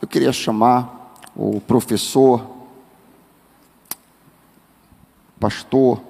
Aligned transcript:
eu 0.00 0.06
queria 0.06 0.32
chamar 0.32 1.14
o 1.34 1.60
professor, 1.60 2.44
pastor 5.40 6.00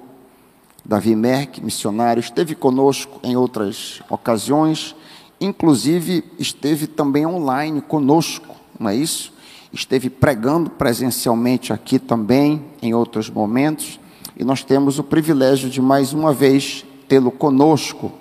Davi 0.83 1.15
Merck, 1.15 1.61
missionário, 1.61 2.19
esteve 2.19 2.55
conosco 2.55 3.19
em 3.23 3.35
outras 3.35 4.01
ocasiões, 4.09 4.95
inclusive 5.39 6.23
esteve 6.39 6.87
também 6.87 7.25
online 7.25 7.81
conosco, 7.81 8.55
não 8.79 8.89
é 8.89 8.95
isso? 8.95 9.33
Esteve 9.71 10.09
pregando 10.09 10.69
presencialmente 10.69 11.73
aqui 11.73 11.99
também 11.99 12.65
em 12.81 12.93
outros 12.93 13.29
momentos, 13.29 13.99
e 14.37 14.43
nós 14.43 14.63
temos 14.63 14.97
o 14.97 15.03
privilégio 15.03 15.69
de 15.69 15.81
mais 15.81 16.13
uma 16.13 16.33
vez 16.33 16.85
tê-lo 17.07 17.31
conosco. 17.31 18.11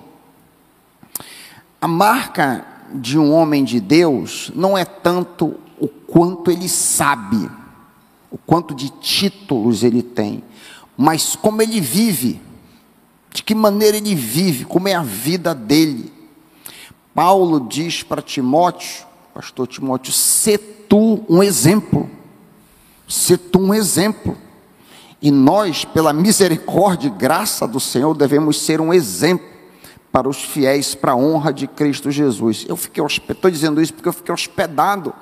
A 1.81 1.87
marca 1.87 2.76
de 2.95 3.19
um 3.19 3.33
homem 3.33 3.65
de 3.65 3.81
Deus 3.81 4.51
não 4.55 4.77
é 4.77 4.85
tanto 4.85 5.55
o 5.79 5.89
quanto 5.89 6.51
ele 6.51 6.69
sabe, 6.69 7.51
o 8.31 8.39
quanto 8.39 8.75
de 8.75 8.91
títulos 8.91 9.83
ele 9.83 10.03
tem, 10.03 10.43
mas 10.97 11.37
como 11.37 11.61
ele 11.61 11.81
vive, 11.81 12.41
de 13.33 13.43
que 13.43 13.55
maneira 13.55 13.97
ele 13.97 14.15
vive, 14.15 14.65
como 14.65 14.89
é 14.89 14.95
a 14.95 15.03
vida 15.03 15.55
dele. 15.55 16.13
Paulo 17.15 17.67
diz 17.69 18.03
para 18.03 18.23
Timóteo, 18.23 19.07
pastor 19.35 19.67
Timóteo, 19.67 20.13
se 20.13 20.57
tu 20.59 21.25
um 21.29 21.43
exemplo, 21.43 22.09
se 23.09 23.37
tu 23.37 23.59
um 23.59 23.75
exemplo. 23.75 24.37
E 25.21 25.31
nós, 25.31 25.85
pela 25.85 26.13
misericórdia 26.13 27.09
e 27.09 27.11
graça 27.11 27.67
do 27.67 27.81
Senhor, 27.81 28.15
devemos 28.15 28.61
ser 28.61 28.81
um 28.81 28.93
exemplo 28.93 29.56
para 30.17 30.31
os 30.31 30.43
fiéis, 30.43 30.95
para 30.95 31.13
a 31.13 31.15
honra 31.15 31.53
de 31.53 31.67
Cristo 31.67 32.11
Jesus. 32.11 32.65
Eu 32.67 32.75
fiquei 32.75 33.05
estou 33.05 33.51
dizendo 33.51 33.83
isso 33.83 33.93
porque 33.93 34.09
eu 34.09 34.15
fiquei 34.15 34.33
hospedado 34.33 35.13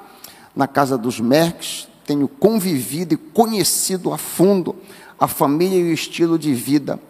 na 0.54 0.68
casa 0.68 0.96
dos 0.96 1.18
Merques, 1.18 1.88
tenho 2.06 2.28
convivido 2.28 3.12
e 3.12 3.16
conhecido 3.16 4.12
a 4.12 4.18
fundo 4.18 4.76
a 5.18 5.26
família 5.26 5.80
e 5.80 5.90
o 5.90 5.92
estilo 5.92 6.38
de 6.38 6.54
vida 6.54 7.00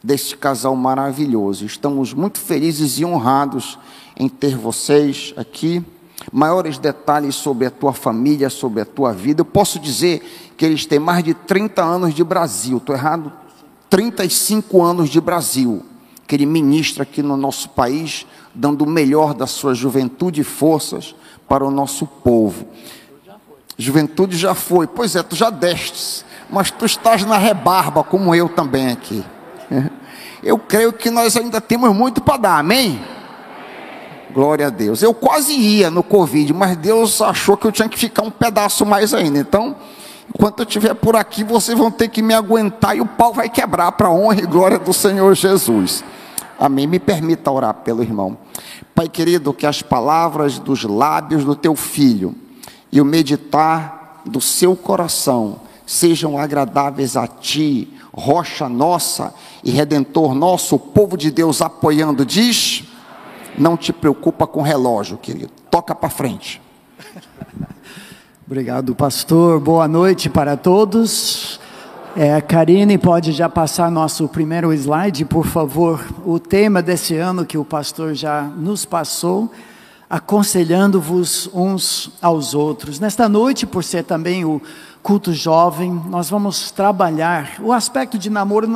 deste 0.00 0.36
casal 0.36 0.76
maravilhoso. 0.76 1.66
Estamos 1.66 2.14
muito 2.14 2.38
felizes 2.38 3.00
e 3.00 3.04
honrados 3.04 3.76
em 4.16 4.28
ter 4.28 4.56
vocês 4.56 5.34
aqui. 5.36 5.84
Maiores 6.30 6.78
detalhes 6.78 7.34
sobre 7.34 7.66
a 7.66 7.72
tua 7.72 7.92
família, 7.92 8.48
sobre 8.48 8.82
a 8.82 8.84
tua 8.84 9.12
vida. 9.12 9.40
Eu 9.40 9.44
posso 9.44 9.80
dizer 9.80 10.54
que 10.56 10.64
eles 10.64 10.86
têm 10.86 11.00
mais 11.00 11.24
de 11.24 11.34
30 11.34 11.82
anos 11.82 12.14
de 12.14 12.22
Brasil, 12.22 12.76
estou 12.76 12.94
errado? 12.94 13.32
35 13.90 14.80
anos 14.80 15.08
de 15.08 15.20
Brasil, 15.20 15.84
que 16.26 16.34
ele 16.34 16.46
ministra 16.46 17.02
aqui 17.02 17.22
no 17.22 17.36
nosso 17.36 17.68
país, 17.70 18.26
dando 18.54 18.82
o 18.82 18.88
melhor 18.88 19.34
da 19.34 19.46
sua 19.46 19.74
juventude 19.74 20.40
e 20.40 20.44
forças 20.44 21.14
para 21.48 21.64
o 21.64 21.70
nosso 21.70 22.06
povo. 22.06 22.66
Juventude 23.78 24.36
já 24.36 24.54
foi, 24.54 24.86
pois 24.86 25.14
é, 25.14 25.22
tu 25.22 25.36
já 25.36 25.50
destes, 25.50 26.24
mas 26.50 26.70
tu 26.70 26.86
estás 26.86 27.24
na 27.24 27.36
rebarba, 27.36 28.02
como 28.02 28.34
eu 28.34 28.48
também 28.48 28.88
aqui. 28.88 29.22
Eu 30.42 30.58
creio 30.58 30.92
que 30.92 31.10
nós 31.10 31.36
ainda 31.36 31.60
temos 31.60 31.92
muito 31.92 32.20
para 32.20 32.36
dar, 32.36 32.58
amém? 32.58 33.00
Glória 34.32 34.68
a 34.68 34.70
Deus. 34.70 35.02
Eu 35.02 35.12
quase 35.12 35.52
ia 35.52 35.90
no 35.90 36.04
Covid, 36.04 36.52
mas 36.52 36.76
Deus 36.76 37.20
achou 37.20 37.56
que 37.56 37.66
eu 37.66 37.72
tinha 37.72 37.88
que 37.88 37.98
ficar 37.98 38.22
um 38.22 38.30
pedaço 38.30 38.86
mais 38.86 39.12
ainda. 39.12 39.38
Então, 39.38 39.74
enquanto 40.32 40.60
eu 40.60 40.64
estiver 40.64 40.94
por 40.94 41.16
aqui, 41.16 41.42
vocês 41.42 41.76
vão 41.76 41.90
ter 41.90 42.08
que 42.08 42.22
me 42.22 42.32
aguentar 42.32 42.96
e 42.96 43.00
o 43.00 43.06
pau 43.06 43.32
vai 43.32 43.48
quebrar 43.48 43.90
para 43.92 44.06
a 44.06 44.12
honra 44.12 44.40
e 44.40 44.46
glória 44.46 44.78
do 44.78 44.92
Senhor 44.92 45.34
Jesus. 45.34 46.04
Amém. 46.58 46.86
Me 46.86 46.98
permita 46.98 47.50
orar 47.50 47.74
pelo 47.74 48.02
irmão. 48.02 48.38
Pai 48.94 49.08
querido, 49.08 49.52
que 49.52 49.66
as 49.66 49.82
palavras 49.82 50.58
dos 50.58 50.84
lábios 50.84 51.44
do 51.44 51.54
teu 51.54 51.76
filho 51.76 52.34
e 52.90 53.00
o 53.00 53.04
meditar 53.04 54.22
do 54.24 54.40
seu 54.40 54.74
coração 54.74 55.60
sejam 55.86 56.36
agradáveis 56.36 57.16
a 57.16 57.26
ti, 57.26 57.92
rocha 58.12 58.68
nossa 58.68 59.34
e 59.62 59.70
redentor 59.70 60.34
nosso, 60.34 60.76
o 60.76 60.78
povo 60.78 61.16
de 61.16 61.30
Deus 61.30 61.62
apoiando, 61.62 62.24
diz: 62.24 62.84
Não 63.56 63.76
te 63.76 63.92
preocupa 63.92 64.46
com 64.46 64.62
relógio, 64.62 65.16
querido, 65.16 65.52
toca 65.70 65.94
para 65.94 66.10
frente. 66.10 66.60
Obrigado, 68.46 68.94
pastor. 68.94 69.60
Boa 69.60 69.86
noite 69.86 70.30
para 70.30 70.56
todos. 70.56 71.60
É, 72.18 72.40
Karine, 72.40 72.96
pode 72.96 73.30
já 73.32 73.46
passar 73.46 73.90
nosso 73.90 74.26
primeiro 74.26 74.72
slide, 74.72 75.26
por 75.26 75.46
favor. 75.46 76.02
O 76.24 76.38
tema 76.38 76.80
desse 76.80 77.14
ano 77.14 77.44
que 77.44 77.58
o 77.58 77.64
pastor 77.64 78.14
já 78.14 78.40
nos 78.40 78.86
passou, 78.86 79.52
aconselhando-vos 80.08 81.50
uns 81.52 82.10
aos 82.22 82.54
outros. 82.54 82.98
Nesta 82.98 83.28
noite, 83.28 83.66
por 83.66 83.84
ser 83.84 84.02
também 84.02 84.46
o 84.46 84.62
culto 85.02 85.30
jovem, 85.34 85.92
nós 86.08 86.30
vamos 86.30 86.70
trabalhar 86.70 87.56
o 87.60 87.70
aspecto 87.70 88.16
de 88.16 88.30
namoro 88.30 88.66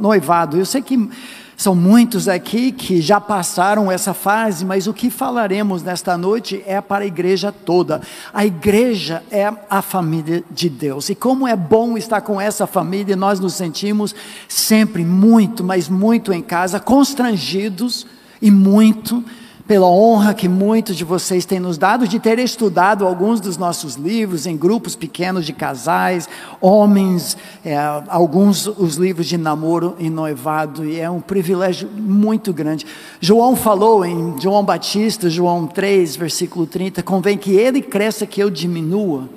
noivado. 0.00 0.56
Eu 0.56 0.64
sei 0.64 0.80
que 0.80 1.10
são 1.58 1.74
muitos 1.74 2.28
aqui 2.28 2.70
que 2.70 3.02
já 3.02 3.20
passaram 3.20 3.90
essa 3.90 4.14
fase, 4.14 4.64
mas 4.64 4.86
o 4.86 4.94
que 4.94 5.10
falaremos 5.10 5.82
nesta 5.82 6.16
noite 6.16 6.62
é 6.64 6.80
para 6.80 7.02
a 7.02 7.06
igreja 7.06 7.50
toda. 7.50 8.00
A 8.32 8.46
igreja 8.46 9.24
é 9.28 9.52
a 9.68 9.82
família 9.82 10.44
de 10.48 10.68
Deus. 10.68 11.08
E 11.08 11.16
como 11.16 11.48
é 11.48 11.56
bom 11.56 11.98
estar 11.98 12.20
com 12.20 12.40
essa 12.40 12.64
família, 12.64 13.16
nós 13.16 13.40
nos 13.40 13.54
sentimos 13.54 14.14
sempre 14.48 15.04
muito, 15.04 15.64
mas 15.64 15.88
muito 15.88 16.32
em 16.32 16.42
casa, 16.42 16.78
constrangidos 16.78 18.06
e 18.40 18.52
muito 18.52 19.24
pela 19.68 19.86
honra 19.86 20.32
que 20.32 20.48
muitos 20.48 20.96
de 20.96 21.04
vocês 21.04 21.44
têm 21.44 21.60
nos 21.60 21.76
dado 21.76 22.08
de 22.08 22.18
ter 22.18 22.38
estudado 22.38 23.06
alguns 23.06 23.38
dos 23.38 23.58
nossos 23.58 23.96
livros 23.96 24.46
em 24.46 24.56
grupos 24.56 24.96
pequenos 24.96 25.44
de 25.44 25.52
casais, 25.52 26.26
homens, 26.58 27.36
é, 27.62 27.76
alguns 28.08 28.66
os 28.66 28.96
livros 28.96 29.26
de 29.26 29.36
namoro 29.36 29.94
e 29.98 30.08
noivado, 30.08 30.86
e 30.86 30.98
é 30.98 31.10
um 31.10 31.20
privilégio 31.20 31.86
muito 31.94 32.50
grande. 32.50 32.86
João 33.20 33.54
falou 33.54 34.06
em 34.06 34.40
João 34.40 34.64
Batista, 34.64 35.28
João 35.28 35.66
3, 35.66 36.16
versículo 36.16 36.66
30, 36.66 37.02
convém 37.02 37.36
que 37.36 37.50
ele 37.50 37.82
cresça, 37.82 38.26
que 38.26 38.42
eu 38.42 38.48
diminua. 38.48 39.28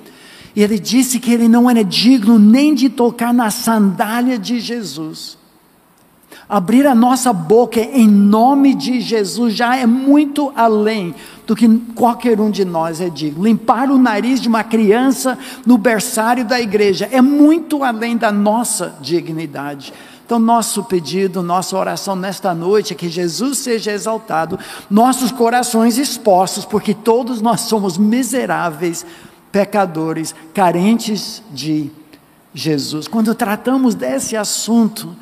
E 0.56 0.64
ele 0.64 0.80
disse 0.80 1.20
que 1.20 1.34
ele 1.34 1.50
não 1.50 1.70
era 1.70 1.84
digno 1.84 2.40
nem 2.40 2.74
de 2.74 2.88
tocar 2.88 3.34
na 3.34 3.52
sandália 3.52 4.40
de 4.40 4.62
Jesus 4.62 5.41
abrir 6.52 6.86
a 6.86 6.94
nossa 6.94 7.32
boca 7.32 7.80
em 7.80 8.10
nome 8.10 8.76
de 8.76 9.00
Jesus 9.00 9.54
já 9.54 9.78
é 9.78 9.86
muito 9.86 10.52
além 10.54 11.16
do 11.48 11.56
que 11.56 11.66
qualquer 11.96 12.42
um 12.42 12.52
de 12.52 12.66
nós 12.66 13.00
é 13.00 13.10
digno. 13.10 13.46
Limpar 13.46 13.90
o 13.90 13.98
nariz 13.98 14.42
de 14.42 14.50
uma 14.50 14.62
criança 14.62 15.40
no 15.66 15.78
berçário 15.78 16.44
da 16.44 16.60
igreja 16.60 17.08
é 17.10 17.22
muito 17.22 17.86
além 17.86 18.18
da 18.18 18.34
nossa 18.34 18.94
dignidade. 19.00 19.94
Então, 20.26 20.40
nosso 20.40 20.84
pedido, 20.84 21.42
nossa 21.42 21.78
oração 21.78 22.18
nesta 22.18 22.54
noite 22.54 22.92
é 22.92 22.98
que 22.98 23.08
Jesus 23.08 23.60
seja 23.60 23.94
exaltado, 23.94 24.60
nossos 24.90 25.32
corações 25.32 25.98
expostos, 25.98 26.66
porque 26.66 26.94
todos 26.94 27.42
nós 27.42 27.62
somos 27.62 27.98
miseráveis, 27.98 29.06
pecadores, 29.54 30.36
carentes 30.54 31.42
de 31.50 31.90
Jesus. 32.54 33.08
Quando 33.08 33.34
tratamos 33.34 33.96
desse 33.96 34.36
assunto, 34.36 35.16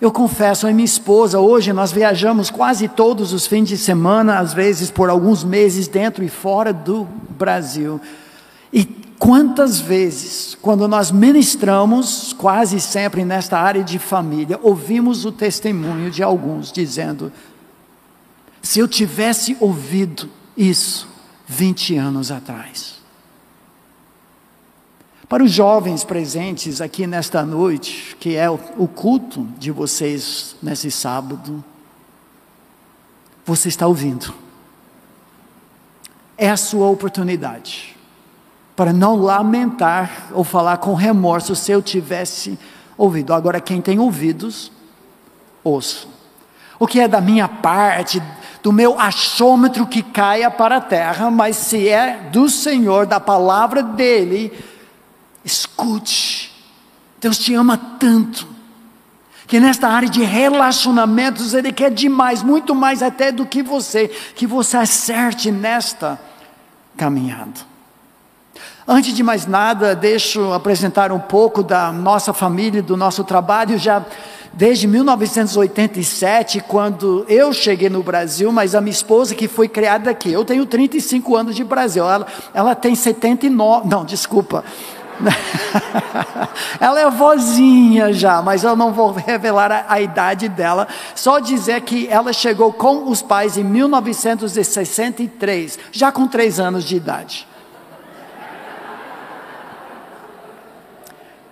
eu 0.00 0.12
confesso, 0.12 0.66
a 0.66 0.72
minha 0.72 0.84
esposa, 0.84 1.40
hoje 1.40 1.72
nós 1.72 1.90
viajamos 1.90 2.50
quase 2.50 2.86
todos 2.86 3.32
os 3.32 3.46
fins 3.46 3.68
de 3.68 3.78
semana, 3.78 4.38
às 4.38 4.52
vezes 4.52 4.90
por 4.90 5.08
alguns 5.08 5.42
meses 5.42 5.88
dentro 5.88 6.22
e 6.22 6.28
fora 6.28 6.72
do 6.72 7.06
Brasil. 7.30 7.98
E 8.70 8.84
quantas 9.18 9.80
vezes, 9.80 10.56
quando 10.60 10.86
nós 10.86 11.10
ministramos, 11.10 12.34
quase 12.34 12.78
sempre 12.78 13.24
nesta 13.24 13.58
área 13.58 13.82
de 13.82 13.98
família, 13.98 14.60
ouvimos 14.62 15.24
o 15.24 15.32
testemunho 15.32 16.10
de 16.10 16.22
alguns 16.22 16.70
dizendo: 16.70 17.32
se 18.60 18.78
eu 18.78 18.86
tivesse 18.86 19.56
ouvido 19.60 20.28
isso 20.54 21.08
20 21.46 21.96
anos 21.96 22.30
atrás, 22.30 22.95
para 25.28 25.42
os 25.42 25.50
jovens 25.50 26.04
presentes 26.04 26.80
aqui 26.80 27.06
nesta 27.06 27.42
noite, 27.42 28.16
que 28.20 28.36
é 28.36 28.48
o 28.48 28.86
culto 28.86 29.42
de 29.58 29.70
vocês 29.70 30.54
nesse 30.62 30.90
sábado, 30.90 31.64
você 33.44 33.68
está 33.68 33.86
ouvindo. 33.86 34.32
É 36.38 36.50
a 36.50 36.56
sua 36.56 36.88
oportunidade 36.88 37.96
para 38.76 38.92
não 38.92 39.16
lamentar 39.16 40.28
ou 40.32 40.44
falar 40.44 40.76
com 40.76 40.94
remorso 40.94 41.56
se 41.56 41.72
eu 41.72 41.82
tivesse 41.82 42.58
ouvido. 42.96 43.32
Agora, 43.32 43.60
quem 43.60 43.80
tem 43.80 43.98
ouvidos, 43.98 44.70
ouça. 45.64 46.06
O 46.78 46.86
que 46.86 47.00
é 47.00 47.08
da 47.08 47.20
minha 47.20 47.48
parte, 47.48 48.22
do 48.62 48.70
meu 48.70 49.00
achômetro 49.00 49.86
que 49.86 50.02
caia 50.02 50.50
para 50.50 50.76
a 50.76 50.80
terra, 50.80 51.30
mas 51.30 51.56
se 51.56 51.88
é 51.88 52.28
do 52.30 52.50
Senhor, 52.50 53.06
da 53.06 53.18
palavra 53.18 53.82
dEle, 53.82 54.52
Escute, 55.46 56.52
Deus 57.20 57.38
te 57.38 57.54
ama 57.54 57.78
tanto, 57.78 58.48
que 59.46 59.60
nesta 59.60 59.86
área 59.86 60.08
de 60.08 60.24
relacionamentos 60.24 61.54
Ele 61.54 61.70
quer 61.70 61.92
demais, 61.92 62.42
muito 62.42 62.74
mais 62.74 63.00
até 63.00 63.30
do 63.30 63.46
que 63.46 63.62
você, 63.62 64.08
que 64.08 64.44
você 64.44 64.76
acerte 64.76 65.52
nesta 65.52 66.20
caminhada. 66.96 67.60
Antes 68.88 69.14
de 69.14 69.22
mais 69.22 69.46
nada, 69.46 69.94
deixo 69.94 70.52
apresentar 70.52 71.12
um 71.12 71.20
pouco 71.20 71.62
da 71.62 71.92
nossa 71.92 72.32
família, 72.32 72.82
do 72.82 72.96
nosso 72.96 73.22
trabalho. 73.22 73.78
Já 73.78 74.04
desde 74.52 74.86
1987, 74.86 76.60
quando 76.60 77.24
eu 77.28 77.52
cheguei 77.52 77.90
no 77.90 78.02
Brasil, 78.02 78.50
mas 78.50 78.74
a 78.74 78.80
minha 78.80 78.92
esposa 78.92 79.34
que 79.34 79.46
foi 79.46 79.68
criada 79.68 80.10
aqui. 80.10 80.32
Eu 80.32 80.44
tenho 80.44 80.64
35 80.64 81.36
anos 81.36 81.54
de 81.54 81.62
Brasil, 81.62 82.08
ela, 82.08 82.26
ela 82.54 82.74
tem 82.74 82.94
79, 82.94 83.88
não, 83.88 84.04
desculpa. 84.04 84.64
ela 86.80 87.00
é 87.00 87.10
vozinha 87.10 88.10
já, 88.12 88.40
mas 88.42 88.62
eu 88.64 88.76
não 88.76 88.92
vou 88.92 89.12
revelar 89.12 89.72
a, 89.72 89.86
a, 89.88 89.98
idade 90.00 90.48
dela. 90.48 90.88
Só 91.14 91.38
dizer 91.38 91.80
que 91.82 92.08
ela 92.08 92.32
chegou 92.32 92.72
com 92.72 93.08
os 93.08 93.22
pais 93.22 93.56
em 93.56 93.62
1963, 93.64 95.78
já 95.92 96.10
com 96.12 96.26
três 96.26 96.60
anos 96.60 96.84
de 96.84 96.96
idade. 96.96 97.46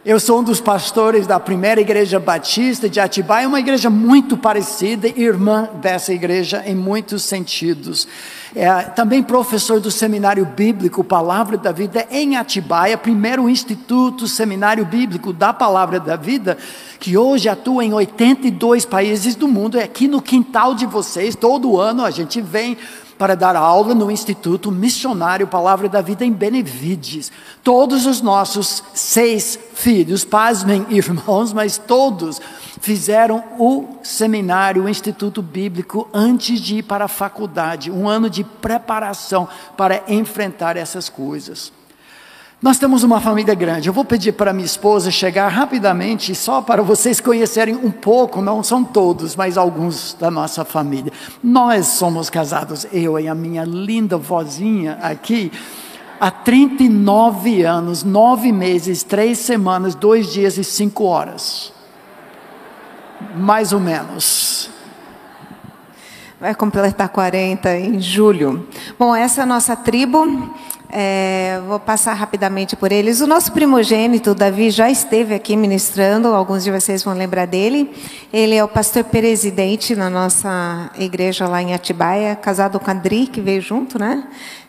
Eu 0.06 0.20
sou 0.20 0.40
um 0.40 0.42
dos 0.42 0.60
pastores 0.60 1.26
da 1.26 1.40
primeira 1.40 1.80
igreja 1.80 2.20
batista 2.20 2.90
de 2.90 3.00
Atibaia, 3.00 3.48
uma 3.48 3.58
igreja 3.58 3.88
muito 3.88 4.36
parecida, 4.36 5.08
irmã 5.08 5.66
dessa 5.80 6.12
igreja 6.12 6.62
em 6.66 6.74
muitos 6.74 7.22
sentidos. 7.22 8.06
É, 8.54 8.82
também 8.82 9.22
professor 9.22 9.80
do 9.80 9.90
seminário 9.90 10.44
bíblico 10.44 11.02
Palavra 11.02 11.56
da 11.56 11.72
Vida 11.72 12.06
em 12.10 12.36
Atibaia, 12.36 12.98
primeiro 12.98 13.48
instituto 13.48 14.28
seminário 14.28 14.84
bíblico 14.84 15.32
da 15.32 15.54
Palavra 15.54 15.98
da 15.98 16.16
Vida, 16.16 16.58
que 17.00 17.16
hoje 17.16 17.48
atua 17.48 17.82
em 17.82 17.94
82 17.94 18.84
países 18.84 19.34
do 19.34 19.48
mundo, 19.48 19.78
é 19.78 19.84
aqui 19.84 20.06
no 20.06 20.20
quintal 20.20 20.74
de 20.74 20.84
vocês, 20.84 21.34
todo 21.34 21.80
ano 21.80 22.04
a 22.04 22.10
gente 22.10 22.42
vem 22.42 22.76
para 23.19 23.34
dar 23.34 23.56
aula 23.56 23.94
no 23.94 24.11
Instituto 24.11 24.70
Missionário 24.70 25.46
Palavra 25.46 25.88
da 25.88 26.00
Vida 26.00 26.25
em 26.25 26.32
Benevides. 26.32 27.31
Todos 27.62 28.06
os 28.06 28.20
nossos 28.20 28.82
seis 28.93 29.58
filhos, 29.75 30.25
pasmem 30.25 30.87
irmãos, 30.90 31.52
mas 31.52 31.78
todos 31.78 32.40
fizeram 32.81 33.43
o 33.58 33.96
seminário, 34.02 34.84
o 34.84 34.88
Instituto 34.88 35.40
Bíblico, 35.40 36.08
antes 36.12 36.61
de 36.61 36.78
ir 36.78 36.82
para 36.82 37.06
a 37.06 37.08
faculdade, 37.08 37.90
um 37.90 38.08
ano 38.08 38.28
de 38.28 38.44
preparação 38.44 39.49
para 39.76 40.02
enfrentar 40.08 40.76
essas 40.76 41.08
coisas. 41.08 41.72
Nós 42.64 42.78
temos 42.78 43.02
uma 43.02 43.20
família 43.20 43.55
grande. 43.55 43.90
Eu 43.90 43.93
vou 43.93 44.06
pedir 44.06 44.32
para 44.32 44.50
minha 44.50 44.64
esposa 44.64 45.11
chegar 45.11 45.49
rapidamente, 45.49 46.34
só 46.34 46.62
para 46.62 46.82
vocês 46.82 47.20
conhecerem 47.20 47.76
um 47.76 47.90
pouco, 47.90 48.40
não 48.40 48.62
são 48.62 48.82
todos, 48.82 49.37
mas 49.37 49.58
alguns 49.58 50.16
da 50.19 50.31
nossa 50.31 50.64
família. 50.64 51.12
Nós 51.43 51.88
somos 51.88 52.31
casados, 52.31 52.87
eu 52.90 53.20
e 53.20 53.28
a 53.28 53.34
minha 53.34 53.64
linda 53.64 54.16
vozinha 54.16 54.99
aqui, 55.02 55.52
há 56.19 56.31
39 56.31 57.64
anos, 57.64 58.02
nove 58.02 58.50
meses, 58.50 59.02
três 59.02 59.40
semanas, 59.40 59.94
dois 59.94 60.32
dias 60.32 60.56
e 60.56 60.64
cinco 60.64 61.05
horas. 61.05 61.70
Mais 63.37 63.75
ou 63.75 63.81
menos. 63.81 64.70
Vai 66.40 66.55
completar 66.55 67.11
40 67.11 67.76
em 67.76 68.00
julho. 68.00 68.66
Bom, 68.99 69.14
essa 69.14 69.43
é 69.43 69.44
a 69.44 69.46
nossa 69.46 69.76
tribo. 69.76 70.50
É, 70.96 71.61
vou 71.67 71.81
passar 71.81 72.12
rapidamente 72.12 72.76
por 72.76 72.93
eles. 72.93 73.20
O 73.20 73.26
nosso 73.26 73.50
primogênito, 73.50 74.32
Davi, 74.32 74.70
já 74.70 74.88
esteve 74.88 75.35
aqui 75.35 75.56
ministrando, 75.56 76.29
alguns 76.29 76.62
de 76.62 76.70
vocês 76.70 77.02
vão 77.02 77.14
lembrar 77.14 77.49
dele. 77.49 77.91
Ele 78.32 78.55
é 78.55 78.62
o 78.62 78.69
pastor 78.69 79.02
presidente 79.02 79.96
na 79.96 80.08
nossa 80.08 80.93
igreja 80.96 81.49
lá 81.49 81.61
em 81.61 81.75
Atibaia, 81.75 82.37
casado 82.37 82.79
com 82.79 82.88
a 82.88 82.93
Adri, 82.94 83.26
que 83.26 83.41
veio 83.41 83.61
junto, 83.61 83.99
né? 83.99 84.23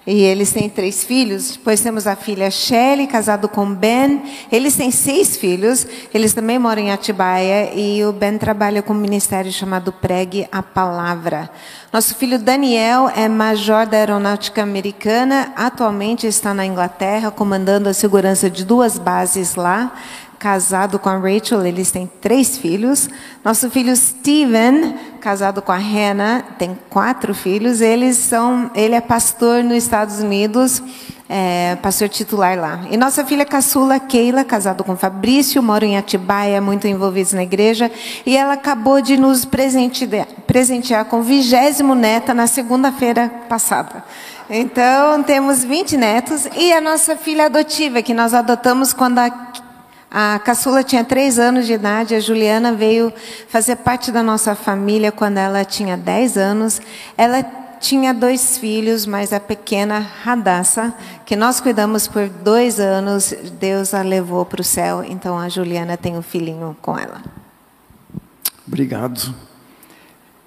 E 0.08 0.22
eles 0.22 0.52
têm 0.52 0.70
três 0.70 1.04
filhos. 1.04 1.52
Depois 1.54 1.82
temos 1.82 2.06
a 2.06 2.16
filha 2.16 2.52
Shelley, 2.52 3.08
casado 3.08 3.50
com 3.50 3.74
Ben. 3.74 4.22
Eles 4.52 4.76
têm 4.76 4.92
seis 4.92 5.36
filhos. 5.36 5.88
Eles 6.14 6.32
também 6.32 6.60
moram 6.60 6.84
em 6.84 6.92
Atibaia. 6.92 7.74
E 7.74 8.06
o 8.06 8.12
Ben 8.12 8.38
trabalha 8.38 8.84
com 8.84 8.94
um 8.94 8.98
ministério 8.98 9.52
chamado 9.52 9.92
Pregue 9.92 10.48
a 10.52 10.62
Palavra. 10.62 11.50
Nosso 11.92 12.14
filho 12.14 12.38
Daniel 12.38 13.10
é 13.16 13.28
major 13.28 13.88
da 13.88 13.98
Aeronáutica 13.98 14.62
Americana. 14.62 15.52
Atualmente 15.56 16.28
está 16.28 16.54
na 16.54 16.66
Inglaterra, 16.66 17.32
comandando 17.32 17.90
a 17.90 17.94
segurança 17.94 18.48
de 18.48 18.64
duas 18.64 19.00
bases 19.00 19.56
lá 19.56 19.92
casado 20.46 21.00
com 21.00 21.10
a 21.10 21.18
Rachel, 21.18 21.66
eles 21.66 21.90
têm 21.90 22.08
três 22.22 22.56
filhos. 22.56 23.10
Nosso 23.44 23.68
filho 23.72 23.96
Steven, 23.96 24.94
casado 25.20 25.60
com 25.60 25.72
a 25.72 25.78
Hannah, 25.78 26.44
tem 26.60 26.78
quatro 26.88 27.34
filhos. 27.34 27.82
Eles 27.82 28.16
são, 28.18 28.70
ele 28.76 28.94
é 28.94 29.02
pastor 29.02 29.64
nos 29.64 29.78
Estados 29.78 30.20
Unidos, 30.20 30.84
é, 31.28 31.76
pastor 31.82 32.10
titular 32.10 32.60
lá. 32.60 32.82
E 32.92 32.96
nossa 32.96 33.26
filha 33.26 33.44
caçula 33.44 34.00
Keila, 34.00 34.44
casado 34.44 34.84
com 34.84 34.96
Fabrício, 34.96 35.64
mora 35.64 35.84
em 35.84 35.98
Atibaia, 35.98 36.62
muito 36.62 36.88
envolvidos 36.88 37.34
na 37.34 37.42
igreja, 37.42 37.92
e 38.24 38.38
ela 38.38 38.54
acabou 38.54 39.02
de 39.02 39.18
nos 39.18 39.46
presentear, 39.46 41.06
com 41.10 41.22
o 41.22 41.24
vigésimo 41.24 41.96
neta 41.96 42.36
na 42.36 42.46
segunda-feira 42.46 43.32
passada. 43.50 44.06
Então, 44.48 45.24
temos 45.24 45.64
20 45.64 45.98
netos 45.98 46.48
e 46.56 46.72
a 46.72 46.80
nossa 46.80 47.16
filha 47.16 47.48
adotiva, 47.48 48.04
que 48.04 48.14
nós 48.14 48.32
adotamos 48.32 48.94
quando 48.94 49.18
a 49.18 49.56
a 50.18 50.40
caçula 50.40 50.82
tinha 50.82 51.04
três 51.04 51.38
anos 51.38 51.66
de 51.66 51.74
idade, 51.74 52.16
a 52.16 52.22
Juliana 52.22 52.72
veio 52.72 53.12
fazer 53.50 53.76
parte 53.76 54.14
da 54.14 54.24
nossa 54.24 54.56
família 54.56 55.12
quando 55.12 55.40
ela 55.40 55.66
tinha 55.66 55.98
dez 55.98 56.38
anos. 56.38 56.82
Ela 57.18 57.44
tinha 57.82 58.14
dois 58.14 58.58
filhos, 58.58 59.06
mas 59.06 59.34
a 59.34 59.42
pequena 59.42 60.00
Radassa, 60.00 60.96
que 61.26 61.36
nós 61.36 61.60
cuidamos 61.60 62.08
por 62.08 62.30
dois 62.30 62.80
anos, 62.80 63.34
Deus 63.60 63.94
a 63.94 64.02
levou 64.04 64.46
para 64.46 64.62
o 64.62 64.64
céu. 64.64 65.04
Então 65.04 65.38
a 65.38 65.50
Juliana 65.50 65.98
tem 65.98 66.18
um 66.18 66.22
filhinho 66.22 66.78
com 66.82 66.98
ela. 66.98 67.22
Obrigado. 68.66 69.36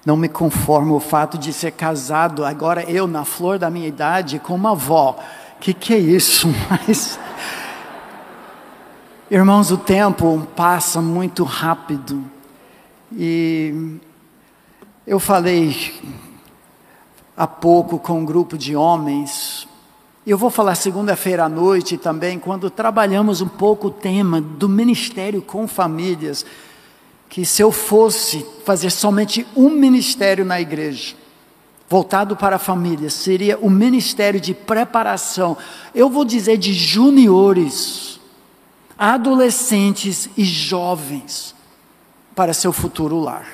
Não 0.03 0.17
me 0.17 0.27
conformo 0.27 0.95
o 0.95 0.99
fato 0.99 1.37
de 1.37 1.53
ser 1.53 1.73
casado, 1.73 2.43
agora 2.43 2.89
eu, 2.89 3.05
na 3.05 3.23
flor 3.23 3.59
da 3.59 3.69
minha 3.69 3.87
idade, 3.87 4.39
com 4.39 4.55
uma 4.55 4.71
avó. 4.71 5.15
Que, 5.59 5.75
que 5.75 5.93
é 5.93 5.99
isso? 5.99 6.47
Mas 6.87 7.19
Irmãos, 9.31 9.69
o 9.69 9.77
tempo 9.77 10.47
passa 10.55 10.99
muito 11.03 11.43
rápido. 11.43 12.23
E 13.15 13.99
eu 15.05 15.19
falei 15.19 15.93
há 17.37 17.45
pouco 17.45 17.99
com 17.99 18.21
um 18.21 18.25
grupo 18.25 18.57
de 18.57 18.75
homens, 18.75 19.67
eu 20.25 20.35
vou 20.35 20.49
falar 20.49 20.73
segunda-feira 20.73 21.43
à 21.43 21.49
noite 21.49 21.95
também, 21.95 22.39
quando 22.39 22.71
trabalhamos 22.71 23.39
um 23.39 23.47
pouco 23.47 23.89
o 23.89 23.91
tema 23.91 24.41
do 24.41 24.67
ministério 24.67 25.43
com 25.43 25.67
famílias, 25.67 26.43
que 27.29 27.45
se 27.45 27.61
eu 27.61 27.71
fosse 27.71 28.43
fazer 28.65 28.89
somente 28.89 29.45
um 29.55 29.69
ministério 29.69 30.43
na 30.43 30.59
igreja, 30.59 31.13
voltado 31.87 32.35
para 32.35 32.55
a 32.55 32.59
família, 32.59 33.11
seria 33.11 33.59
o 33.59 33.69
ministério 33.69 34.41
de 34.41 34.55
preparação, 34.55 35.55
eu 35.93 36.09
vou 36.09 36.25
dizer 36.25 36.57
de 36.57 36.73
juniores, 36.73 38.08
adolescentes 38.99 40.29
e 40.35 40.43
jovens 40.43 41.55
para 42.35 42.53
seu 42.53 42.73
futuro 42.73 43.17
lar. 43.17 43.47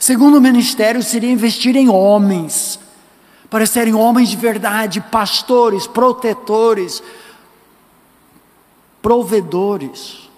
Segundo 0.00 0.40
ministério 0.40 1.02
seria 1.02 1.30
investir 1.30 1.76
em 1.76 1.88
homens, 1.88 2.80
para 3.48 3.64
serem 3.64 3.94
homens 3.94 4.28
de 4.28 4.36
verdade, 4.36 5.00
pastores, 5.00 5.86
protetores, 5.86 7.00
provedores 9.00 10.28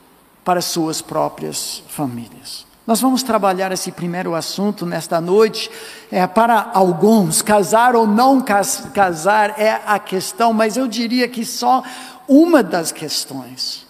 para 0.44 0.60
suas 0.60 1.00
próprias 1.00 1.82
famílias. 1.88 2.66
Nós 2.86 3.00
vamos 3.00 3.22
trabalhar 3.22 3.70
esse 3.72 3.92
primeiro 3.92 4.34
assunto 4.34 4.84
nesta 4.84 5.20
noite. 5.20 5.70
É, 6.10 6.26
para 6.26 6.70
alguns, 6.74 7.40
casar 7.40 7.94
ou 7.94 8.06
não 8.06 8.40
casar 8.40 9.54
é 9.58 9.80
a 9.86 9.98
questão, 9.98 10.52
mas 10.52 10.76
eu 10.76 10.88
diria 10.88 11.28
que 11.28 11.44
só 11.44 11.82
uma 12.26 12.62
das 12.62 12.90
questões. 12.90 13.86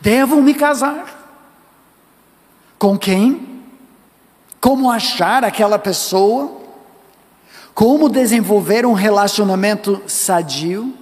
Devo 0.00 0.40
me 0.40 0.54
casar? 0.54 1.18
Com 2.78 2.98
quem? 2.98 3.62
Como 4.60 4.90
achar 4.90 5.44
aquela 5.44 5.78
pessoa? 5.78 6.58
Como 7.74 8.08
desenvolver 8.08 8.86
um 8.86 8.94
relacionamento 8.94 10.02
sadio? 10.06 10.94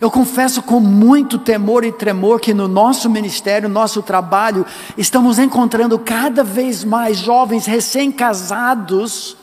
Eu 0.00 0.10
confesso 0.10 0.62
com 0.62 0.78
muito 0.78 1.38
temor 1.38 1.84
e 1.84 1.92
tremor 1.92 2.40
que 2.40 2.52
no 2.52 2.68
nosso 2.68 3.08
ministério, 3.08 3.68
nosso 3.68 4.02
trabalho, 4.02 4.66
estamos 4.96 5.38
encontrando 5.38 5.98
cada 5.98 6.44
vez 6.44 6.84
mais 6.84 7.16
jovens 7.16 7.64
recém-casados, 7.64 9.36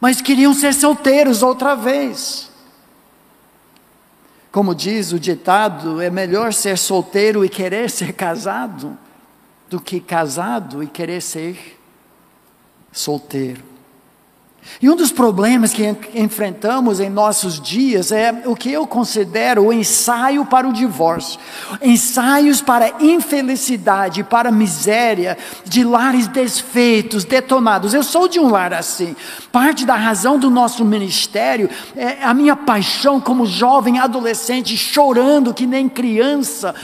mas 0.00 0.22
queriam 0.22 0.54
ser 0.54 0.72
solteiros 0.72 1.42
outra 1.42 1.74
vez. 1.74 2.50
Como 4.56 4.74
diz 4.74 5.12
o 5.12 5.20
ditado, 5.20 6.00
é 6.00 6.08
melhor 6.08 6.50
ser 6.50 6.78
solteiro 6.78 7.44
e 7.44 7.48
querer 7.50 7.90
ser 7.90 8.14
casado 8.14 8.96
do 9.68 9.78
que 9.78 10.00
casado 10.00 10.82
e 10.82 10.86
querer 10.86 11.20
ser 11.20 11.78
solteiro. 12.90 13.62
E 14.80 14.90
um 14.90 14.96
dos 14.96 15.10
problemas 15.10 15.72
que 15.72 15.96
enfrentamos 16.14 17.00
em 17.00 17.08
nossos 17.08 17.60
dias 17.60 18.12
é 18.12 18.42
o 18.44 18.54
que 18.54 18.70
eu 18.70 18.86
considero 18.86 19.64
o 19.64 19.72
ensaio 19.72 20.44
para 20.44 20.68
o 20.68 20.72
divórcio, 20.72 21.40
ensaios 21.80 22.60
para 22.60 22.92
infelicidade, 23.00 24.22
para 24.22 24.52
miséria, 24.52 25.38
de 25.64 25.82
lares 25.82 26.28
desfeitos, 26.28 27.24
detonados. 27.24 27.94
Eu 27.94 28.02
sou 28.02 28.28
de 28.28 28.38
um 28.38 28.50
lar 28.50 28.74
assim. 28.74 29.16
Parte 29.50 29.86
da 29.86 29.94
razão 29.94 30.38
do 30.38 30.50
nosso 30.50 30.84
ministério 30.84 31.70
é 31.96 32.22
a 32.22 32.34
minha 32.34 32.54
paixão 32.54 33.20
como 33.20 33.46
jovem 33.46 33.98
adolescente, 33.98 34.76
chorando 34.76 35.54
que 35.54 35.66
nem 35.66 35.88
criança 35.88 36.74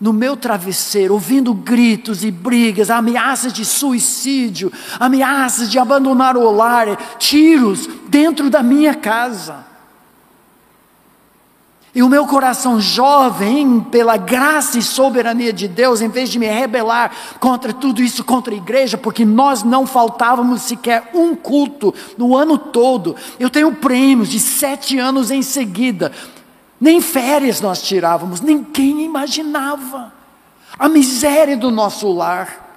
no 0.00 0.12
meu 0.12 0.36
travesseiro, 0.36 1.14
ouvindo 1.14 1.52
gritos 1.52 2.24
e 2.24 2.30
brigas, 2.30 2.90
ameaças 2.90 3.52
de 3.52 3.64
suicídio, 3.64 4.72
ameaças 4.98 5.70
de 5.70 5.78
abandonar 5.78 6.36
o 6.36 6.50
lar, 6.50 6.96
tiros 7.18 7.86
dentro 8.08 8.48
da 8.48 8.62
minha 8.62 8.94
casa. 8.94 9.70
E 11.92 12.04
o 12.04 12.08
meu 12.08 12.24
coração 12.24 12.80
jovem, 12.80 13.80
pela 13.80 14.16
graça 14.16 14.78
e 14.78 14.82
soberania 14.82 15.52
de 15.52 15.66
Deus, 15.66 16.00
em 16.00 16.08
vez 16.08 16.30
de 16.30 16.38
me 16.38 16.46
rebelar 16.46 17.10
contra 17.40 17.72
tudo 17.72 18.00
isso, 18.00 18.22
contra 18.22 18.54
a 18.54 18.56
igreja, 18.56 18.96
porque 18.96 19.24
nós 19.24 19.64
não 19.64 19.84
faltávamos 19.88 20.62
sequer 20.62 21.10
um 21.12 21.34
culto 21.34 21.92
no 22.16 22.36
ano 22.36 22.56
todo. 22.56 23.16
Eu 23.40 23.50
tenho 23.50 23.74
prêmios 23.74 24.28
de 24.28 24.38
sete 24.38 24.98
anos 25.00 25.32
em 25.32 25.42
seguida. 25.42 26.12
Nem 26.80 27.00
férias 27.00 27.60
nós 27.60 27.82
tirávamos, 27.82 28.40
ninguém 28.40 29.02
imaginava 29.02 30.12
a 30.78 30.88
miséria 30.88 31.56
do 31.56 31.70
nosso 31.70 32.10
lar. 32.10 32.68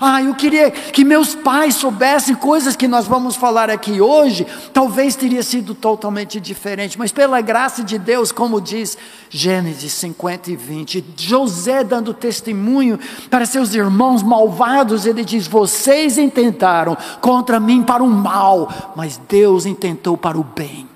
Ah, 0.00 0.22
eu 0.22 0.34
queria 0.34 0.70
que 0.70 1.04
meus 1.04 1.34
pais 1.34 1.76
soubessem 1.76 2.34
coisas 2.34 2.76
que 2.76 2.88
nós 2.88 3.06
vamos 3.06 3.36
falar 3.36 3.70
aqui 3.70 4.00
hoje, 4.00 4.46
talvez 4.72 5.16
teria 5.16 5.42
sido 5.42 5.74
totalmente 5.74 6.40
diferente, 6.40 6.98
mas 6.98 7.12
pela 7.12 7.40
graça 7.40 7.82
de 7.82 7.98
Deus, 7.98 8.30
como 8.32 8.60
diz 8.60 8.98
Gênesis 9.30 9.92
50 9.92 10.50
e 10.50 10.56
20, 10.56 11.04
José 11.16 11.82
dando 11.82 12.12
testemunho 12.12 12.98
para 13.30 13.46
seus 13.46 13.74
irmãos 13.74 14.22
malvados, 14.22 15.06
ele 15.06 15.24
diz: 15.24 15.46
Vocês 15.46 16.18
intentaram 16.18 16.96
contra 17.20 17.58
mim 17.58 17.82
para 17.82 18.02
o 18.02 18.08
mal, 18.08 18.92
mas 18.94 19.20
Deus 19.28 19.66
intentou 19.66 20.16
para 20.16 20.38
o 20.38 20.44
bem. 20.44 20.95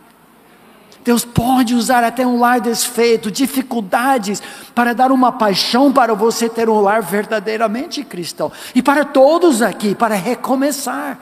Deus 1.04 1.24
pode 1.24 1.74
usar 1.74 2.04
até 2.04 2.26
um 2.26 2.38
lar 2.38 2.60
desfeito, 2.60 3.30
dificuldades, 3.30 4.42
para 4.74 4.94
dar 4.94 5.10
uma 5.10 5.32
paixão 5.32 5.92
para 5.92 6.14
você 6.14 6.48
ter 6.48 6.68
um 6.68 6.80
lar 6.80 7.02
verdadeiramente 7.02 8.04
cristão. 8.04 8.52
E 8.74 8.82
para 8.82 9.04
todos 9.04 9.62
aqui, 9.62 9.94
para 9.94 10.14
recomeçar. 10.14 11.18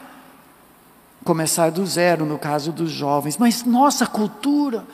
Começar 1.24 1.70
do 1.70 1.86
zero, 1.86 2.26
no 2.26 2.38
caso 2.38 2.72
dos 2.72 2.90
jovens. 2.90 3.36
Mas 3.36 3.64
nossa 3.64 4.06
cultura, 4.06 4.84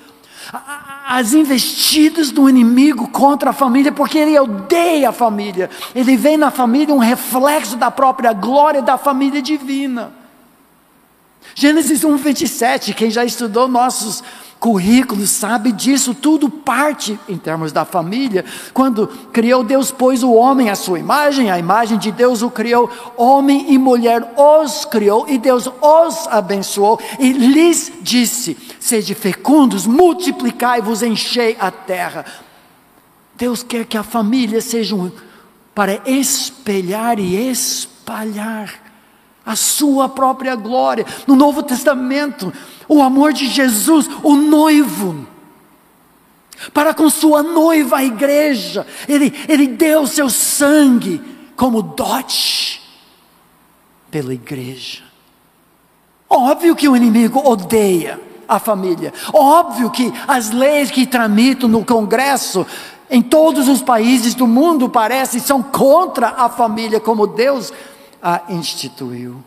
as 1.07 1.33
investidas 1.33 2.31
do 2.31 2.49
inimigo 2.49 3.09
contra 3.09 3.51
a 3.51 3.53
família, 3.53 3.93
porque 3.93 4.19
ele 4.19 4.39
odeia 4.39 5.09
a 5.09 5.13
família. 5.13 5.71
Ele 5.95 6.17
vê 6.17 6.37
na 6.37 6.51
família 6.51 6.95
um 6.95 6.99
reflexo 6.99 7.77
da 7.77 7.91
própria 7.91 8.33
glória 8.33 8.83
da 8.83 8.99
família 8.99 9.41
divina. 9.41 10.13
Gênesis 11.55 12.03
1, 12.05 12.17
27, 12.17 12.95
quem 12.95 13.11
já 13.11 13.25
estudou 13.25 13.69
nossos 13.69 14.25
currículo, 14.65 15.27
sabe 15.27 15.71
disso, 15.73 16.15
tudo 16.15 16.49
parte 16.49 17.21
em 17.29 17.37
termos 17.37 17.71
da 17.71 17.85
família. 17.85 18.47
Quando 18.73 19.07
criou 19.31 19.63
Deus, 19.63 19.91
pôs 19.91 20.23
o 20.23 20.33
homem 20.33 20.71
à 20.71 20.75
sua 20.75 20.99
imagem, 20.99 21.51
a 21.51 21.59
imagem 21.59 21.99
de 21.99 22.11
Deus 22.11 22.41
o 22.41 22.51
criou, 22.51 22.91
homem 23.15 23.75
e 23.75 23.77
mulher 23.77 24.27
os 24.39 24.87
criou, 24.87 25.27
e 25.29 25.37
Deus 25.37 25.67
os 25.67 26.27
abençoou 26.29 26.99
e 27.19 27.31
lhes 27.31 27.93
disse: 28.01 28.57
Sede 28.81 29.15
fecundos, 29.15 29.87
multiplicai-vos, 29.87 31.03
enchei 31.03 31.59
a 31.61 31.71
terra. 31.71 32.25
Deus 33.37 33.63
quer 33.63 33.85
que 33.85 33.99
a 33.99 34.03
família 34.03 34.63
seja 34.63 34.95
um, 34.95 35.13
para 35.75 36.01
espelhar 36.07 37.19
e 37.19 37.51
espalhar 37.51 38.83
a 39.45 39.55
sua 39.55 40.09
própria 40.09 40.57
glória. 40.57 41.05
No 41.27 41.37
Novo 41.37 41.63
Testamento, 41.63 42.51
o 42.89 43.03
amor 43.03 43.33
de 43.33 43.47
Jesus, 43.47 44.09
o 44.23 44.35
noivo, 44.35 45.27
para 46.73 46.95
com 46.95 47.11
sua 47.11 47.43
noiva, 47.43 47.97
a 47.97 48.05
igreja, 48.05 48.87
ele, 49.09 49.33
ele 49.49 49.67
deu 49.67 50.07
seu 50.07 50.31
sangue 50.31 51.21
como 51.57 51.83
dote 51.83 52.81
pela 54.11 54.33
igreja. 54.33 55.03
Óbvio 56.29 56.75
que 56.75 56.89
o 56.89 56.97
inimigo 56.97 57.41
odeia 57.45 58.21
a 58.49 58.59
família, 58.59 59.13
óbvio 59.33 59.91
que 59.91 60.13
as 60.29 60.51
leis 60.51 60.91
que 60.91 61.07
tramitam 61.07 61.69
no 61.69 61.85
Congresso 61.85 62.67
em 63.11 63.23
todos 63.23 63.69
os 63.69 63.83
países 63.83 64.35
do 64.35 64.47
mundo 64.47 64.89
parecem 64.89 65.41
são 65.41 65.63
contra 65.63 66.29
a 66.29 66.49
família 66.49 67.01
como 67.01 67.27
Deus 67.27 67.73
a 68.23 68.43
instituiu. 68.49 69.43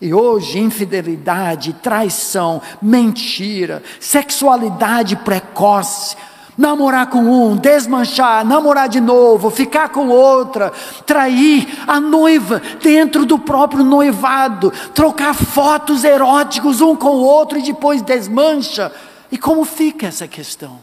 E 0.00 0.12
hoje, 0.12 0.58
infidelidade, 0.58 1.72
traição, 1.74 2.60
mentira, 2.82 3.82
sexualidade 4.00 5.16
precoce, 5.16 6.16
namorar 6.58 7.08
com 7.08 7.20
um, 7.20 7.56
desmanchar, 7.56 8.44
namorar 8.44 8.88
de 8.88 9.00
novo, 9.00 9.50
ficar 9.50 9.88
com 9.88 10.08
outra, 10.08 10.72
trair 11.06 11.66
a 11.86 12.00
noiva 12.00 12.60
dentro 12.82 13.24
do 13.24 13.38
próprio 13.38 13.84
noivado, 13.84 14.72
trocar 14.94 15.34
fotos 15.34 16.04
eróticos 16.04 16.80
um 16.80 16.94
com 16.94 17.10
o 17.10 17.24
outro 17.24 17.58
e 17.58 17.62
depois 17.62 18.02
desmancha. 18.02 18.92
E 19.30 19.38
como 19.38 19.64
fica 19.64 20.08
essa 20.08 20.28
questão? 20.28 20.78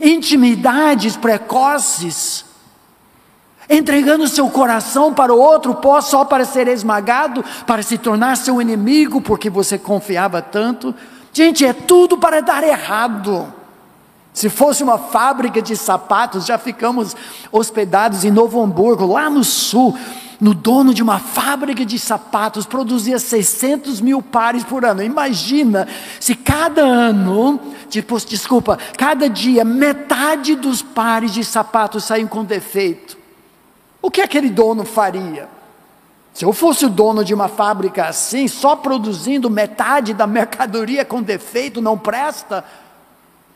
Intimidades 0.00 1.16
precoces 1.16 2.44
entregando 3.68 4.28
seu 4.28 4.48
coração 4.50 5.12
para 5.14 5.32
o 5.32 5.38
outro, 5.38 5.76
só 6.02 6.24
para 6.24 6.44
ser 6.44 6.68
esmagado, 6.68 7.44
para 7.66 7.82
se 7.82 7.98
tornar 7.98 8.36
seu 8.36 8.60
inimigo, 8.60 9.20
porque 9.20 9.48
você 9.48 9.78
confiava 9.78 10.42
tanto. 10.42 10.94
Gente, 11.32 11.64
é 11.64 11.72
tudo 11.72 12.18
para 12.18 12.40
dar 12.40 12.62
errado. 12.62 13.52
Se 14.32 14.48
fosse 14.48 14.82
uma 14.82 14.98
fábrica 14.98 15.60
de 15.60 15.76
sapatos, 15.76 16.46
já 16.46 16.56
ficamos 16.56 17.14
hospedados 17.50 18.24
em 18.24 18.30
Novo 18.30 18.62
Hamburgo, 18.62 19.12
lá 19.12 19.28
no 19.28 19.44
sul, 19.44 19.96
no 20.40 20.54
dono 20.54 20.92
de 20.92 21.02
uma 21.02 21.18
fábrica 21.18 21.84
de 21.84 21.98
sapatos, 21.98 22.66
produzia 22.66 23.18
600 23.18 24.00
mil 24.00 24.20
pares 24.20 24.64
por 24.64 24.84
ano. 24.84 25.02
Imagina 25.02 25.86
se 26.18 26.34
cada 26.34 26.82
ano, 26.82 27.60
tipo, 27.88 28.18
desculpa, 28.26 28.78
cada 28.96 29.28
dia, 29.28 29.64
metade 29.64 30.56
dos 30.56 30.82
pares 30.82 31.32
de 31.32 31.44
sapatos 31.44 32.04
saem 32.04 32.26
com 32.26 32.42
defeito. 32.42 33.21
O 34.02 34.10
que 34.10 34.20
aquele 34.20 34.50
dono 34.50 34.84
faria? 34.84 35.48
Se 36.34 36.44
eu 36.44 36.52
fosse 36.52 36.84
o 36.84 36.90
dono 36.90 37.24
de 37.24 37.32
uma 37.32 37.46
fábrica 37.46 38.06
assim, 38.06 38.48
só 38.48 38.74
produzindo 38.74 39.48
metade 39.48 40.12
da 40.12 40.26
mercadoria 40.28 41.04
com 41.04 41.22
defeito, 41.22 41.80
não 41.80 41.96
presta, 41.96 42.64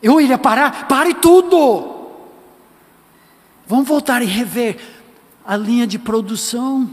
eu 0.01 0.21
iria 0.21 0.37
parar, 0.37 0.87
pare 0.87 1.13
tudo. 1.15 1.95
Vamos 3.67 3.87
voltar 3.87 4.21
e 4.21 4.25
rever 4.25 4.79
a 5.45 5.57
linha 5.57 5.85
de 5.85 5.99
produção. 5.99 6.89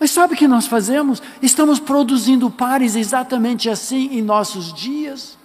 Mas 0.00 0.10
sabe 0.10 0.34
o 0.34 0.36
que 0.36 0.48
nós 0.48 0.66
fazemos? 0.66 1.22
Estamos 1.42 1.78
produzindo 1.78 2.50
pares 2.50 2.96
exatamente 2.96 3.68
assim 3.68 4.08
em 4.12 4.22
nossos 4.22 4.72
dias. 4.72 5.38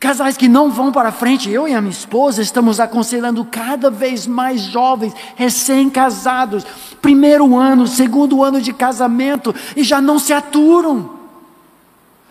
Casais 0.00 0.36
que 0.36 0.48
não 0.48 0.70
vão 0.70 0.90
para 0.90 1.12
frente, 1.12 1.50
eu 1.50 1.68
e 1.68 1.74
a 1.74 1.80
minha 1.80 1.92
esposa 1.92 2.42
estamos 2.42 2.80
aconselhando 2.80 3.44
cada 3.44 3.90
vez 3.90 4.26
mais 4.26 4.60
jovens, 4.62 5.14
recém-casados, 5.36 6.64
primeiro 7.00 7.56
ano, 7.56 7.86
segundo 7.86 8.42
ano 8.42 8.60
de 8.60 8.72
casamento, 8.72 9.54
e 9.76 9.84
já 9.84 10.00
não 10.00 10.18
se 10.18 10.32
aturam. 10.32 11.10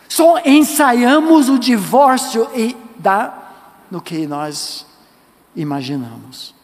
Só 0.08 0.38
ensaiamos 0.44 1.48
o 1.48 1.58
divórcio 1.58 2.48
e 2.54 2.76
dá 2.98 3.32
no 3.90 4.00
que 4.00 4.26
nós 4.26 4.86
imaginamos. 5.56 6.54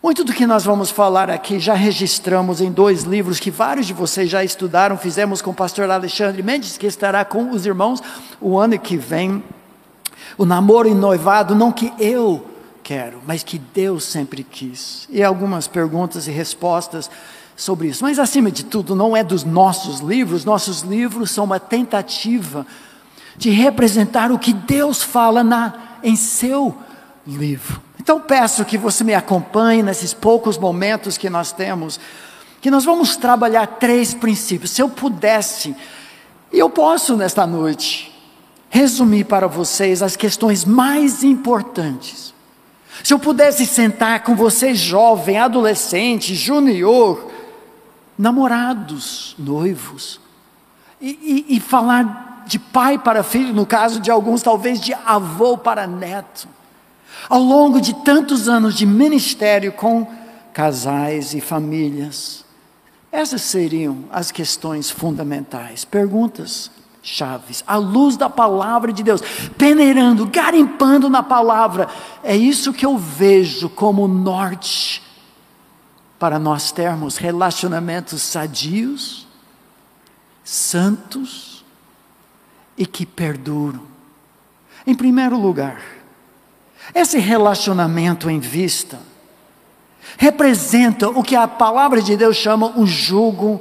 Muito 0.00 0.22
do 0.22 0.32
que 0.32 0.46
nós 0.46 0.64
vamos 0.64 0.90
falar 0.90 1.28
aqui 1.28 1.58
já 1.58 1.74
registramos 1.74 2.60
em 2.60 2.70
dois 2.70 3.02
livros 3.02 3.40
que 3.40 3.50
vários 3.50 3.86
de 3.86 3.92
vocês 3.92 4.30
já 4.30 4.44
estudaram, 4.44 4.96
fizemos 4.96 5.42
com 5.42 5.50
o 5.50 5.54
pastor 5.54 5.90
Alexandre 5.90 6.40
Mendes, 6.42 6.78
que 6.78 6.86
estará 6.86 7.24
com 7.24 7.50
os 7.50 7.66
irmãos 7.66 8.00
o 8.40 8.56
ano 8.56 8.78
que 8.78 8.96
vem 8.96 9.42
o 10.38 10.46
namoro 10.46 10.88
e 10.88 10.94
noivado, 10.94 11.54
não 11.54 11.70
que 11.70 11.92
eu 11.98 12.46
quero, 12.82 13.20
mas 13.26 13.42
que 13.42 13.58
Deus 13.58 14.04
sempre 14.04 14.42
quis. 14.42 15.06
E 15.10 15.22
algumas 15.22 15.68
perguntas 15.68 16.26
e 16.26 16.30
respostas 16.30 17.10
sobre 17.56 17.88
isso. 17.88 18.04
Mas 18.04 18.18
acima 18.18 18.50
de 18.50 18.64
tudo, 18.64 18.94
não 18.94 19.16
é 19.16 19.22
dos 19.22 19.44
nossos 19.44 20.00
livros, 20.00 20.44
nossos 20.44 20.82
livros 20.82 21.30
são 21.30 21.44
uma 21.44 21.58
tentativa 21.58 22.66
de 23.36 23.50
representar 23.50 24.32
o 24.32 24.38
que 24.38 24.52
Deus 24.52 25.02
fala 25.02 25.44
na, 25.44 25.74
em 26.02 26.16
seu 26.16 26.74
livro. 27.26 27.82
Então 28.00 28.20
peço 28.20 28.64
que 28.64 28.78
você 28.78 29.04
me 29.04 29.14
acompanhe 29.14 29.82
nesses 29.82 30.14
poucos 30.14 30.56
momentos 30.56 31.18
que 31.18 31.28
nós 31.28 31.52
temos 31.52 32.00
que 32.60 32.70
nós 32.70 32.84
vamos 32.84 33.16
trabalhar 33.16 33.66
três 33.66 34.14
princípios. 34.14 34.72
Se 34.72 34.82
eu 34.82 34.88
pudesse, 34.88 35.74
e 36.52 36.58
eu 36.58 36.68
posso 36.68 37.16
nesta 37.16 37.46
noite, 37.46 38.12
resumir 38.70 39.24
para 39.24 39.46
vocês 39.46 40.02
as 40.02 40.16
questões 40.16 40.64
mais 40.64 41.22
importantes. 41.22 42.34
Se 43.02 43.14
eu 43.14 43.18
pudesse 43.18 43.64
sentar 43.64 44.22
com 44.22 44.34
você, 44.34 44.74
jovem, 44.74 45.38
adolescente, 45.38 46.34
junior, 46.34 47.30
namorados, 48.18 49.34
noivos, 49.38 50.20
e, 51.00 51.46
e, 51.48 51.56
e 51.56 51.60
falar 51.60 52.44
de 52.46 52.58
pai 52.58 52.98
para 52.98 53.22
filho, 53.22 53.54
no 53.54 53.64
caso 53.64 54.00
de 54.00 54.10
alguns, 54.10 54.42
talvez 54.42 54.80
de 54.80 54.92
avô 54.92 55.56
para 55.56 55.86
neto, 55.86 56.48
ao 57.28 57.40
longo 57.40 57.80
de 57.80 57.94
tantos 58.04 58.48
anos 58.48 58.74
de 58.74 58.84
ministério 58.84 59.72
com 59.72 60.06
casais 60.52 61.34
e 61.34 61.40
famílias, 61.40 62.44
essas 63.12 63.42
seriam 63.42 64.04
as 64.10 64.30
questões 64.30 64.90
fundamentais, 64.90 65.84
perguntas 65.84 66.70
chaves, 67.08 67.64
à 67.66 67.76
luz 67.76 68.16
da 68.16 68.28
palavra 68.28 68.92
de 68.92 69.02
Deus, 69.02 69.20
peneirando, 69.56 70.26
garimpando 70.26 71.08
na 71.08 71.22
palavra. 71.22 71.88
É 72.22 72.36
isso 72.36 72.72
que 72.72 72.84
eu 72.84 72.98
vejo 72.98 73.68
como 73.68 74.06
norte 74.06 75.02
para 76.18 76.38
nós 76.38 76.70
termos 76.70 77.16
relacionamentos 77.16 78.22
sadios, 78.22 79.26
santos 80.44 81.64
e 82.76 82.84
que 82.84 83.06
perduram. 83.06 83.82
Em 84.86 84.94
primeiro 84.94 85.38
lugar, 85.38 85.80
esse 86.94 87.18
relacionamento 87.18 88.28
em 88.30 88.40
vista 88.40 88.98
representa 90.16 91.08
o 91.08 91.22
que 91.22 91.36
a 91.36 91.46
palavra 91.46 92.00
de 92.00 92.16
Deus 92.16 92.36
chama 92.36 92.66
um 92.76 92.86
jugo 92.86 93.60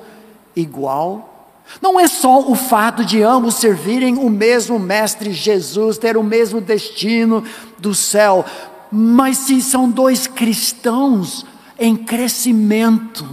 igual. 0.56 1.37
Não 1.82 2.00
é 2.00 2.08
só 2.08 2.40
o 2.40 2.56
fato 2.56 3.04
de 3.04 3.22
ambos 3.22 3.56
servirem 3.56 4.18
o 4.18 4.30
mesmo 4.30 4.80
Mestre 4.80 5.32
Jesus, 5.32 5.98
ter 5.98 6.18
o 6.18 6.24
mesmo 6.24 6.62
destino 6.62 7.44
do 7.78 7.94
céu, 7.94 8.46
mas 8.92 9.38
se 9.38 9.62
são 9.62 9.90
dois 9.90 10.28
cristãos 10.28 11.46
em 11.78 11.96
crescimento, 11.96 13.28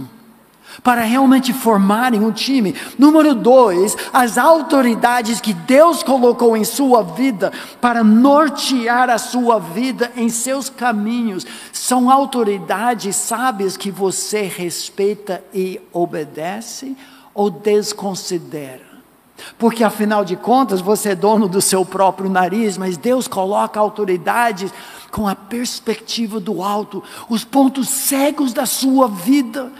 para 0.83 1.01
realmente 1.01 1.53
formarem 1.53 2.21
um 2.21 2.31
time. 2.31 2.75
Número 2.99 3.33
dois, 3.33 3.95
as 4.13 4.37
autoridades 4.37 5.39
que 5.39 5.53
Deus 5.53 6.03
colocou 6.03 6.55
em 6.55 6.63
sua 6.63 7.01
vida 7.01 7.51
para 7.79 8.03
nortear 8.03 9.09
a 9.09 9.17
sua 9.17 9.57
vida 9.57 10.11
em 10.15 10.29
seus 10.29 10.69
caminhos 10.69 11.47
são 11.71 12.11
autoridades 12.11 13.15
sábias 13.15 13.77
que 13.77 13.89
você 13.89 14.41
respeita 14.41 15.43
e 15.53 15.79
obedece 15.93 16.95
ou 17.35 17.49
desconsidera. 17.49 18.95
Porque 19.59 19.83
afinal 19.83 20.23
de 20.23 20.37
contas 20.37 20.79
você 20.79 21.09
é 21.09 21.15
dono 21.15 21.47
do 21.47 21.61
seu 21.61 21.85
próprio 21.85 22.29
nariz, 22.29 22.77
mas 22.77 22.97
Deus 22.97 23.27
coloca 23.27 23.79
autoridades 23.79 24.73
com 25.11 25.27
a 25.27 25.35
perspectiva 25.35 26.39
do 26.39 26.63
alto, 26.63 27.03
os 27.29 27.43
pontos 27.43 27.89
cegos 27.89 28.53
da 28.53 28.65
sua 28.65 29.07
vida 29.07 29.71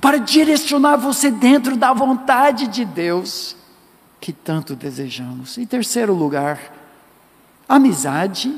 para 0.00 0.18
direcionar 0.18 0.96
você 0.96 1.30
dentro 1.30 1.76
da 1.76 1.92
vontade 1.92 2.66
de 2.66 2.84
Deus 2.84 3.56
que 4.20 4.32
tanto 4.32 4.76
desejamos. 4.76 5.56
Em 5.56 5.64
terceiro 5.64 6.12
lugar, 6.14 6.60
amizade 7.68 8.54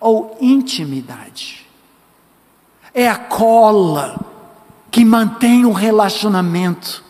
ou 0.00 0.36
intimidade. 0.40 1.66
É 2.92 3.08
a 3.08 3.16
cola 3.16 4.18
que 4.90 5.04
mantém 5.04 5.64
o 5.64 5.72
relacionamento. 5.72 7.04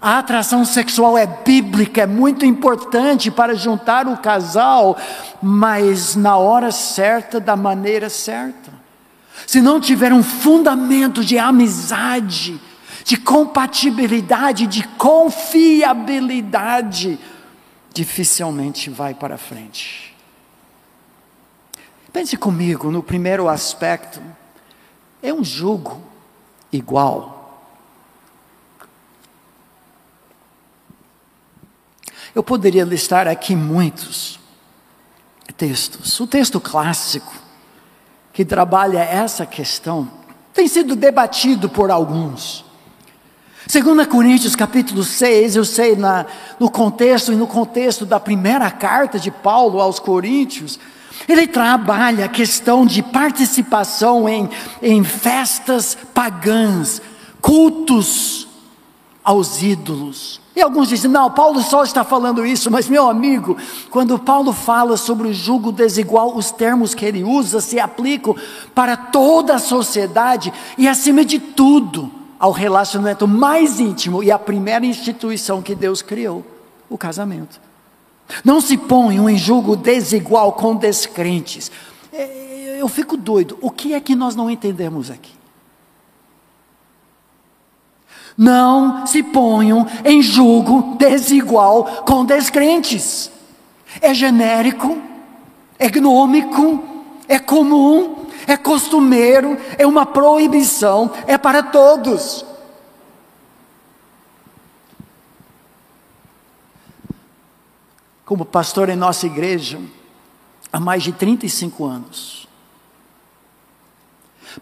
A 0.00 0.18
atração 0.18 0.64
sexual 0.64 1.16
é 1.16 1.26
bíblica, 1.26 2.02
é 2.02 2.06
muito 2.06 2.44
importante 2.44 3.30
para 3.30 3.54
juntar 3.54 4.06
o 4.06 4.16
casal, 4.16 4.96
mas 5.42 6.16
na 6.16 6.36
hora 6.36 6.70
certa, 6.70 7.40
da 7.40 7.56
maneira 7.56 8.08
certa 8.08 8.76
se 9.44 9.60
não 9.60 9.80
tiver 9.80 10.12
um 10.12 10.22
fundamento 10.22 11.24
de 11.24 11.36
amizade, 11.38 12.60
de 13.04 13.16
compatibilidade, 13.16 14.66
de 14.66 14.82
confiabilidade, 14.96 17.18
dificilmente 17.92 18.90
vai 18.90 19.14
para 19.14 19.38
frente. 19.38 20.14
Pense 22.12 22.36
comigo 22.36 22.90
no 22.90 23.02
primeiro 23.02 23.48
aspecto, 23.48 24.20
é 25.22 25.32
um 25.32 25.44
jugo 25.44 26.02
igual. 26.72 27.35
Eu 32.36 32.42
poderia 32.42 32.84
listar 32.84 33.26
aqui 33.26 33.56
muitos 33.56 34.38
textos. 35.56 36.20
O 36.20 36.26
texto 36.26 36.60
clássico 36.60 37.32
que 38.30 38.44
trabalha 38.44 38.98
essa 38.98 39.46
questão 39.46 40.06
tem 40.52 40.68
sido 40.68 40.94
debatido 40.94 41.66
por 41.66 41.90
alguns. 41.90 42.62
2 43.72 44.06
Coríntios 44.06 44.54
capítulo 44.54 45.02
6, 45.02 45.56
eu 45.56 45.64
sei 45.64 45.96
na, 45.96 46.26
no 46.60 46.70
contexto 46.70 47.32
e 47.32 47.36
no 47.36 47.46
contexto 47.46 48.04
da 48.04 48.20
primeira 48.20 48.70
carta 48.70 49.18
de 49.18 49.30
Paulo 49.30 49.80
aos 49.80 49.98
Coríntios, 49.98 50.78
ele 51.26 51.46
trabalha 51.46 52.26
a 52.26 52.28
questão 52.28 52.84
de 52.84 53.02
participação 53.02 54.28
em, 54.28 54.50
em 54.82 55.02
festas 55.02 55.96
pagãs, 56.12 57.00
cultos 57.40 58.45
aos 59.26 59.60
ídolos. 59.60 60.40
E 60.54 60.62
alguns 60.62 60.88
dizem, 60.88 61.10
não, 61.10 61.28
Paulo 61.28 61.60
só 61.60 61.82
está 61.82 62.04
falando 62.04 62.46
isso, 62.46 62.70
mas 62.70 62.88
meu 62.88 63.10
amigo, 63.10 63.56
quando 63.90 64.16
Paulo 64.20 64.52
fala 64.52 64.96
sobre 64.96 65.26
o 65.26 65.34
jugo 65.34 65.72
desigual, 65.72 66.36
os 66.36 66.52
termos 66.52 66.94
que 66.94 67.04
ele 67.04 67.24
usa 67.24 67.60
se 67.60 67.80
aplicam 67.80 68.36
para 68.72 68.96
toda 68.96 69.56
a 69.56 69.58
sociedade 69.58 70.52
e, 70.78 70.86
acima 70.86 71.24
de 71.24 71.40
tudo, 71.40 72.08
ao 72.38 72.52
relacionamento 72.52 73.26
mais 73.26 73.80
íntimo 73.80 74.22
e 74.22 74.30
a 74.30 74.38
primeira 74.38 74.86
instituição 74.86 75.60
que 75.60 75.74
Deus 75.74 76.02
criou 76.02 76.44
o 76.88 76.96
casamento. 76.96 77.60
Não 78.44 78.60
se 78.60 78.76
põe 78.76 79.18
um 79.18 79.36
jugo 79.36 79.74
desigual 79.74 80.52
com 80.52 80.76
descrentes. 80.76 81.70
É, 82.12 82.76
eu 82.78 82.86
fico 82.86 83.16
doido, 83.16 83.58
o 83.60 83.72
que 83.72 83.92
é 83.92 84.00
que 84.00 84.14
nós 84.14 84.36
não 84.36 84.48
entendemos 84.48 85.10
aqui? 85.10 85.35
Não 88.36 89.06
se 89.06 89.22
ponham 89.22 89.86
em 90.04 90.20
julgo 90.20 90.96
desigual 90.96 92.04
com 92.04 92.24
descrentes. 92.24 93.30
É 94.00 94.12
genérico, 94.12 95.00
é 95.78 95.88
gnômico, 95.88 96.82
é 97.26 97.38
comum, 97.38 98.26
é 98.46 98.56
costumeiro, 98.56 99.58
é 99.78 99.86
uma 99.86 100.04
proibição, 100.04 101.10
é 101.26 101.36
para 101.38 101.62
todos. 101.62 102.44
Como 108.24 108.44
pastor 108.44 108.88
em 108.88 108.96
nossa 108.96 109.26
igreja, 109.26 109.80
há 110.72 110.80
mais 110.80 111.02
de 111.02 111.12
35 111.12 111.84
anos, 111.84 112.48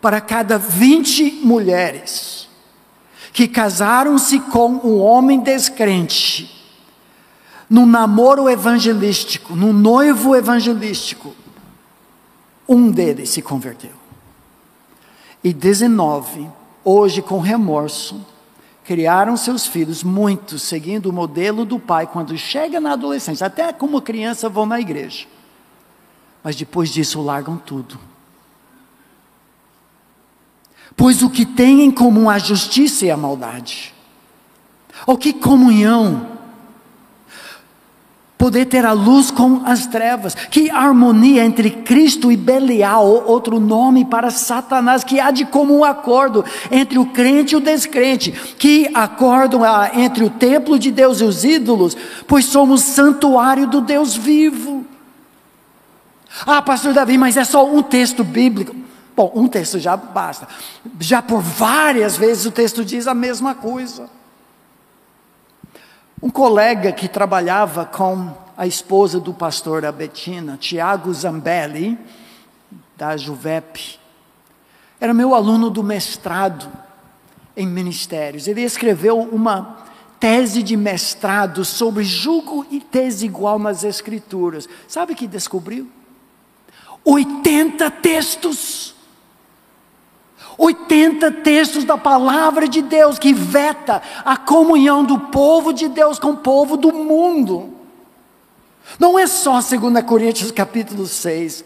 para 0.00 0.20
cada 0.20 0.58
20 0.58 1.40
mulheres, 1.44 2.43
que 3.34 3.48
casaram-se 3.48 4.38
com 4.38 4.74
um 4.84 5.00
homem 5.00 5.40
descrente, 5.40 6.48
num 7.68 7.84
namoro 7.84 8.48
evangelístico, 8.48 9.56
num 9.56 9.72
noivo 9.72 10.36
evangelístico, 10.36 11.34
um 12.68 12.92
deles 12.92 13.30
se 13.30 13.42
converteu. 13.42 13.90
E 15.42 15.52
19, 15.52 16.48
hoje 16.84 17.20
com 17.20 17.40
remorso, 17.40 18.24
criaram 18.84 19.36
seus 19.36 19.66
filhos, 19.66 20.04
muitos 20.04 20.62
seguindo 20.62 21.06
o 21.06 21.12
modelo 21.12 21.64
do 21.64 21.80
pai, 21.80 22.06
quando 22.06 22.38
chega 22.38 22.80
na 22.80 22.92
adolescência, 22.92 23.48
até 23.48 23.72
como 23.72 24.00
criança 24.00 24.48
vão 24.48 24.64
na 24.64 24.80
igreja. 24.80 25.26
Mas 26.40 26.54
depois 26.54 26.88
disso 26.88 27.20
largam 27.20 27.56
tudo 27.56 27.98
Pois 30.96 31.22
o 31.22 31.30
que 31.30 31.44
tem 31.44 31.82
em 31.82 31.90
comum 31.90 32.30
a 32.30 32.38
justiça 32.38 33.06
e 33.06 33.10
a 33.10 33.16
maldade. 33.16 33.92
Ou 35.06 35.18
que 35.18 35.32
comunhão 35.32 36.34
poder 38.44 38.66
ter 38.66 38.84
a 38.84 38.92
luz 38.92 39.30
com 39.30 39.62
as 39.64 39.86
trevas, 39.86 40.34
que 40.34 40.68
harmonia 40.68 41.44
entre 41.44 41.70
Cristo 41.70 42.30
e 42.30 42.36
Belial, 42.36 43.24
outro 43.26 43.58
nome 43.58 44.04
para 44.04 44.30
Satanás, 44.30 45.02
que 45.02 45.18
há 45.18 45.30
de 45.30 45.46
comum 45.46 45.82
acordo 45.82 46.44
entre 46.70 46.98
o 46.98 47.06
crente 47.06 47.54
e 47.54 47.56
o 47.56 47.60
descrente, 47.60 48.32
que 48.58 48.90
acordam 48.92 49.62
entre 49.94 50.24
o 50.24 50.28
templo 50.28 50.78
de 50.78 50.90
Deus 50.90 51.22
e 51.22 51.24
os 51.24 51.42
ídolos, 51.42 51.96
pois 52.26 52.44
somos 52.44 52.82
santuário 52.82 53.66
do 53.66 53.80
Deus 53.80 54.14
vivo. 54.14 54.84
Ah, 56.46 56.60
pastor 56.60 56.92
Davi, 56.92 57.16
mas 57.16 57.38
é 57.38 57.44
só 57.44 57.64
um 57.64 57.82
texto 57.82 58.22
bíblico. 58.22 58.83
Bom, 59.16 59.30
um 59.34 59.46
texto 59.46 59.78
já 59.78 59.96
basta. 59.96 60.48
Já 60.98 61.22
por 61.22 61.40
várias 61.40 62.16
vezes 62.16 62.46
o 62.46 62.50
texto 62.50 62.84
diz 62.84 63.06
a 63.06 63.14
mesma 63.14 63.54
coisa. 63.54 64.08
Um 66.22 66.30
colega 66.30 66.90
que 66.92 67.06
trabalhava 67.06 67.84
com 67.84 68.32
a 68.56 68.66
esposa 68.66 69.20
do 69.20 69.34
pastor 69.34 69.84
Abetina, 69.84 70.56
Tiago 70.56 71.12
Zambelli, 71.12 71.98
da 72.96 73.16
Juvep, 73.16 73.98
era 75.00 75.12
meu 75.12 75.34
aluno 75.34 75.68
do 75.70 75.82
mestrado 75.82 76.66
em 77.56 77.66
ministérios. 77.66 78.48
Ele 78.48 78.62
escreveu 78.62 79.20
uma 79.20 79.84
tese 80.18 80.62
de 80.62 80.76
mestrado 80.76 81.64
sobre 81.64 82.02
julgo 82.04 82.66
e 82.70 82.82
desigual 82.90 83.58
nas 83.58 83.84
escrituras. 83.84 84.68
Sabe 84.88 85.12
o 85.12 85.16
que 85.16 85.26
descobriu? 85.26 85.88
80 87.04 87.90
textos. 87.90 88.93
80 90.56 91.30
textos 91.32 91.84
da 91.84 91.96
palavra 91.96 92.68
de 92.68 92.82
Deus 92.82 93.18
que 93.18 93.32
veta 93.32 94.02
a 94.24 94.36
comunhão 94.36 95.04
do 95.04 95.18
povo 95.18 95.72
de 95.72 95.88
Deus 95.88 96.18
com 96.18 96.30
o 96.30 96.36
povo 96.36 96.76
do 96.76 96.92
mundo. 96.92 97.72
Não 98.98 99.18
é 99.18 99.26
só 99.26 99.60
2 99.60 100.04
Coríntios 100.04 100.50
capítulo 100.50 101.06
6. 101.06 101.64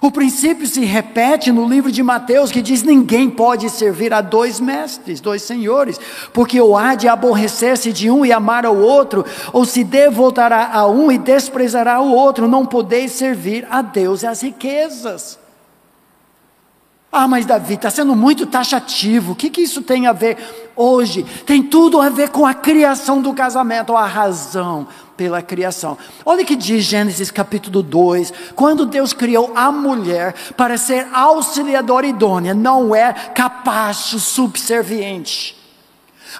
O 0.00 0.10
princípio 0.10 0.66
se 0.66 0.84
repete 0.84 1.52
no 1.52 1.68
livro 1.68 1.90
de 1.90 2.02
Mateus, 2.02 2.50
que 2.50 2.60
diz: 2.60 2.82
ninguém 2.82 3.30
pode 3.30 3.70
servir 3.70 4.12
a 4.12 4.20
dois 4.20 4.60
mestres, 4.60 5.20
dois 5.20 5.42
senhores, 5.42 5.98
porque 6.32 6.60
ou 6.60 6.76
há 6.76 6.94
de 6.94 7.08
aborrecer-se 7.08 7.92
de 7.92 8.10
um 8.10 8.24
e 8.24 8.32
amar 8.32 8.66
ao 8.66 8.76
outro, 8.76 9.24
ou 9.52 9.64
se 9.64 9.84
devotará 9.84 10.70
a 10.72 10.86
um 10.86 11.10
e 11.10 11.18
desprezará 11.18 12.00
o 12.00 12.12
outro, 12.12 12.48
não 12.48 12.66
podeis 12.66 13.12
servir 13.12 13.66
a 13.70 13.82
Deus 13.82 14.22
e 14.22 14.26
às 14.26 14.42
riquezas. 14.42 15.38
Ah, 17.16 17.28
mas 17.28 17.46
Davi, 17.46 17.74
está 17.74 17.90
sendo 17.90 18.16
muito 18.16 18.44
taxativo, 18.44 19.32
o 19.32 19.36
que, 19.36 19.48
que 19.48 19.60
isso 19.60 19.80
tem 19.80 20.08
a 20.08 20.12
ver 20.12 20.36
hoje? 20.74 21.24
Tem 21.46 21.62
tudo 21.62 22.00
a 22.00 22.08
ver 22.08 22.30
com 22.30 22.44
a 22.44 22.52
criação 22.52 23.22
do 23.22 23.32
casamento, 23.32 23.96
a 23.96 24.04
razão, 24.04 24.88
pela 25.16 25.40
criação. 25.40 25.96
Olha 26.26 26.44
que 26.44 26.56
diz 26.56 26.82
Gênesis 26.82 27.30
capítulo 27.30 27.84
2: 27.84 28.32
quando 28.56 28.84
Deus 28.84 29.12
criou 29.12 29.52
a 29.54 29.70
mulher 29.70 30.34
para 30.56 30.76
ser 30.76 31.06
auxiliadora 31.12 32.04
idônea, 32.04 32.52
não 32.52 32.92
é 32.96 33.12
capacho 33.12 34.18
subserviente. 34.18 35.56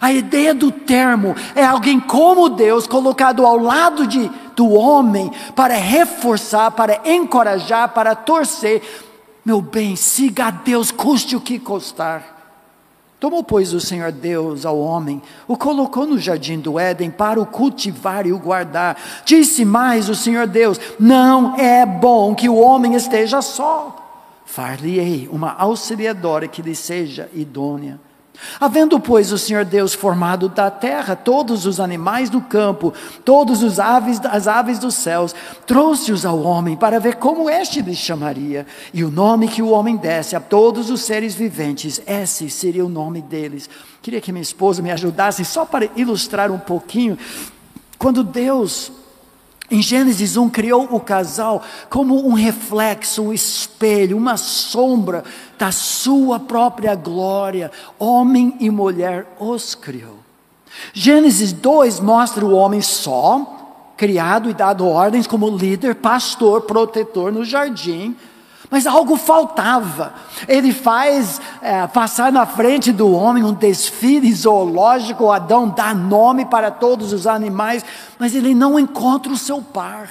A 0.00 0.12
ideia 0.12 0.52
do 0.52 0.72
termo 0.72 1.36
é 1.54 1.64
alguém 1.64 2.00
como 2.00 2.48
Deus 2.48 2.84
colocado 2.88 3.46
ao 3.46 3.58
lado 3.58 4.08
de, 4.08 4.28
do 4.56 4.70
homem 4.70 5.30
para 5.54 5.74
reforçar, 5.74 6.72
para 6.72 7.00
encorajar, 7.04 7.90
para 7.90 8.16
torcer. 8.16 8.82
Meu 9.44 9.60
bem, 9.60 9.94
siga 9.94 10.46
a 10.46 10.50
Deus, 10.50 10.90
custe 10.90 11.36
o 11.36 11.40
que 11.40 11.58
custar. 11.58 12.34
Tomou, 13.20 13.42
pois, 13.42 13.72
o 13.72 13.80
Senhor 13.80 14.12
Deus 14.12 14.66
ao 14.66 14.78
homem, 14.78 15.22
o 15.48 15.56
colocou 15.56 16.06
no 16.06 16.18
jardim 16.18 16.58
do 16.58 16.78
Éden 16.78 17.10
para 17.10 17.40
o 17.40 17.46
cultivar 17.46 18.26
e 18.26 18.32
o 18.32 18.38
guardar. 18.38 18.96
Disse 19.24 19.64
mais 19.64 20.08
o 20.08 20.14
Senhor 20.14 20.46
Deus: 20.46 20.78
Não 20.98 21.56
é 21.56 21.86
bom 21.86 22.34
que 22.34 22.48
o 22.48 22.56
homem 22.56 22.94
esteja 22.94 23.40
só. 23.40 24.00
Far-lhe-ei 24.44 25.28
uma 25.32 25.52
auxiliadora 25.52 26.46
que 26.46 26.60
lhe 26.60 26.74
seja 26.74 27.30
idônea. 27.32 27.98
Havendo, 28.60 28.98
pois, 28.98 29.30
o 29.30 29.38
Senhor 29.38 29.64
Deus 29.64 29.94
formado 29.94 30.48
da 30.48 30.70
terra 30.70 31.14
todos 31.14 31.66
os 31.66 31.78
animais 31.78 32.28
do 32.28 32.40
campo, 32.40 32.92
todos 33.24 33.62
os 33.62 33.78
aves, 33.78 34.20
as 34.24 34.48
aves 34.48 34.78
dos 34.78 34.94
céus, 34.94 35.34
trouxe-os 35.66 36.26
ao 36.26 36.40
homem 36.42 36.76
para 36.76 36.98
ver 36.98 37.16
como 37.16 37.48
este 37.48 37.80
lhe 37.80 37.94
chamaria. 37.94 38.66
E 38.92 39.04
o 39.04 39.10
nome 39.10 39.48
que 39.48 39.62
o 39.62 39.70
homem 39.70 39.96
desse 39.96 40.34
a 40.34 40.40
todos 40.40 40.90
os 40.90 41.02
seres 41.02 41.34
viventes, 41.34 42.02
esse 42.06 42.50
seria 42.50 42.84
o 42.84 42.88
nome 42.88 43.22
deles. 43.22 43.70
Queria 44.02 44.20
que 44.20 44.32
minha 44.32 44.42
esposa 44.42 44.82
me 44.82 44.90
ajudasse 44.90 45.44
só 45.44 45.64
para 45.64 45.88
ilustrar 45.96 46.50
um 46.50 46.58
pouquinho. 46.58 47.16
Quando 47.98 48.24
Deus 48.24 48.92
em 49.70 49.80
Gênesis 49.80 50.36
1, 50.36 50.50
criou 50.50 50.88
o 50.90 51.00
casal 51.00 51.62
como 51.88 52.26
um 52.26 52.34
reflexo, 52.34 53.22
um 53.22 53.32
espelho, 53.32 54.16
uma 54.16 54.36
sombra 54.36 55.24
da 55.58 55.72
sua 55.72 56.38
própria 56.38 56.94
glória. 56.94 57.72
Homem 57.98 58.56
e 58.60 58.68
mulher 58.68 59.26
os 59.40 59.74
criou. 59.74 60.18
Gênesis 60.92 61.52
2 61.52 62.00
mostra 62.00 62.44
o 62.44 62.52
homem 62.52 62.82
só, 62.82 63.92
criado 63.96 64.50
e 64.50 64.54
dado 64.54 64.86
ordens 64.86 65.26
como 65.26 65.48
líder, 65.48 65.94
pastor, 65.94 66.62
protetor 66.62 67.32
no 67.32 67.44
jardim 67.44 68.14
mas 68.70 68.88
algo 68.88 69.16
faltava. 69.16 70.14
Ele 70.48 70.72
faz 70.72 71.40
é, 71.64 71.84
passar 71.86 72.30
na 72.30 72.44
frente 72.44 72.92
do 72.92 73.10
homem 73.10 73.42
um 73.42 73.54
desfile 73.54 74.30
zoológico. 74.30 75.32
Adão 75.32 75.66
dá 75.66 75.94
nome 75.94 76.44
para 76.44 76.70
todos 76.70 77.10
os 77.10 77.26
animais, 77.26 77.82
mas 78.18 78.34
ele 78.34 78.54
não 78.54 78.78
encontra 78.78 79.32
o 79.32 79.38
seu 79.38 79.62
par. 79.62 80.10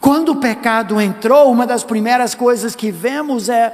Quando 0.00 0.30
o 0.30 0.36
pecado 0.36 1.00
entrou, 1.00 1.48
uma 1.48 1.64
das 1.64 1.84
primeiras 1.84 2.34
coisas 2.34 2.74
que 2.74 2.90
vemos 2.90 3.48
é 3.48 3.72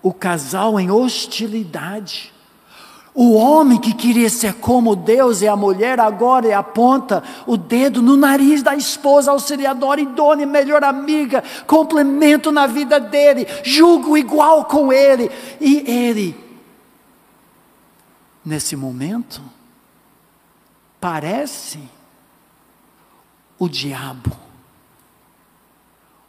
o 0.00 0.14
casal 0.14 0.78
em 0.78 0.92
hostilidade. 0.92 2.32
O 3.12 3.32
homem 3.34 3.80
que 3.80 3.92
queria 3.92 4.30
ser 4.30 4.54
como 4.54 4.94
Deus 4.94 5.42
e 5.42 5.48
a 5.48 5.56
mulher 5.56 5.98
agora 5.98 6.56
aponta 6.56 7.20
o 7.48 7.56
dedo 7.56 8.00
no 8.00 8.16
nariz 8.16 8.62
da 8.62 8.76
esposa 8.76 9.32
auxiliadora, 9.32 10.00
idônea, 10.00 10.46
melhor 10.46 10.84
amiga, 10.84 11.42
complemento 11.66 12.52
na 12.52 12.68
vida 12.68 13.00
dele, 13.00 13.44
julgo 13.64 14.16
igual 14.16 14.66
com 14.66 14.92
ele. 14.92 15.28
E 15.60 15.78
ele 15.90 16.50
nesse 18.44 18.76
momento, 18.76 19.42
parece 21.00 21.80
o 23.58 23.68
diabo, 23.68 24.36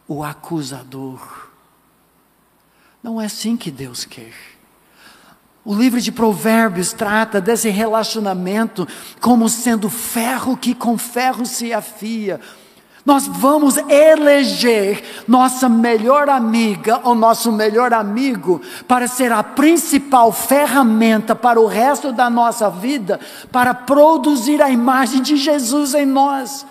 o 0.08 0.24
acusador. 0.24 1.50
Não 3.02 3.20
é 3.20 3.26
assim 3.26 3.56
que 3.56 3.70
Deus 3.70 4.04
quer. 4.04 4.34
O 5.64 5.74
livro 5.74 6.00
de 6.00 6.10
Provérbios 6.10 6.92
trata 6.92 7.40
desse 7.40 7.68
relacionamento 7.68 8.86
como 9.20 9.48
sendo 9.48 9.88
ferro 9.88 10.56
que 10.56 10.74
com 10.74 10.98
ferro 10.98 11.46
se 11.46 11.72
afia. 11.72 12.40
Nós 13.04 13.26
vamos 13.26 13.76
eleger 13.76 15.02
nossa 15.26 15.68
melhor 15.68 16.28
amiga 16.28 17.00
ou 17.02 17.16
nosso 17.16 17.50
melhor 17.50 17.92
amigo 17.92 18.60
para 18.86 19.08
ser 19.08 19.32
a 19.32 19.42
principal 19.42 20.30
ferramenta 20.30 21.34
para 21.34 21.60
o 21.60 21.66
resto 21.66 22.12
da 22.12 22.30
nossa 22.30 22.70
vida, 22.70 23.18
para 23.50 23.74
produzir 23.74 24.62
a 24.62 24.70
imagem 24.70 25.20
de 25.20 25.36
Jesus 25.36 25.94
em 25.94 26.06
nós. 26.06 26.64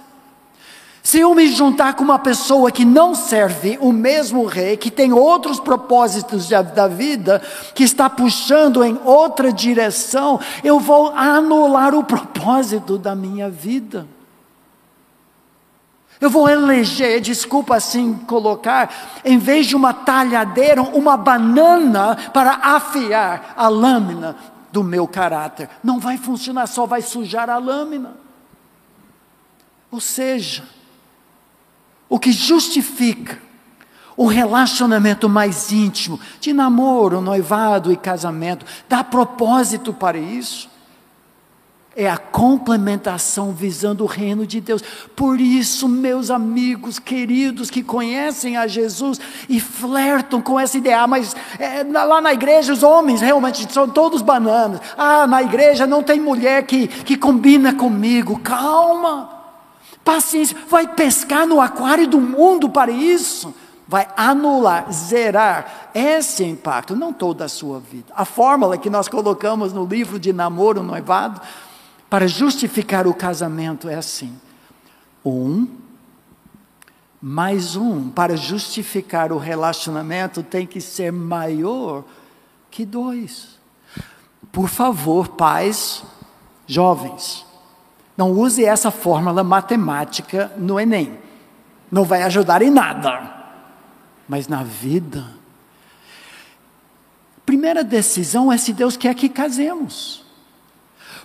Se 1.04 1.20
eu 1.20 1.34
me 1.36 1.48
juntar 1.48 1.96
com 1.96 2.04
uma 2.04 2.20
pessoa 2.20 2.72
que 2.72 2.86
não 2.86 3.14
serve 3.14 3.78
o 3.82 3.92
mesmo 3.92 4.46
rei, 4.46 4.78
que 4.78 4.92
tem 4.92 5.12
outros 5.12 5.60
propósitos 5.60 6.48
da 6.48 6.88
vida, 6.88 7.42
que 7.74 7.84
está 7.84 8.10
puxando 8.10 8.84
em 8.84 8.98
outra 9.04 9.52
direção, 9.52 10.40
eu 10.64 10.80
vou 10.80 11.08
anular 11.10 11.94
o 11.96 12.04
propósito 12.04 12.98
da 12.98 13.16
minha 13.16 13.50
vida. 13.50 14.06
Eu 16.22 16.30
vou 16.30 16.48
eleger, 16.48 17.20
desculpa 17.20 17.76
assim 17.76 18.14
colocar, 18.14 19.22
em 19.26 19.40
vez 19.40 19.66
de 19.66 19.76
uma 19.76 19.92
talhadeira, 19.92 20.80
uma 20.84 21.18
banana 21.18 22.16
para 22.32 22.52
afiar 22.54 23.56
a 23.58 23.68
lâmina 23.68 24.36
do 24.72 24.84
meu 24.84 25.08
caráter. 25.08 25.68
Não 25.84 26.00
vai 26.00 26.18
funcionar, 26.18 26.68
só 26.68 26.86
vai 26.86 27.02
sujar 27.02 27.50
a 27.50 27.58
lâmina. 27.58 28.14
Ou 29.90 30.00
seja, 30.00 30.64
o 32.08 32.20
que 32.20 32.32
justifica 32.32 33.40
o 34.16 34.28
relacionamento 34.28 35.28
mais 35.28 35.72
íntimo, 35.72 36.20
de 36.40 36.54
namoro, 36.54 37.20
noivado 37.20 37.92
e 37.92 37.98
casamento, 37.98 38.64
dá 38.88 39.04
propósito 39.04 39.92
para 39.92 40.20
isso. 40.20 40.70
É 41.96 42.10
a 42.10 42.18
complementação 42.18 43.52
visando 43.52 44.04
o 44.04 44.08
reino 44.08 44.48
de 44.48 44.62
Deus. 44.62 44.82
Por 45.16 45.42
isso, 45.42 45.90
meus 45.90 46.32
amigos 46.32 47.00
queridos 47.00 47.70
que 47.70 47.84
conhecem 47.84 48.56
a 48.56 48.66
Jesus 48.66 49.20
e 49.50 49.60
flertam 49.60 50.42
com 50.42 50.58
essa 50.58 50.78
ideia, 50.78 51.02
ah, 51.02 51.08
mas 51.08 51.36
é, 51.60 51.84
lá 51.84 52.22
na 52.22 52.32
igreja 52.32 52.72
os 52.72 52.82
homens 52.82 53.20
realmente 53.20 53.72
são 53.72 53.90
todos 53.90 54.22
bananas. 54.22 54.80
Ah, 54.98 55.28
na 55.28 55.44
igreja 55.44 55.86
não 55.86 56.02
tem 56.02 56.20
mulher 56.20 56.66
que, 56.66 56.88
que 56.88 57.18
combina 57.18 57.74
comigo. 57.74 58.40
Calma, 58.40 59.30
paciência, 60.04 60.56
vai 60.70 60.88
pescar 60.88 61.46
no 61.46 61.60
aquário 61.60 62.08
do 62.08 62.22
mundo 62.22 62.70
para 62.70 62.92
isso. 62.92 63.54
Vai 63.86 64.08
anular, 64.16 64.90
zerar 64.90 65.90
esse 65.94 66.46
impacto, 66.46 66.96
não 66.96 67.12
toda 67.12 67.44
a 67.44 67.50
sua 67.50 67.82
vida. 67.82 68.14
A 68.16 68.24
fórmula 68.24 68.78
que 68.78 68.90
nós 68.90 69.10
colocamos 69.10 69.74
no 69.74 69.84
livro 69.84 70.18
de 70.18 70.32
namoro, 70.32 70.82
noivado, 70.82 71.42
para 72.12 72.28
justificar 72.28 73.08
o 73.08 73.14
casamento 73.14 73.88
é 73.88 73.96
assim: 73.96 74.38
um 75.24 75.66
mais 77.22 77.78
um, 77.78 78.10
para 78.10 78.36
justificar 78.36 79.32
o 79.32 79.38
relacionamento, 79.38 80.44
tem 80.44 80.68
que 80.68 80.82
ser 80.82 81.10
maior 81.10 82.04
que 82.70 82.86
dois. 82.86 83.58
Por 84.52 84.68
favor, 84.68 85.30
pais, 85.30 86.04
jovens, 86.68 87.46
não 88.18 88.32
use 88.34 88.66
essa 88.66 88.92
fórmula 88.92 89.42
matemática 89.42 90.52
no 90.58 90.78
Enem. 90.78 91.18
Não 91.90 92.04
vai 92.04 92.24
ajudar 92.24 92.62
em 92.62 92.72
nada. 92.72 93.40
Mas 94.28 94.50
na 94.50 94.64
vida, 94.64 95.26
primeira 97.46 97.86
decisão 97.86 98.52
é 98.52 98.58
se 98.58 98.74
Deus 98.74 98.98
quer 98.98 99.16
que 99.16 99.30
casemos. 99.30 100.21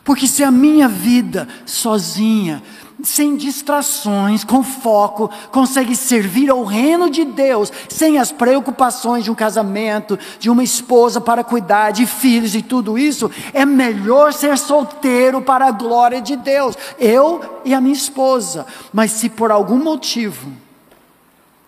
Porque 0.07 0.29
se 0.29 0.45
a 0.45 0.53
minha 0.53 0.87
vida 0.87 1.49
sozinha, 1.67 2.63
sem 3.03 3.37
distrações, 3.37 4.45
com 4.45 4.63
foco, 4.63 5.29
consegue 5.51 5.97
servir 5.97 6.49
ao 6.49 6.63
reino 6.63 7.11
de 7.11 7.25
Deus, 7.25 7.73
sem 7.89 8.17
as 8.17 8.31
preocupações 8.31 9.25
de 9.25 9.33
um 9.33 9.35
casamento, 9.35 10.17
de 10.39 10.49
uma 10.49 10.63
esposa 10.63 11.21
para 11.21 11.43
cuidar, 11.43 11.91
de 11.91 12.07
filhos 12.07 12.55
e 12.55 12.63
tudo 12.63 12.97
isso, 12.97 13.29
é 13.53 13.67
melhor 13.67 14.33
ser 14.33 14.57
solteiro 14.57 15.43
para 15.43 15.67
a 15.67 15.73
glória 15.73 16.23
de 16.23 16.37
Deus, 16.37 16.77
eu 17.01 17.61
e 17.65 17.75
a 17.75 17.81
minha 17.81 17.93
esposa. 17.93 18.65
Mas 18.93 19.11
se 19.11 19.29
por 19.29 19.51
algum 19.51 19.83
motivo, 19.83 20.53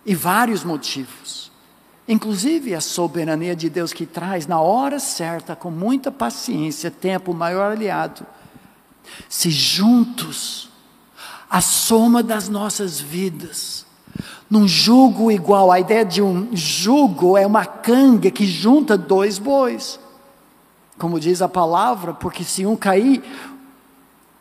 e 0.07 0.15
vários 0.15 0.63
motivos, 0.63 1.48
inclusive 2.09 2.75
a 2.75 2.81
soberania 2.81 3.55
de 3.55 3.69
Deus 3.69 3.93
que 3.93 4.07
traz 4.07 4.47
na 4.47 4.61
hora 4.61 4.99
certa, 4.99 5.55
com 5.55 5.71
muita 5.71 6.11
paciência, 6.11 6.91
tempo, 6.91 7.35
maior 7.35 7.73
aliado, 7.73 8.27
se 9.29 9.51
juntos, 9.51 10.71
a 11.51 11.61
soma 11.61 12.23
das 12.23 12.49
nossas 12.49 12.99
vidas, 12.99 13.87
num 14.51 14.67
jugo 14.67 15.31
igual, 15.31 15.71
a 15.71 15.79
ideia 15.79 16.05
de 16.05 16.23
um 16.23 16.57
jugo 16.57 17.37
é 17.37 17.47
uma 17.47 17.67
canga 17.67 18.31
que 18.31 18.47
junta 18.47 18.97
dois 18.97 19.39
bois, 19.39 20.01
como 20.99 21.21
diz 21.21 21.43
a 21.43 21.49
palavra, 21.49 22.15
porque 22.15 22.43
se 22.43 22.65
um 22.65 22.75
cair, 22.75 23.23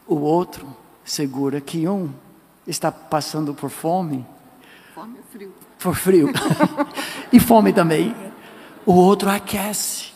o 0.07 0.15
outro 0.15 0.65
segura 1.03 1.59
que 1.59 1.87
um 1.87 2.09
está 2.65 2.91
passando 2.91 3.53
por 3.53 3.69
fome. 3.69 4.25
Fome 4.95 5.19
e 5.19 5.37
frio. 5.37 5.53
Por 5.79 5.95
frio. 5.95 6.29
e 7.31 7.39
fome 7.39 7.71
também. 7.71 8.15
O 8.85 8.93
outro 8.93 9.29
aquece. 9.29 10.07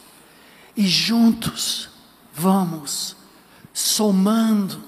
E 0.76 0.88
juntos 0.88 1.90
vamos 2.34 3.16
somando 3.74 4.82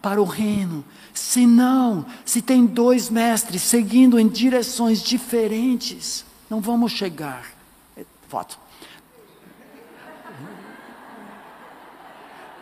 para 0.00 0.20
o 0.20 0.24
reino. 0.24 0.84
Se 1.12 1.46
não, 1.46 2.06
se 2.24 2.40
tem 2.40 2.64
dois 2.64 3.10
mestres 3.10 3.62
seguindo 3.62 4.18
em 4.18 4.28
direções 4.28 5.02
diferentes, 5.02 6.24
não 6.48 6.60
vamos 6.60 6.92
chegar. 6.92 7.44
É, 7.96 8.04
foto. 8.28 8.58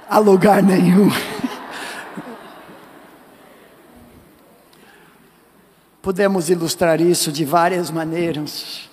A 0.09 0.19
lugar 0.19 0.63
nenhum. 0.63 1.11
Podemos 6.07 6.49
ilustrar 6.49 7.01
isso 7.01 7.33
de 7.33 7.45
várias 7.45 7.91
maneiras. 7.91 8.89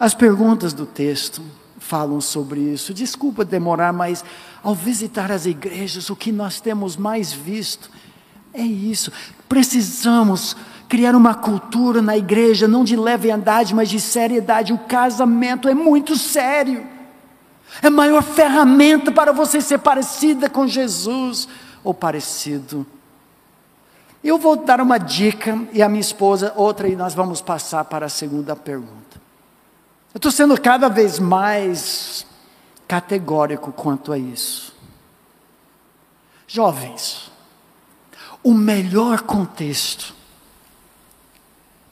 As 0.00 0.14
perguntas 0.14 0.72
do 0.72 0.86
texto 0.86 1.42
falam 1.78 2.18
sobre 2.18 2.60
isso. 2.60 2.94
Desculpa 2.94 3.44
demorar, 3.44 3.92
mas 3.92 4.24
ao 4.62 4.74
visitar 4.74 5.30
as 5.30 5.44
igrejas, 5.44 6.08
o 6.08 6.16
que 6.16 6.32
nós 6.32 6.62
temos 6.62 6.96
mais 6.96 7.30
visto 7.30 7.90
é 8.54 8.62
isso. 8.62 9.12
Precisamos 9.46 10.56
criar 10.88 11.14
uma 11.14 11.34
cultura 11.34 12.00
na 12.00 12.16
igreja, 12.16 12.66
não 12.66 12.84
de 12.84 12.96
leviandade, 12.96 13.74
mas 13.74 13.90
de 13.90 14.00
seriedade. 14.00 14.72
O 14.72 14.78
casamento 14.78 15.68
é 15.68 15.74
muito 15.74 16.16
sério. 16.16 16.86
É 17.82 17.88
a 17.88 17.90
maior 17.90 18.22
ferramenta 18.22 19.12
para 19.12 19.30
você 19.30 19.60
ser 19.60 19.76
parecida 19.76 20.48
com 20.48 20.66
Jesus 20.66 21.46
ou 21.84 21.92
parecido. 21.92 22.86
Eu 24.22 24.38
vou 24.38 24.56
dar 24.56 24.80
uma 24.80 24.98
dica 24.98 25.58
e 25.72 25.82
a 25.82 25.88
minha 25.88 26.00
esposa 26.00 26.52
outra 26.54 26.88
e 26.88 26.94
nós 26.94 27.12
vamos 27.12 27.40
passar 27.40 27.84
para 27.84 28.06
a 28.06 28.08
segunda 28.08 28.54
pergunta. 28.54 29.20
Eu 30.14 30.18
estou 30.18 30.30
sendo 30.30 30.60
cada 30.60 30.88
vez 30.88 31.18
mais 31.18 32.24
categórico 32.86 33.72
quanto 33.72 34.12
a 34.12 34.18
isso. 34.18 34.74
Jovens, 36.46 37.32
o 38.44 38.52
melhor 38.52 39.22
contexto 39.22 40.14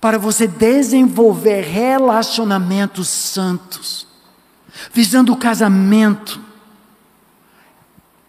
para 0.00 0.18
você 0.18 0.46
desenvolver 0.46 1.62
relacionamentos 1.62 3.08
santos, 3.08 4.06
visando 4.92 5.32
o 5.32 5.36
casamento, 5.36 6.40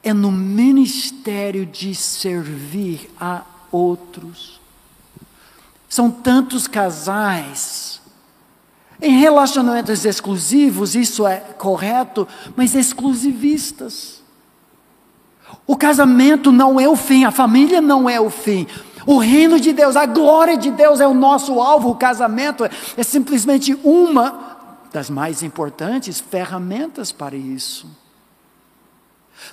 é 0.03 0.13
no 0.13 0.31
ministério 0.31 1.65
de 1.65 1.93
servir 1.93 3.09
a 3.19 3.43
outros. 3.71 4.59
São 5.87 6.09
tantos 6.09 6.67
casais 6.67 8.01
em 9.01 9.17
relacionamentos 9.17 10.05
exclusivos, 10.05 10.95
isso 10.95 11.25
é 11.25 11.37
correto, 11.57 12.27
mas 12.55 12.75
exclusivistas. 12.75 14.21
O 15.65 15.75
casamento 15.75 16.51
não 16.51 16.79
é 16.79 16.87
o 16.87 16.95
fim, 16.95 17.23
a 17.23 17.31
família 17.31 17.81
não 17.81 18.09
é 18.09 18.19
o 18.19 18.29
fim. 18.29 18.67
O 19.05 19.17
reino 19.17 19.59
de 19.59 19.73
Deus, 19.73 19.95
a 19.95 20.05
glória 20.05 20.55
de 20.55 20.69
Deus 20.69 20.99
é 20.99 21.07
o 21.07 21.13
nosso 21.13 21.59
alvo. 21.59 21.89
O 21.89 21.95
casamento 21.95 22.63
é, 22.63 23.03
simplesmente 23.03 23.77
uma 23.83 24.57
das 24.93 25.09
mais 25.09 25.41
importantes 25.41 26.19
ferramentas 26.19 27.11
para 27.11 27.35
isso. 27.35 27.87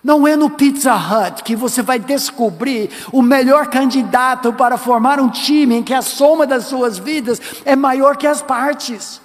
Não 0.02 0.26
é 0.26 0.36
no 0.36 0.50
Pizza 0.50 0.94
Hut 0.94 1.42
que 1.42 1.56
você 1.56 1.82
vai 1.82 1.98
descobrir 1.98 2.90
o 3.12 3.20
melhor 3.22 3.66
candidato 3.68 4.52
para 4.52 4.76
formar 4.76 5.18
um 5.20 5.28
time 5.28 5.76
em 5.76 5.82
que 5.82 5.94
a 5.94 6.02
soma 6.02 6.46
das 6.46 6.66
suas 6.66 6.98
vidas 6.98 7.40
é 7.64 7.74
maior 7.74 8.16
que 8.16 8.26
as 8.26 8.40
partes 8.40 9.20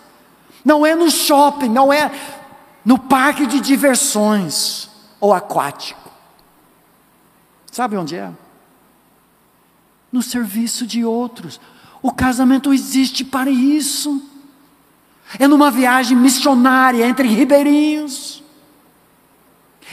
não 0.63 0.85
é 0.85 0.95
no 0.95 1.11
shopping, 1.11 1.69
não 1.69 1.91
é 1.91 2.11
no 2.85 2.97
parque 2.97 3.45
de 3.45 3.59
diversões 3.59 4.89
ou 5.19 5.33
aquático. 5.33 6.09
Sabe 7.71 7.97
onde 7.97 8.15
é? 8.15 8.31
No 10.11 10.21
serviço 10.21 10.85
de 10.85 11.03
outros. 11.03 11.59
O 12.01 12.11
casamento 12.11 12.73
existe 12.73 13.25
para 13.25 13.49
isso. 13.49 14.21
É 15.39 15.47
numa 15.47 15.71
viagem 15.71 16.15
missionária 16.15 17.05
entre 17.05 17.27
ribeirinhos. 17.27 18.42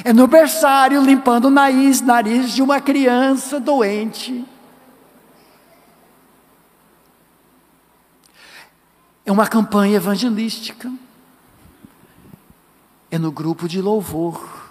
É 0.05 0.13
no 0.13 0.27
berçário 0.27 1.03
limpando 1.03 1.47
o 1.47 1.51
nariz, 1.51 2.01
nariz 2.01 2.53
de 2.53 2.63
uma 2.63 2.81
criança 2.81 3.61
doente. 3.61 4.45
É 9.25 9.33
uma 9.33 9.47
campanha 9.47 9.97
evangelística. 9.97 10.91
É 13.11 13.19
no 13.19 13.31
grupo 13.31 13.69
de 13.69 13.81
louvor. 13.81 14.71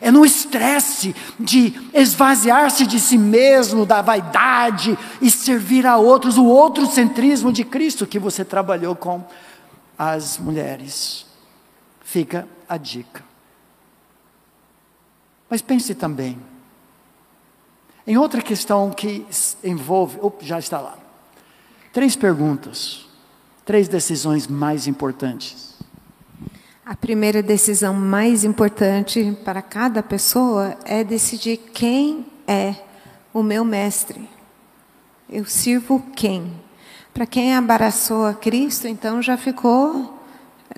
É 0.00 0.10
no 0.10 0.24
estresse 0.24 1.14
de 1.40 1.72
esvaziar-se 1.94 2.86
de 2.86 3.00
si 3.00 3.16
mesmo, 3.16 3.86
da 3.86 4.02
vaidade 4.02 4.98
e 5.20 5.30
servir 5.30 5.86
a 5.86 5.96
outros, 5.96 6.36
o 6.36 6.44
outro 6.44 6.86
centrismo 6.86 7.50
de 7.50 7.64
Cristo 7.64 8.06
que 8.06 8.18
você 8.18 8.44
trabalhou 8.44 8.94
com 8.94 9.24
as 9.98 10.36
mulheres. 10.36 11.24
Fica 12.02 12.46
a 12.68 12.76
dica. 12.76 13.24
Mas 15.48 15.62
pense 15.62 15.94
também 15.94 16.38
em 18.08 18.16
outra 18.16 18.40
questão 18.40 18.90
que 18.90 19.26
envolve. 19.62 20.18
Opa, 20.22 20.42
já 20.42 20.58
está 20.58 20.80
lá. 20.80 20.96
Três 21.92 22.16
perguntas. 22.16 23.06
Três 23.66 23.86
decisões 23.86 24.46
mais 24.46 24.86
importantes. 24.86 25.76
A 26.86 26.96
primeira 26.96 27.42
decisão 27.42 27.92
mais 27.92 28.44
importante 28.44 29.36
para 29.44 29.60
cada 29.60 30.02
pessoa 30.02 30.74
é 30.86 31.04
decidir 31.04 31.58
quem 31.74 32.24
é 32.46 32.76
o 33.34 33.42
meu 33.42 33.62
mestre. 33.62 34.26
Eu 35.28 35.44
sirvo 35.44 36.02
quem? 36.16 36.50
Para 37.12 37.26
quem 37.26 37.54
abraçou 37.54 38.24
a 38.24 38.32
Cristo, 38.32 38.88
então 38.88 39.20
já 39.20 39.36
ficou 39.36 40.18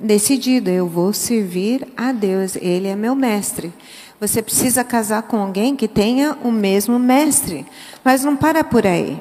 decidido: 0.03 0.69
eu 0.69 0.89
vou 0.89 1.13
servir 1.13 1.87
a 1.97 2.11
Deus, 2.11 2.57
Ele 2.57 2.89
é 2.89 2.97
meu 2.97 3.15
mestre. 3.15 3.73
Você 4.21 4.43
precisa 4.43 4.85
casar 4.85 5.23
com 5.23 5.39
alguém 5.39 5.75
que 5.75 5.89
tenha 5.89 6.37
o 6.45 6.53
mesmo 6.53 6.99
mestre, 6.99 7.67
mas 8.05 8.23
não 8.23 8.37
para 8.37 8.63
por 8.63 8.87
aí. 8.87 9.19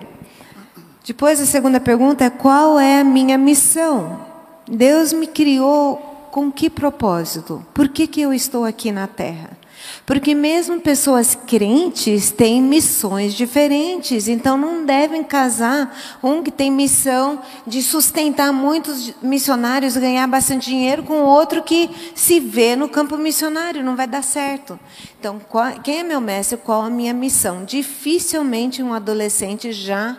Depois, 1.05 1.39
a 1.39 1.45
segunda 1.45 1.79
pergunta 1.79 2.25
é: 2.25 2.29
qual 2.29 2.77
é 2.77 2.99
a 2.99 3.03
minha 3.03 3.37
missão? 3.37 4.19
Deus 4.67 5.13
me 5.13 5.25
criou 5.25 6.27
com 6.31 6.51
que 6.51 6.69
propósito? 6.69 7.65
Por 7.73 7.87
que, 7.87 8.05
que 8.07 8.21
eu 8.21 8.33
estou 8.33 8.65
aqui 8.65 8.91
na 8.91 9.07
Terra? 9.07 9.58
Porque 10.05 10.33
mesmo 10.33 10.81
pessoas 10.81 11.35
crentes 11.35 12.31
têm 12.31 12.61
missões 12.61 13.33
diferentes, 13.33 14.27
então 14.27 14.57
não 14.57 14.85
devem 14.85 15.23
casar 15.23 15.95
um 16.23 16.41
que 16.41 16.51
tem 16.51 16.71
missão 16.71 17.41
de 17.65 17.81
sustentar 17.81 18.51
muitos 18.51 19.13
missionários, 19.21 19.95
ganhar 19.95 20.27
bastante 20.27 20.69
dinheiro, 20.69 21.03
com 21.03 21.21
outro 21.21 21.63
que 21.63 21.89
se 22.15 22.39
vê 22.39 22.75
no 22.75 22.89
campo 22.89 23.17
missionário, 23.17 23.83
não 23.83 23.95
vai 23.95 24.07
dar 24.07 24.23
certo. 24.23 24.79
Então, 25.19 25.39
qual, 25.39 25.79
quem 25.81 25.99
é 25.99 26.03
meu 26.03 26.21
mestre? 26.21 26.57
Qual 26.57 26.81
a 26.81 26.89
minha 26.89 27.13
missão? 27.13 27.63
Dificilmente 27.63 28.81
um 28.81 28.93
adolescente 28.93 29.71
já 29.71 30.17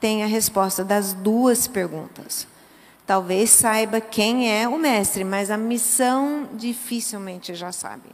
tem 0.00 0.22
a 0.22 0.26
resposta 0.26 0.84
das 0.84 1.12
duas 1.12 1.66
perguntas. 1.66 2.46
Talvez 3.06 3.50
saiba 3.50 4.00
quem 4.00 4.50
é 4.50 4.66
o 4.66 4.78
mestre, 4.78 5.24
mas 5.24 5.50
a 5.50 5.56
missão 5.56 6.48
dificilmente 6.54 7.54
já 7.54 7.70
sabe. 7.70 8.04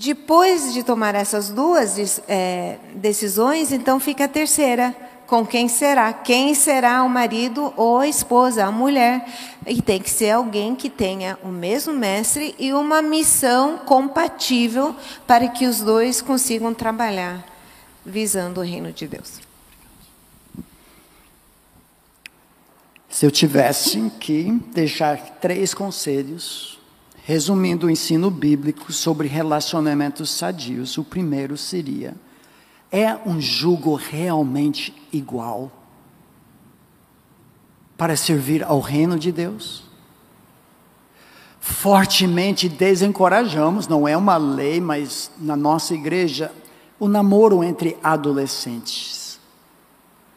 Depois 0.00 0.72
de 0.72 0.84
tomar 0.84 1.16
essas 1.16 1.48
duas 1.48 2.22
é, 2.28 2.78
decisões, 2.94 3.72
então 3.72 3.98
fica 3.98 4.26
a 4.26 4.28
terceira. 4.28 4.94
Com 5.26 5.44
quem 5.44 5.66
será? 5.66 6.12
Quem 6.12 6.54
será 6.54 7.02
o 7.02 7.08
marido 7.08 7.74
ou 7.76 7.98
a 7.98 8.06
esposa, 8.06 8.64
a 8.64 8.70
mulher? 8.70 9.28
E 9.66 9.82
tem 9.82 10.00
que 10.00 10.08
ser 10.08 10.30
alguém 10.30 10.76
que 10.76 10.88
tenha 10.88 11.36
o 11.42 11.48
mesmo 11.48 11.92
mestre 11.92 12.54
e 12.60 12.72
uma 12.72 13.02
missão 13.02 13.78
compatível 13.78 14.94
para 15.26 15.48
que 15.48 15.66
os 15.66 15.80
dois 15.80 16.22
consigam 16.22 16.72
trabalhar 16.72 17.44
visando 18.06 18.60
o 18.60 18.64
reino 18.64 18.92
de 18.92 19.08
Deus. 19.08 19.40
Se 23.10 23.26
eu 23.26 23.32
tivesse 23.32 24.12
que 24.20 24.52
deixar 24.72 25.18
três 25.40 25.74
conselhos, 25.74 26.77
resumindo 27.28 27.88
o 27.88 27.90
ensino 27.90 28.30
bíblico 28.30 28.90
sobre 28.90 29.28
relacionamentos 29.28 30.30
sadios, 30.30 30.96
o 30.96 31.04
primeiro 31.04 31.58
seria: 31.58 32.16
é 32.90 33.14
um 33.16 33.38
jugo 33.38 33.96
realmente 33.96 34.94
igual 35.12 35.70
para 37.98 38.16
servir 38.16 38.64
ao 38.64 38.80
reino 38.80 39.18
de 39.18 39.30
Deus? 39.30 39.84
Fortemente 41.60 42.66
desencorajamos, 42.66 43.86
não 43.86 44.08
é 44.08 44.16
uma 44.16 44.38
lei, 44.38 44.80
mas 44.80 45.30
na 45.38 45.54
nossa 45.54 45.92
igreja, 45.92 46.50
o 46.98 47.06
namoro 47.06 47.62
entre 47.62 47.98
adolescentes 48.02 49.27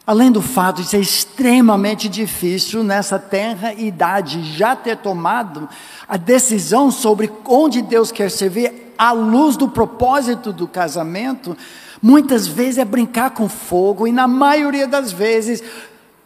Além 0.04 0.32
do 0.32 0.42
fato 0.42 0.82
de 0.82 0.88
ser 0.88 1.00
extremamente 1.00 2.08
difícil 2.08 2.82
nessa 2.82 3.20
terra 3.20 3.72
e 3.72 3.86
idade 3.86 4.42
já 4.56 4.74
ter 4.74 4.96
tomado 4.96 5.68
a 6.08 6.16
decisão 6.16 6.90
sobre 6.90 7.30
onde 7.44 7.80
Deus 7.80 8.10
quer 8.10 8.28
servir, 8.28 8.92
à 8.98 9.12
luz 9.12 9.56
do 9.56 9.68
propósito 9.68 10.52
do 10.52 10.66
casamento, 10.66 11.56
muitas 12.02 12.48
vezes 12.48 12.78
é 12.78 12.84
brincar 12.84 13.30
com 13.30 13.48
fogo 13.48 14.06
e 14.06 14.12
na 14.12 14.26
maioria 14.26 14.88
das 14.88 15.12
vezes 15.12 15.62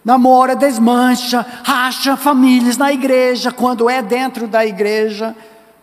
namora, 0.02 0.56
desmancha, 0.56 1.44
racha 1.62 2.16
famílias 2.16 2.78
na 2.78 2.92
igreja, 2.92 3.52
quando 3.52 3.90
é 3.90 4.00
dentro 4.00 4.48
da 4.48 4.64
igreja, 4.64 5.36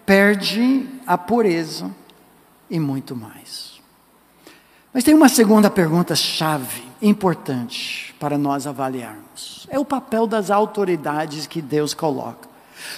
perde 0.04 0.88
a 1.06 1.16
pureza 1.16 1.92
e 2.70 2.80
muito 2.80 3.16
mais. 3.16 3.74
Mas 4.92 5.04
tem 5.04 5.14
uma 5.14 5.30
segunda 5.30 5.70
pergunta 5.70 6.16
chave 6.16 6.93
importante 7.04 8.16
para 8.20 8.38
nós 8.38 8.66
avaliarmos. 8.66 9.68
É 9.70 9.78
o 9.78 9.86
papel 9.86 10.26
das 10.26 10.50
autoridades 10.50 11.46
que 11.46 11.62
Deus 11.62 11.94
coloca. 11.94 12.48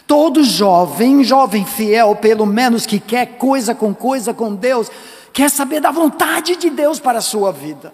Todo 0.08 0.44
jovem, 0.44 1.24
jovem 1.24 1.66
fiel, 1.66 2.16
pelo 2.16 2.46
menos 2.46 2.86
que 2.86 3.00
quer 3.00 3.38
coisa 3.38 3.74
com 3.74 3.94
coisa 3.94 4.34
com 4.34 4.54
Deus, 4.54 4.90
quer 5.34 5.50
saber 5.50 5.82
da 5.82 5.92
vontade 5.92 6.56
de 6.56 6.70
Deus 6.70 7.00
para 7.00 7.20
a 7.20 7.22
sua 7.22 7.52
vida. 7.52 7.94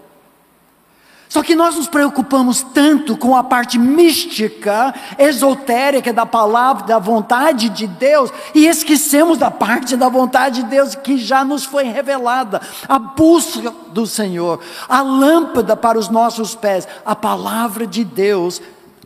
Só 1.31 1.41
que 1.41 1.55
nós 1.55 1.77
nos 1.77 1.87
preocupamos 1.87 2.61
tanto 2.61 3.15
com 3.15 3.37
a 3.37 3.41
parte 3.41 3.79
mística, 3.79 4.93
esotérica 5.17 6.11
da 6.11 6.25
palavra, 6.25 6.85
da 6.85 6.99
vontade 6.99 7.69
de 7.69 7.87
Deus, 7.87 8.29
e 8.53 8.67
esquecemos 8.67 9.37
da 9.37 9.49
parte 9.49 9.95
da 9.95 10.09
vontade 10.09 10.61
de 10.61 10.67
Deus 10.67 10.93
que 10.93 11.17
já 11.17 11.45
nos 11.45 11.63
foi 11.63 11.85
revelada. 11.85 12.59
A 12.85 12.99
busca 12.99 13.73
do 13.93 14.05
Senhor, 14.05 14.59
a 14.89 15.01
lâmpada 15.01 15.77
para 15.77 15.97
os 15.97 16.09
nossos 16.09 16.53
pés, 16.53 16.85
a 17.05 17.15
palavra 17.15 17.87
de 17.87 18.03
Deus, 18.03 18.61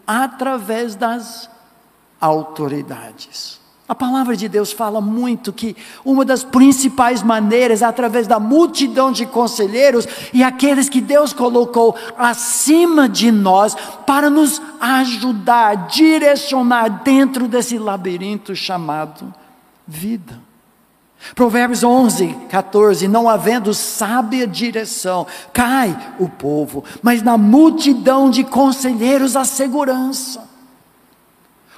através 0.08 0.96
das 0.96 1.48
autoridades. 2.20 3.60
A 3.88 3.94
palavra 3.94 4.36
de 4.36 4.50
Deus 4.50 4.72
fala 4.72 5.00
muito 5.00 5.54
que 5.54 5.76
uma 6.04 6.26
das 6.26 6.44
principais 6.44 7.22
maneiras, 7.22 7.84
através 7.84 8.26
da 8.26 8.40
multidão 8.40 9.12
de 9.12 9.28
conselheiros 9.28 10.08
e 10.34 10.44
aqueles 10.44 10.90
que 10.90 11.00
Deus 11.00 11.34
colocou 11.34 11.96
acima 12.18 13.08
de 13.08 13.32
nós, 13.32 13.76
para 14.08 14.28
nos 14.28 14.60
ajudar, 14.80 15.88
direcionar 15.88 17.04
dentro 17.04 17.48
desse 17.48 17.78
labirinto 17.78 18.56
chamado 18.56 19.32
vida. 19.86 20.42
Provérbios 21.36 21.84
11, 21.84 22.36
14: 22.50 23.08
Não 23.08 23.30
havendo 23.30 23.72
sábia 23.72 24.48
direção, 24.48 25.28
cai 25.54 25.96
o 26.20 26.28
povo, 26.28 26.84
mas 27.04 27.22
na 27.22 27.38
multidão 27.38 28.32
de 28.32 28.44
conselheiros 28.44 29.36
a 29.36 29.46
segurança. 29.46 30.45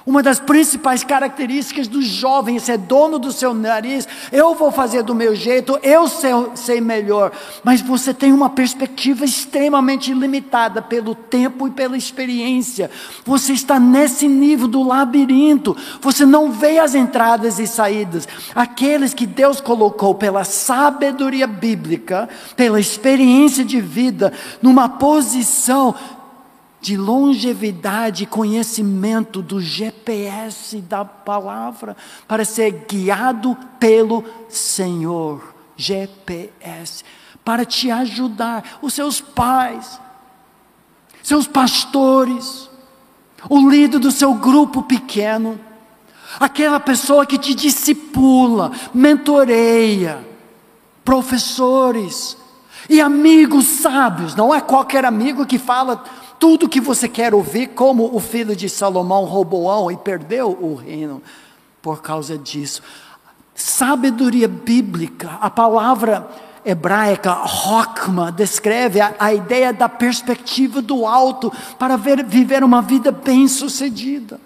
Uma 0.08 0.22
das 0.22 0.40
principais 0.40 1.04
características 1.04 1.86
do 1.86 2.00
jovem 2.00 2.56
é 2.66 2.78
dono 2.78 3.18
do 3.18 3.30
seu 3.30 3.52
nariz. 3.52 4.08
Eu 4.32 4.54
vou 4.54 4.72
fazer 4.72 5.02
do 5.02 5.14
meu 5.14 5.36
jeito, 5.36 5.78
eu 5.82 6.08
sei, 6.08 6.30
sei 6.54 6.80
melhor. 6.80 7.30
Mas 7.62 7.82
você 7.82 8.14
tem 8.14 8.32
uma 8.32 8.48
perspectiva 8.48 9.26
extremamente 9.26 10.14
limitada 10.14 10.80
pelo 10.80 11.14
tempo 11.14 11.68
e 11.68 11.70
pela 11.70 11.94
experiência. 11.94 12.90
Você 13.22 13.52
está 13.52 13.78
nesse 13.78 14.26
nível 14.26 14.66
do 14.66 14.82
labirinto. 14.82 15.76
Você 16.00 16.24
não 16.24 16.52
vê 16.52 16.78
as 16.78 16.94
entradas 16.94 17.58
e 17.58 17.66
saídas. 17.66 18.26
Aqueles 18.54 19.12
que 19.12 19.26
Deus 19.26 19.60
colocou 19.60 20.14
pela 20.14 20.42
sabedoria 20.42 21.46
bíblica, 21.46 22.30
pela 22.56 22.80
experiência 22.80 23.62
de 23.62 23.78
vida, 23.78 24.32
numa 24.62 24.88
posição 24.88 25.94
de 26.80 26.96
longevidade 26.96 28.24
e 28.24 28.26
conhecimento 28.26 29.42
do 29.42 29.60
GPS 29.60 30.80
da 30.80 31.04
palavra, 31.04 31.96
para 32.26 32.44
ser 32.44 32.86
guiado 32.88 33.56
pelo 33.78 34.24
Senhor. 34.48 35.54
GPS, 35.76 37.04
para 37.44 37.64
te 37.64 37.88
ajudar, 37.88 38.78
os 38.82 38.92
seus 38.92 39.20
pais, 39.20 40.00
seus 41.22 41.46
pastores, 41.46 42.68
o 43.48 43.70
líder 43.70 44.00
do 44.00 44.10
seu 44.10 44.34
grupo 44.34 44.82
pequeno, 44.82 45.58
aquela 46.40 46.80
pessoa 46.80 47.24
que 47.24 47.38
te 47.38 47.54
discipula, 47.54 48.72
mentoreia, 48.92 50.26
professores 51.04 52.36
e 52.90 53.00
amigos 53.00 53.66
sábios, 53.66 54.34
não 54.34 54.54
é 54.54 54.60
qualquer 54.60 55.04
amigo 55.04 55.46
que 55.46 55.58
fala 55.58 56.02
tudo 56.38 56.68
que 56.68 56.80
você 56.80 57.08
quer 57.08 57.34
ouvir, 57.34 57.68
como 57.68 58.14
o 58.14 58.20
filho 58.20 58.54
de 58.54 58.68
Salomão, 58.68 59.24
Roboão, 59.24 59.90
e 59.90 59.96
perdeu 59.96 60.50
o 60.50 60.74
reino 60.74 61.22
por 61.82 62.00
causa 62.00 62.38
disso. 62.38 62.82
Sabedoria 63.54 64.46
bíblica, 64.46 65.38
a 65.40 65.50
palavra 65.50 66.28
hebraica, 66.64 67.32
Rockma, 67.32 68.30
descreve 68.30 69.00
a, 69.00 69.14
a, 69.18 69.34
ideia 69.34 69.72
da 69.72 69.88
perspectiva 69.88 70.82
do 70.82 71.06
alto 71.06 71.52
para 71.78 71.96
ver, 71.96 72.24
viver 72.24 72.62
uma 72.62 72.82
vida 72.82 73.10
bem-sucedida. 73.10 74.40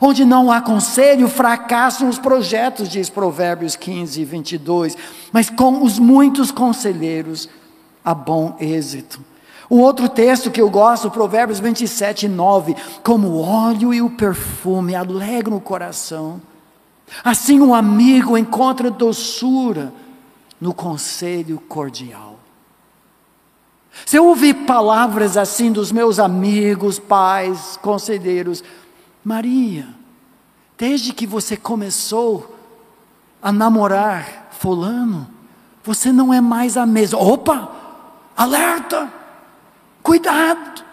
Onde 0.00 0.24
não 0.24 0.52
há 0.52 0.60
conselho, 0.60 1.28
fracassam 1.28 2.08
os 2.08 2.18
projetos, 2.18 2.88
diz 2.88 3.08
Provérbios 3.08 3.76
15, 3.76 4.24
22. 4.24 4.96
Mas 5.32 5.48
com 5.48 5.82
os 5.82 5.98
muitos 5.98 6.52
conselheiros, 6.52 7.48
há 8.04 8.14
bom 8.14 8.56
êxito. 8.60 9.29
Um 9.70 9.78
outro 9.78 10.08
texto 10.08 10.50
que 10.50 10.60
eu 10.60 10.68
gosto, 10.68 11.10
Provérbios 11.10 11.60
27, 11.60 12.26
9. 12.26 12.74
Como 13.04 13.28
o 13.28 13.40
óleo 13.40 13.94
e 13.94 14.02
o 14.02 14.10
perfume 14.10 14.94
alegram 14.94 15.56
o 15.56 15.60
coração, 15.60 16.40
Assim, 17.24 17.60
um 17.60 17.74
amigo 17.74 18.38
encontra 18.38 18.90
doçura 18.90 19.92
no 20.60 20.72
conselho 20.72 21.58
cordial. 21.68 22.38
Se 24.06 24.16
eu 24.16 24.26
ouvir 24.26 24.54
palavras 24.66 25.36
assim 25.36 25.72
dos 25.72 25.90
meus 25.90 26.18
amigos, 26.18 26.98
pais, 26.98 27.78
conselheiros, 27.82 28.62
Maria, 29.24 29.88
desde 30.78 31.12
que 31.12 31.26
você 31.26 31.56
começou 31.56 32.56
a 33.42 33.50
namorar 33.50 34.48
Fulano, 34.52 35.28
você 35.82 36.12
não 36.12 36.32
é 36.32 36.40
mais 36.40 36.76
a 36.76 36.86
mesma. 36.86 37.18
Opa! 37.18 37.72
Alerta! 38.36 39.19
Cuidado! 40.02 40.84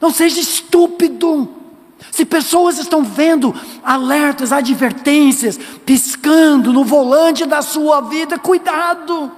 Não 0.00 0.10
seja 0.10 0.40
estúpido! 0.40 1.62
Se 2.10 2.24
pessoas 2.24 2.78
estão 2.78 3.04
vendo 3.04 3.54
alertas, 3.82 4.52
advertências, 4.52 5.56
piscando 5.86 6.72
no 6.72 6.84
volante 6.84 7.46
da 7.46 7.62
sua 7.62 8.00
vida, 8.00 8.38
cuidado! 8.38 9.30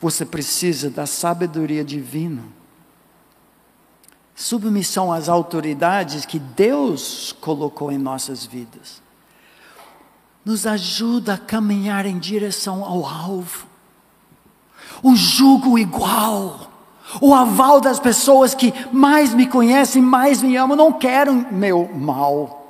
Você 0.00 0.24
precisa 0.24 0.90
da 0.90 1.06
sabedoria 1.06 1.84
divina. 1.84 2.42
Submissão 4.34 5.12
às 5.12 5.28
autoridades 5.28 6.24
que 6.24 6.38
Deus 6.38 7.36
colocou 7.40 7.92
em 7.92 7.98
nossas 7.98 8.46
vidas. 8.46 9.02
Nos 10.42 10.66
ajuda 10.66 11.34
a 11.34 11.38
caminhar 11.38 12.06
em 12.06 12.18
direção 12.18 12.82
ao 12.82 13.04
alvo. 13.04 13.66
O 15.02 15.14
jugo 15.14 15.78
igual 15.78 16.69
o 17.20 17.34
aval 17.34 17.80
das 17.80 17.98
pessoas 17.98 18.54
que 18.54 18.72
mais 18.92 19.32
me 19.32 19.46
conhecem, 19.46 20.02
mais 20.02 20.42
me 20.42 20.56
amam, 20.56 20.76
não 20.76 20.92
querem 20.92 21.46
meu 21.50 21.88
mal. 21.94 22.60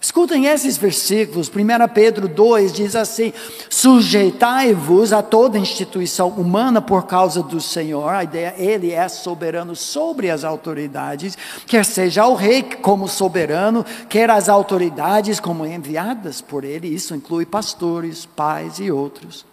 Escutem 0.00 0.46
esses 0.46 0.78
versículos, 0.78 1.50
1 1.50 1.92
Pedro 1.92 2.26
2 2.26 2.72
diz 2.72 2.96
assim: 2.96 3.34
Sujeitai-vos 3.68 5.12
a 5.12 5.22
toda 5.22 5.58
instituição 5.58 6.30
humana 6.30 6.80
por 6.80 7.06
causa 7.06 7.42
do 7.42 7.60
Senhor, 7.60 8.08
a 8.08 8.24
ideia, 8.24 8.54
ele 8.56 8.92
é 8.92 9.06
soberano 9.08 9.76
sobre 9.76 10.30
as 10.30 10.42
autoridades, 10.42 11.36
quer 11.66 11.84
seja 11.84 12.26
o 12.26 12.34
rei 12.34 12.62
como 12.62 13.06
soberano, 13.06 13.84
quer 14.08 14.30
as 14.30 14.48
autoridades 14.48 15.38
como 15.38 15.66
enviadas 15.66 16.40
por 16.40 16.64
ele, 16.64 16.88
isso 16.88 17.14
inclui 17.14 17.44
pastores, 17.44 18.24
pais 18.24 18.78
e 18.78 18.90
outros. 18.90 19.49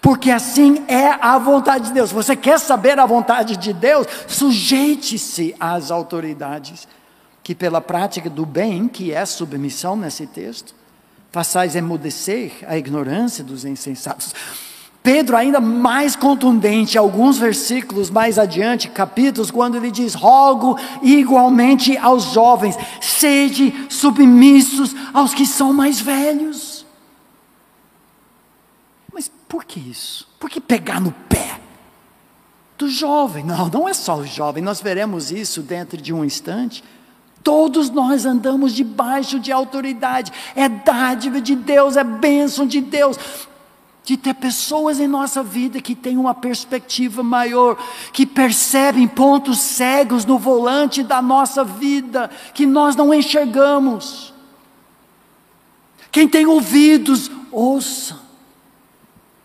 Porque 0.00 0.30
assim 0.30 0.84
é 0.88 1.08
a 1.20 1.38
vontade 1.38 1.88
de 1.88 1.92
Deus. 1.92 2.10
Você 2.12 2.34
quer 2.36 2.58
saber 2.58 2.98
a 2.98 3.06
vontade 3.06 3.56
de 3.56 3.72
Deus? 3.72 4.06
Sujeite-se 4.26 5.54
às 5.58 5.90
autoridades, 5.90 6.88
que 7.42 7.54
pela 7.54 7.80
prática 7.80 8.30
do 8.30 8.46
bem, 8.46 8.88
que 8.88 9.12
é 9.12 9.24
submissão 9.26 9.96
nesse 9.96 10.26
texto, 10.26 10.74
façais 11.30 11.74
emudecer 11.74 12.52
a 12.66 12.78
ignorância 12.78 13.42
dos 13.42 13.64
insensatos. 13.64 14.32
Pedro, 15.04 15.36
ainda 15.36 15.60
mais 15.60 16.16
contundente, 16.16 16.96
alguns 16.96 17.36
versículos 17.36 18.08
mais 18.08 18.38
adiante, 18.38 18.88
capítulos, 18.88 19.50
quando 19.50 19.76
ele 19.76 19.90
diz: 19.90 20.14
Rogo 20.14 20.78
igualmente 21.02 21.94
aos 21.98 22.32
jovens, 22.32 22.74
sede 23.02 23.86
submissos 23.90 24.96
aos 25.12 25.34
que 25.34 25.44
são 25.44 25.74
mais 25.74 26.00
velhos. 26.00 26.73
Por 29.48 29.64
que 29.64 29.78
isso? 29.78 30.28
Por 30.38 30.50
que 30.50 30.60
pegar 30.60 31.00
no 31.00 31.12
pé 31.12 31.60
do 32.78 32.88
jovem? 32.88 33.44
Não, 33.44 33.68
não 33.68 33.88
é 33.88 33.94
só 33.94 34.16
o 34.16 34.26
jovem, 34.26 34.62
nós 34.62 34.80
veremos 34.80 35.30
isso 35.30 35.62
dentro 35.62 35.96
de 35.96 36.12
um 36.12 36.24
instante. 36.24 36.82
Todos 37.42 37.90
nós 37.90 38.24
andamos 38.24 38.74
debaixo 38.74 39.38
de 39.38 39.52
autoridade, 39.52 40.32
é 40.56 40.68
dádiva 40.68 41.40
de 41.40 41.54
Deus, 41.54 41.96
é 41.96 42.02
bênção 42.02 42.66
de 42.66 42.80
Deus, 42.80 43.18
de 44.02 44.16
ter 44.16 44.34
pessoas 44.34 44.98
em 44.98 45.06
nossa 45.06 45.42
vida 45.42 45.80
que 45.80 45.94
têm 45.94 46.16
uma 46.16 46.34
perspectiva 46.34 47.22
maior, 47.22 47.76
que 48.14 48.24
percebem 48.24 49.06
pontos 49.06 49.60
cegos 49.60 50.24
no 50.24 50.38
volante 50.38 51.02
da 51.02 51.20
nossa 51.20 51.62
vida, 51.62 52.30
que 52.54 52.64
nós 52.64 52.96
não 52.96 53.12
enxergamos. 53.12 54.32
Quem 56.10 56.26
tem 56.26 56.46
ouvidos, 56.46 57.30
ouça 57.52 58.23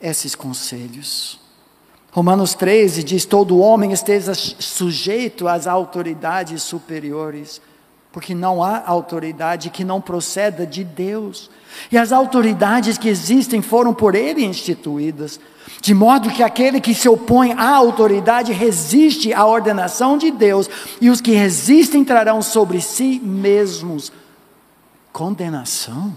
esses 0.02 0.36
conselhos. 0.36 1.40
Romanos 2.12 2.54
13 2.54 3.04
diz: 3.04 3.26
todo 3.26 3.60
homem 3.60 3.92
esteja 3.92 4.34
sujeito 4.34 5.48
às 5.48 5.68
autoridades 5.68 6.64
superiores, 6.64 7.62
porque 8.12 8.34
não 8.34 8.64
há 8.64 8.84
autoridade 8.86 9.70
que 9.70 9.84
não 9.84 10.02
proceda 10.02 10.66
de 10.66 10.84
Deus. 10.84 11.50
E 11.92 11.98
as 11.98 12.12
autoridades 12.12 12.98
que 12.98 13.08
existem 13.08 13.62
foram 13.62 13.94
por 13.94 14.16
Ele 14.16 14.44
instituídas, 14.44 15.40
de 15.82 15.94
modo 15.94 16.32
que 16.32 16.42
aquele 16.42 16.82
que 16.82 16.96
se 16.96 17.08
opõe 17.08 17.54
à 17.54 17.70
autoridade 17.70 18.52
resiste 18.52 19.32
à 19.32 19.46
ordenação 19.46 20.18
de 20.18 20.32
Deus, 20.32 20.68
e 21.00 21.10
os 21.10 21.22
que 21.22 21.32
resistem 21.32 22.04
trarão 22.04 22.42
sobre 22.42 22.82
si 22.82 23.20
mesmos 23.24 24.12
condenação. 25.14 26.16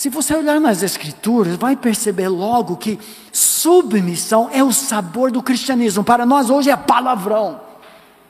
Se 0.00 0.08
você 0.08 0.34
olhar 0.34 0.58
nas 0.58 0.82
Escrituras, 0.82 1.56
vai 1.56 1.76
perceber 1.76 2.26
logo 2.28 2.78
que 2.78 2.98
submissão 3.30 4.48
é 4.50 4.64
o 4.64 4.72
sabor 4.72 5.30
do 5.30 5.42
cristianismo. 5.42 6.02
Para 6.02 6.24
nós 6.24 6.48
hoje 6.48 6.70
é 6.70 6.76
palavrão. 6.78 7.60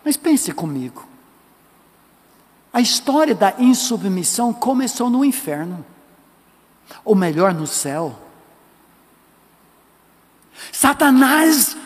Mas 0.05 0.17
pense 0.17 0.51
comigo. 0.51 1.07
A 2.73 2.81
história 2.81 3.37
da 3.37 3.55
insubmissão 3.57 4.53
começou 4.53 5.09
no 5.09 5.25
inferno, 5.25 5.87
ou 7.05 7.15
melhor, 7.15 7.55
no 7.55 7.69
céu. 7.69 8.19
Satanás, 10.73 11.77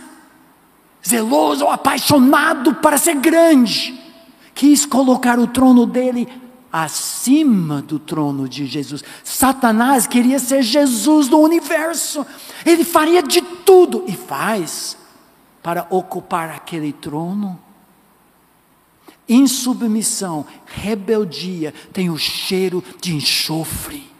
zeloso, 1.06 1.68
apaixonado 1.68 2.76
para 2.76 2.96
ser 2.96 3.16
grande, 3.16 4.02
quis 4.54 4.86
colocar 4.86 5.38
o 5.38 5.46
trono 5.46 5.84
dele 5.84 6.26
acima 6.76 7.80
do 7.80 8.00
trono 8.00 8.48
de 8.48 8.66
Jesus. 8.66 9.04
Satanás 9.22 10.08
queria 10.08 10.40
ser 10.40 10.60
Jesus 10.60 11.28
do 11.28 11.38
universo. 11.38 12.26
Ele 12.66 12.82
faria 12.82 13.22
de 13.22 13.40
tudo 13.40 14.02
e 14.08 14.12
faz 14.12 14.96
para 15.62 15.86
ocupar 15.88 16.50
aquele 16.50 16.92
trono. 16.92 17.56
Insubmissão, 19.28 20.44
rebeldia 20.66 21.72
tem 21.92 22.10
o 22.10 22.18
cheiro 22.18 22.82
de 23.00 23.14
enxofre. 23.14 24.12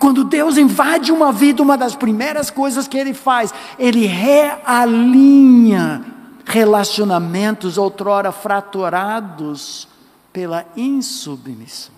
Quando 0.00 0.24
Deus 0.24 0.58
invade 0.58 1.12
uma 1.12 1.30
vida, 1.30 1.62
uma 1.62 1.78
das 1.78 1.94
primeiras 1.94 2.50
coisas 2.50 2.88
que 2.88 2.98
Ele 2.98 3.14
faz, 3.14 3.54
Ele 3.78 4.06
realinha 4.06 6.04
relacionamentos 6.44 7.78
outrora 7.78 8.32
fraturados 8.32 9.86
pela 10.36 10.66
insubmissão. 10.76 11.94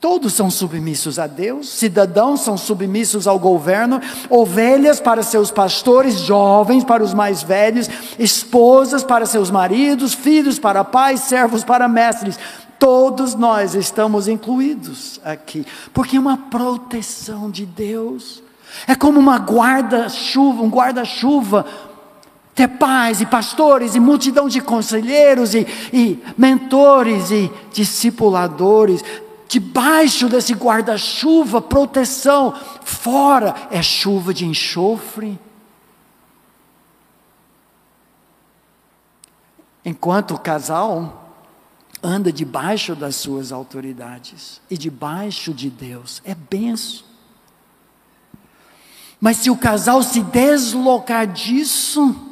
Todos 0.00 0.32
são 0.32 0.50
submissos 0.50 1.18
a 1.18 1.26
Deus, 1.26 1.68
cidadãos 1.68 2.40
são 2.40 2.56
submissos 2.56 3.26
ao 3.26 3.38
governo, 3.38 4.00
ovelhas 4.30 4.98
para 4.98 5.22
seus 5.22 5.50
pastores, 5.50 6.20
jovens 6.20 6.84
para 6.84 7.04
os 7.04 7.12
mais 7.12 7.42
velhos, 7.42 7.86
esposas 8.18 9.04
para 9.04 9.26
seus 9.26 9.50
maridos, 9.50 10.14
filhos 10.14 10.58
para 10.58 10.82
pais, 10.82 11.20
servos 11.20 11.64
para 11.64 11.86
mestres. 11.86 12.38
Todos 12.78 13.34
nós 13.34 13.74
estamos 13.74 14.26
incluídos 14.26 15.20
aqui, 15.22 15.66
porque 15.92 16.16
é 16.16 16.20
uma 16.20 16.38
proteção 16.38 17.50
de 17.50 17.66
Deus. 17.66 18.42
É 18.86 18.94
como 18.94 19.20
uma 19.20 19.36
guarda-chuva, 19.36 20.62
um 20.62 20.70
guarda-chuva 20.70 21.66
ter 22.54 22.68
pais 22.68 23.20
e 23.20 23.26
pastores 23.26 23.94
e 23.94 24.00
multidão 24.00 24.48
de 24.48 24.60
conselheiros 24.60 25.54
e, 25.54 25.66
e 25.92 26.22
mentores 26.36 27.30
e 27.30 27.50
discipuladores, 27.72 29.02
debaixo 29.48 30.28
desse 30.28 30.52
guarda-chuva, 30.54 31.60
proteção, 31.62 32.54
fora 32.84 33.54
é 33.70 33.82
chuva 33.82 34.34
de 34.34 34.46
enxofre. 34.46 35.38
Enquanto 39.84 40.34
o 40.34 40.38
casal 40.38 41.34
anda 42.02 42.32
debaixo 42.32 42.94
das 42.94 43.16
suas 43.16 43.50
autoridades 43.50 44.60
e 44.70 44.76
debaixo 44.76 45.54
de 45.54 45.70
Deus, 45.70 46.20
é 46.24 46.34
benção. 46.34 47.04
Mas 49.20 49.38
se 49.38 49.50
o 49.50 49.56
casal 49.56 50.02
se 50.02 50.20
deslocar 50.20 51.26
disso, 51.26 52.31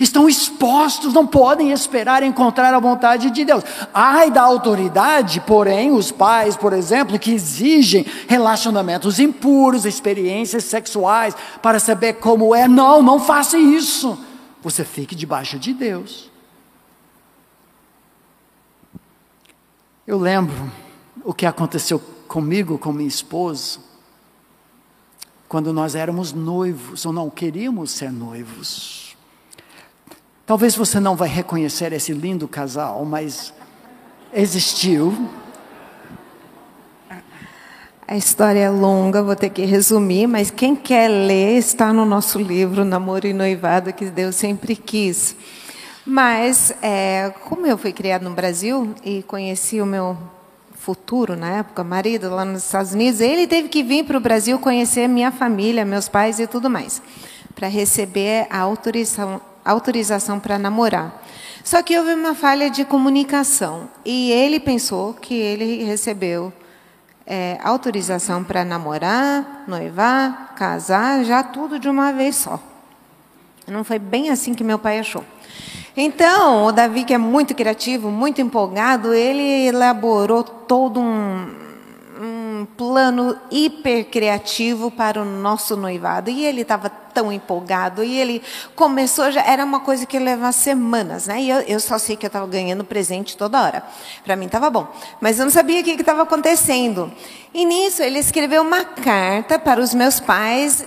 estão 0.00 0.28
expostos, 0.28 1.12
não 1.12 1.26
podem 1.26 1.70
esperar 1.70 2.22
encontrar 2.22 2.72
a 2.72 2.80
vontade 2.80 3.30
de 3.30 3.44
Deus. 3.44 3.62
Ai 3.92 4.30
da 4.30 4.42
autoridade, 4.42 5.40
porém, 5.40 5.92
os 5.92 6.10
pais, 6.10 6.56
por 6.56 6.72
exemplo, 6.72 7.18
que 7.18 7.32
exigem 7.32 8.06
relacionamentos 8.26 9.20
impuros, 9.20 9.84
experiências 9.84 10.64
sexuais, 10.64 11.36
para 11.62 11.78
saber 11.78 12.14
como 12.14 12.54
é. 12.54 12.66
Não, 12.66 13.02
não 13.02 13.20
faça 13.20 13.58
isso. 13.58 14.18
Você 14.62 14.84
fique 14.84 15.14
debaixo 15.14 15.58
de 15.58 15.74
Deus. 15.74 16.30
Eu 20.06 20.18
lembro 20.18 20.70
o 21.22 21.34
que 21.34 21.46
aconteceu 21.46 22.00
comigo, 22.26 22.78
com 22.78 22.92
minha 22.92 23.08
esposa, 23.08 23.78
quando 25.48 25.72
nós 25.72 25.94
éramos 25.94 26.32
noivos, 26.32 27.04
ou 27.04 27.12
não 27.12 27.28
queríamos 27.28 27.90
ser 27.90 28.10
noivos. 28.10 29.09
Talvez 30.50 30.74
você 30.74 30.98
não 30.98 31.14
vai 31.14 31.28
reconhecer 31.28 31.92
esse 31.92 32.12
lindo 32.12 32.48
casal, 32.48 33.04
mas 33.04 33.54
existiu. 34.32 35.30
A 38.08 38.16
história 38.16 38.58
é 38.58 38.68
longa, 38.68 39.22
vou 39.22 39.36
ter 39.36 39.50
que 39.50 39.64
resumir, 39.64 40.26
mas 40.26 40.50
quem 40.50 40.74
quer 40.74 41.06
ler 41.06 41.56
está 41.56 41.92
no 41.92 42.04
nosso 42.04 42.36
livro 42.36 42.84
Namoro 42.84 43.28
e 43.28 43.32
Noivado, 43.32 43.92
que 43.92 44.06
Deus 44.06 44.34
sempre 44.34 44.74
quis. 44.74 45.36
Mas, 46.04 46.74
é, 46.82 47.32
como 47.44 47.64
eu 47.64 47.78
fui 47.78 47.92
criado 47.92 48.24
no 48.24 48.32
Brasil 48.32 48.92
e 49.04 49.22
conheci 49.22 49.80
o 49.80 49.86
meu 49.86 50.18
futuro, 50.74 51.36
na 51.36 51.58
época, 51.58 51.84
marido 51.84 52.28
lá 52.28 52.44
nos 52.44 52.64
Estados 52.64 52.92
Unidos, 52.92 53.20
ele 53.20 53.46
teve 53.46 53.68
que 53.68 53.84
vir 53.84 54.04
para 54.04 54.18
o 54.18 54.20
Brasil 54.20 54.58
conhecer 54.58 55.06
minha 55.06 55.30
família, 55.30 55.84
meus 55.84 56.08
pais 56.08 56.40
e 56.40 56.46
tudo 56.48 56.68
mais, 56.68 57.00
para 57.54 57.68
receber 57.68 58.48
a 58.50 58.58
autorização, 58.58 59.40
autorização 59.64 60.38
para 60.38 60.58
namorar. 60.58 61.22
Só 61.62 61.82
que 61.82 61.98
houve 61.98 62.14
uma 62.14 62.34
falha 62.34 62.70
de 62.70 62.84
comunicação 62.84 63.88
e 64.04 64.30
ele 64.32 64.58
pensou 64.58 65.14
que 65.14 65.34
ele 65.34 65.84
recebeu 65.84 66.52
é, 67.26 67.58
autorização 67.62 68.42
para 68.42 68.64
namorar, 68.64 69.64
noivar, 69.68 70.54
casar, 70.56 71.24
já 71.24 71.42
tudo 71.42 71.78
de 71.78 71.88
uma 71.88 72.12
vez 72.12 72.36
só. 72.36 72.58
Não 73.66 73.84
foi 73.84 73.98
bem 73.98 74.30
assim 74.30 74.54
que 74.54 74.64
meu 74.64 74.78
pai 74.78 74.98
achou. 74.98 75.24
Então, 75.96 76.64
o 76.64 76.72
Davi, 76.72 77.04
que 77.04 77.14
é 77.14 77.18
muito 77.18 77.54
criativo, 77.54 78.10
muito 78.10 78.40
empolgado, 78.40 79.12
ele 79.12 79.66
elaborou 79.66 80.42
todo 80.42 80.98
um, 80.98 81.54
um 82.60 82.64
plano 82.66 83.36
hiper 83.50 84.04
criativo 84.10 84.90
para 84.90 85.20
o 85.20 85.24
nosso 85.24 85.76
noivado. 85.76 86.30
E 86.30 86.44
ele 86.44 86.60
estava 86.60 86.88
tão 86.88 87.32
empolgado. 87.32 88.04
E 88.04 88.18
ele 88.18 88.42
começou, 88.76 89.30
já 89.30 89.42
era 89.42 89.64
uma 89.64 89.80
coisa 89.80 90.04
que 90.04 90.16
ia 90.16 90.22
levar 90.22 90.52
semanas. 90.52 91.26
Né? 91.26 91.42
E 91.42 91.50
eu, 91.50 91.60
eu 91.60 91.80
só 91.80 91.98
sei 91.98 92.16
que 92.16 92.26
eu 92.26 92.28
estava 92.28 92.46
ganhando 92.46 92.84
presente 92.84 93.36
toda 93.36 93.62
hora. 93.62 93.82
Para 94.24 94.36
mim 94.36 94.46
estava 94.46 94.68
bom. 94.68 94.86
Mas 95.20 95.38
eu 95.38 95.44
não 95.44 95.52
sabia 95.52 95.80
o 95.80 95.84
que 95.84 95.90
estava 95.92 96.22
acontecendo. 96.22 97.10
E 97.52 97.64
nisso, 97.64 98.02
ele 98.02 98.18
escreveu 98.18 98.62
uma 98.62 98.84
carta 98.84 99.58
para 99.58 99.80
os 99.80 99.94
meus 99.94 100.20
pais, 100.20 100.84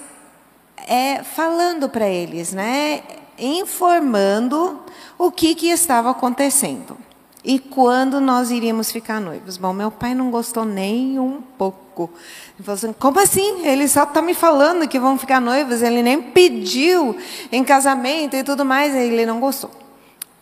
é, 0.88 1.24
falando 1.24 1.90
para 1.90 2.08
eles, 2.08 2.54
né? 2.54 3.02
informando 3.36 4.80
o 5.18 5.32
que, 5.32 5.56
que 5.56 5.68
estava 5.68 6.12
acontecendo 6.12 6.96
e 7.44 7.60
quando 7.60 8.22
nós 8.22 8.52
iríamos 8.52 8.92
ficar 8.92 9.20
noivos. 9.20 9.58
Bom, 9.58 9.74
meu 9.74 9.92
pai 9.92 10.16
não 10.16 10.32
gostou 10.32 10.64
nem 10.64 11.20
um 11.20 11.42
pouco. 11.42 12.10
Ele 12.56 12.66
falou 12.66 12.76
assim, 12.76 12.94
como 12.94 13.20
assim? 13.20 13.66
Ele 13.66 13.88
só 13.88 14.04
está 14.04 14.22
me 14.22 14.34
falando 14.34 14.88
que 14.88 15.00
vão 15.00 15.18
ficar 15.18 15.42
noivos, 15.42 15.82
ele 15.82 16.02
nem 16.02 16.22
pediu 16.22 17.16
em 17.52 17.64
casamento 17.64 18.36
e 18.36 18.44
tudo 18.44 18.64
mais, 18.64 18.96
ele 18.96 19.26
não 19.26 19.40
gostou. 19.40 19.83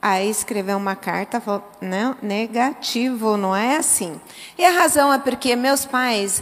Aí 0.02 0.30
escreveu 0.30 0.78
uma 0.78 0.96
carta, 0.96 1.40
falou, 1.40 1.64
não, 1.80 2.16
negativo, 2.24 3.38
não 3.38 3.56
é 3.56 3.78
assim. 3.78 4.20
E 4.58 4.66
a 4.66 4.72
razão 4.72 5.14
é 5.14 5.20
porque 5.20 5.56
meus 5.56 5.86
pais 5.86 6.42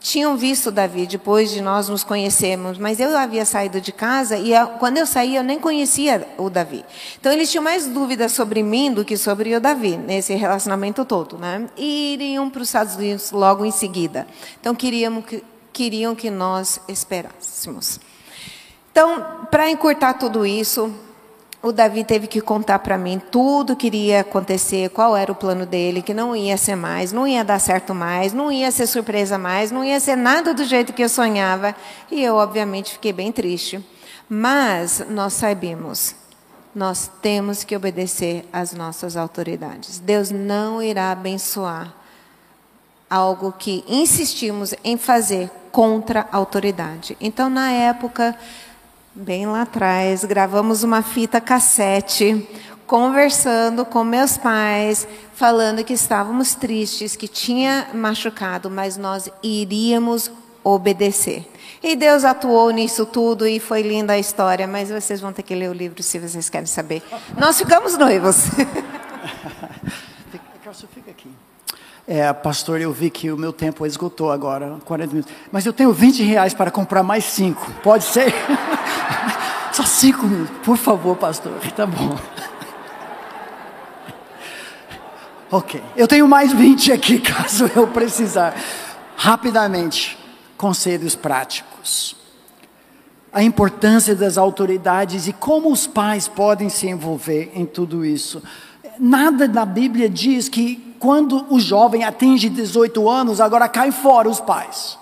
tinham 0.00 0.36
visto 0.36 0.70
Davi 0.70 1.06
depois 1.06 1.50
de 1.50 1.60
nós 1.60 1.88
nos 1.88 2.02
conhecermos, 2.02 2.78
mas 2.78 2.98
eu 2.98 3.16
havia 3.16 3.44
saído 3.44 3.80
de 3.80 3.92
casa 3.92 4.36
e 4.36 4.50
quando 4.78 4.98
eu 4.98 5.06
saí 5.06 5.36
eu 5.36 5.44
nem 5.44 5.60
conhecia 5.60 6.26
o 6.36 6.50
Davi. 6.50 6.84
Então 7.20 7.30
eles 7.30 7.50
tinham 7.50 7.62
mais 7.62 7.86
dúvidas 7.86 8.32
sobre 8.32 8.62
mim 8.62 8.92
do 8.92 9.04
que 9.04 9.16
sobre 9.16 9.54
o 9.54 9.60
Davi 9.60 9.96
nesse 9.96 10.34
relacionamento 10.34 11.04
todo, 11.04 11.38
né? 11.38 11.68
E 11.76 12.14
iriam 12.14 12.50
para 12.50 12.62
os 12.62 12.68
Estados 12.68 12.96
Unidos 12.96 13.30
logo 13.30 13.64
em 13.64 13.70
seguida. 13.70 14.26
Então 14.60 14.74
queriam 14.74 15.22
que, 15.22 15.44
queriam 15.72 16.14
que 16.14 16.30
nós 16.30 16.80
esperássemos. 16.88 18.00
Então, 18.90 19.46
para 19.50 19.70
encurtar 19.70 20.14
tudo 20.14 20.46
isso, 20.46 20.92
o 21.64 21.72
Davi 21.72 22.04
teve 22.04 22.26
que 22.26 22.42
contar 22.42 22.80
para 22.80 22.98
mim 22.98 23.18
tudo 23.18 23.74
que 23.74 23.86
iria 23.86 24.20
acontecer, 24.20 24.90
qual 24.90 25.16
era 25.16 25.32
o 25.32 25.34
plano 25.34 25.64
dele, 25.64 26.02
que 26.02 26.12
não 26.12 26.36
ia 26.36 26.58
ser 26.58 26.76
mais, 26.76 27.10
não 27.10 27.26
ia 27.26 27.42
dar 27.42 27.58
certo 27.58 27.94
mais, 27.94 28.34
não 28.34 28.52
ia 28.52 28.70
ser 28.70 28.86
surpresa 28.86 29.38
mais, 29.38 29.70
não 29.70 29.82
ia 29.82 29.98
ser 29.98 30.14
nada 30.14 30.52
do 30.52 30.62
jeito 30.62 30.92
que 30.92 31.02
eu 31.02 31.08
sonhava. 31.08 31.74
E 32.10 32.22
eu, 32.22 32.34
obviamente, 32.34 32.92
fiquei 32.92 33.14
bem 33.14 33.32
triste. 33.32 33.82
Mas 34.28 35.06
nós 35.08 35.32
sabemos, 35.32 36.14
nós 36.74 37.10
temos 37.22 37.64
que 37.64 37.74
obedecer 37.74 38.46
às 38.52 38.74
nossas 38.74 39.16
autoridades. 39.16 39.98
Deus 39.98 40.30
não 40.30 40.82
irá 40.82 41.12
abençoar 41.12 41.94
algo 43.08 43.52
que 43.52 43.82
insistimos 43.88 44.74
em 44.84 44.98
fazer 44.98 45.50
contra 45.72 46.28
a 46.30 46.36
autoridade. 46.36 47.16
Então, 47.18 47.48
na 47.48 47.70
época 47.70 48.36
bem 49.14 49.46
lá 49.46 49.62
atrás, 49.62 50.24
gravamos 50.24 50.82
uma 50.82 51.00
fita 51.02 51.40
cassete, 51.40 52.48
conversando 52.86 53.84
com 53.84 54.02
meus 54.02 54.36
pais, 54.36 55.06
falando 55.34 55.84
que 55.84 55.92
estávamos 55.92 56.54
tristes, 56.54 57.14
que 57.14 57.28
tinha 57.28 57.88
machucado, 57.94 58.68
mas 58.68 58.96
nós 58.96 59.30
iríamos 59.42 60.30
obedecer. 60.64 61.48
E 61.82 61.94
Deus 61.94 62.24
atuou 62.24 62.70
nisso 62.70 63.06
tudo 63.06 63.46
e 63.46 63.60
foi 63.60 63.82
linda 63.82 64.14
a 64.14 64.18
história, 64.18 64.66
mas 64.66 64.90
vocês 64.90 65.20
vão 65.20 65.32
ter 65.32 65.42
que 65.42 65.54
ler 65.54 65.70
o 65.70 65.74
livro 65.74 66.02
se 66.02 66.18
vocês 66.18 66.50
querem 66.50 66.66
saber. 66.66 67.02
Nós 67.38 67.58
ficamos 67.58 67.96
noivos. 67.96 68.36
Fica 70.92 71.12
aqui. 71.12 71.30
É, 72.06 72.30
pastor, 72.32 72.80
eu 72.80 72.92
vi 72.92 73.08
que 73.08 73.30
o 73.30 73.36
meu 73.36 73.52
tempo 73.52 73.86
esgotou 73.86 74.30
agora, 74.30 74.76
40 74.84 75.10
minutos. 75.10 75.32
Mas 75.50 75.64
eu 75.64 75.72
tenho 75.72 75.92
20 75.92 76.22
reais 76.22 76.52
para 76.52 76.70
comprar 76.70 77.02
mais 77.02 77.24
cinco. 77.24 77.70
Pode 77.82 78.04
ser? 78.04 78.32
Só 79.72 79.84
cinco 79.84 80.26
minutos, 80.26 80.54
por 80.62 80.76
favor, 80.76 81.16
pastor. 81.16 81.52
Tá 81.74 81.86
bom. 81.86 82.16
Ok. 85.50 85.80
Eu 85.94 86.08
tenho 86.08 86.26
mais 86.26 86.52
20 86.52 86.90
aqui, 86.90 87.20
caso 87.20 87.70
eu 87.76 87.86
precisar. 87.86 88.56
Rapidamente, 89.16 90.18
conselhos 90.56 91.14
práticos. 91.14 92.16
A 93.32 93.40
importância 93.40 94.16
das 94.16 94.36
autoridades 94.36 95.28
e 95.28 95.32
como 95.32 95.70
os 95.70 95.86
pais 95.86 96.26
podem 96.26 96.68
se 96.68 96.88
envolver 96.88 97.52
em 97.54 97.64
tudo 97.64 98.04
isso. 98.04 98.42
Nada 98.98 99.46
na 99.46 99.64
Bíblia 99.64 100.08
diz 100.08 100.48
que 100.48 100.93
quando 101.04 101.44
o 101.50 101.60
jovem 101.60 102.02
atinge 102.02 102.48
18 102.48 103.10
anos, 103.10 103.38
agora 103.38 103.68
cai 103.68 103.92
fora 103.92 104.26
os 104.26 104.40
pais. 104.40 104.98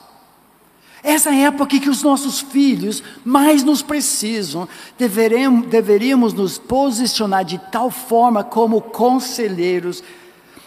Essa 1.01 1.31
é 1.31 1.43
época 1.43 1.79
que 1.79 1.89
os 1.89 2.03
nossos 2.03 2.41
filhos 2.41 3.05
mais 3.25 3.63
nos 3.63 3.83
precisam. 3.83 4.69
Deveremos, 4.99 5.69
deveríamos 5.69 6.33
nos 6.35 6.59
posicionar 6.59 7.45
de 7.45 7.57
tal 7.71 7.89
forma 7.89 8.43
como 8.43 8.81
conselheiros. 8.81 10.03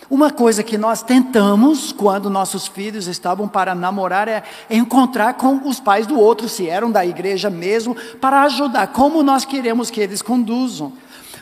Uma 0.10 0.32
coisa 0.32 0.64
que 0.64 0.78
nós 0.78 1.04
tentamos 1.04 1.92
quando 1.92 2.30
nossos 2.30 2.66
filhos 2.66 3.06
estavam 3.06 3.46
para 3.46 3.76
namorar 3.76 4.30
é 4.30 4.42
encontrar 4.70 5.34
com 5.34 5.68
os 5.68 5.82
pais 5.82 6.08
do 6.08 6.18
outro, 6.18 6.48
se 6.48 6.70
eram 6.70 6.90
da 6.90 7.06
igreja 7.06 7.50
mesmo, 7.50 7.94
para 8.22 8.44
ajudar. 8.44 8.88
Como 8.88 9.22
nós 9.22 9.44
queremos 9.44 9.92
que 9.92 10.00
eles 10.00 10.22
conduzam. 10.22 10.94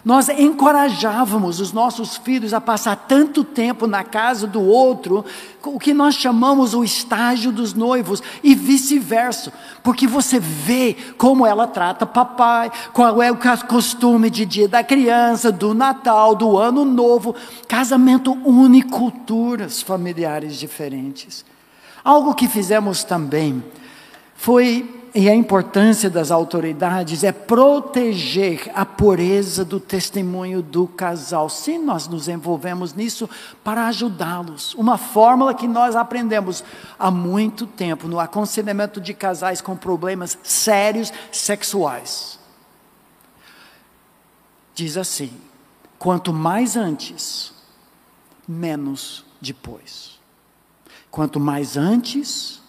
Nós 0.04 0.28
encorajávamos 0.28 1.62
os 1.62 1.72
nossos 1.72 2.18
filhos 2.18 2.54
a 2.54 2.60
passar 2.60 2.96
tanto 3.08 3.42
tempo 3.42 3.88
na 3.88 4.04
casa 4.04 4.46
do 4.46 4.62
outro, 4.62 5.24
o 5.64 5.80
que 5.80 5.94
nós 5.94 6.16
chamamos 6.16 6.74
o 6.74 6.84
estágio 6.84 7.54
dos 7.54 7.74
noivos, 7.74 8.22
e 8.44 8.54
vice-versa, 8.54 9.54
porque 9.82 10.06
você 10.06 10.42
vê 10.42 10.98
como 11.18 11.46
ela 11.46 11.66
trata 11.68 12.06
papai, 12.06 12.70
qual 12.92 13.22
é 13.22 13.32
o 13.32 13.38
costume 13.66 14.30
de 14.30 14.46
dia 14.46 14.68
da 14.68 14.84
criança, 14.84 15.54
do 15.54 15.74
Natal, 15.74 16.36
do 16.36 16.58
Ano 16.58 16.84
Novo. 16.84 17.34
Casamento 17.66 18.38
une 18.44 18.82
culturas 18.82 19.82
familiares 19.82 20.58
diferentes. 20.58 21.46
Algo 22.04 22.36
que 22.36 22.50
fizemos 22.50 23.06
também 23.06 23.64
foi 24.36 25.03
e 25.16 25.30
a 25.30 25.36
importância 25.36 26.10
das 26.10 26.32
autoridades 26.32 27.24
é 27.24 27.32
proteger 27.32 28.72
a 28.74 28.84
pureza 28.84 29.64
do 29.64 29.80
testemunho 29.80 30.64
do 30.64 30.88
casal. 30.88 31.50
Se 31.50 31.78
nós 31.78 32.08
nos 32.08 32.28
envolvemos 32.28 32.96
nisso 32.96 33.30
para 33.64 33.88
ajudá-los, 33.88 34.74
uma 34.74 34.98
fórmula 34.98 35.54
que 35.54 35.68
nós 35.68 35.96
aprendemos 35.96 36.64
há 36.98 37.12
muito 37.12 37.68
tempo 37.68 38.08
no 38.08 38.20
aconselhamento 38.20 39.00
de 39.00 39.14
casais 39.14 39.62
com 39.62 39.78
problemas 39.78 40.36
sérios 40.42 41.14
sexuais. 41.32 42.40
Diz 44.74 44.98
assim: 44.98 45.32
quanto 46.00 46.34
mais 46.34 46.76
antes, 46.76 47.54
menos 48.48 49.24
depois. 49.40 50.20
Quanto 51.12 51.40
mais 51.40 51.78
antes, 51.78 52.63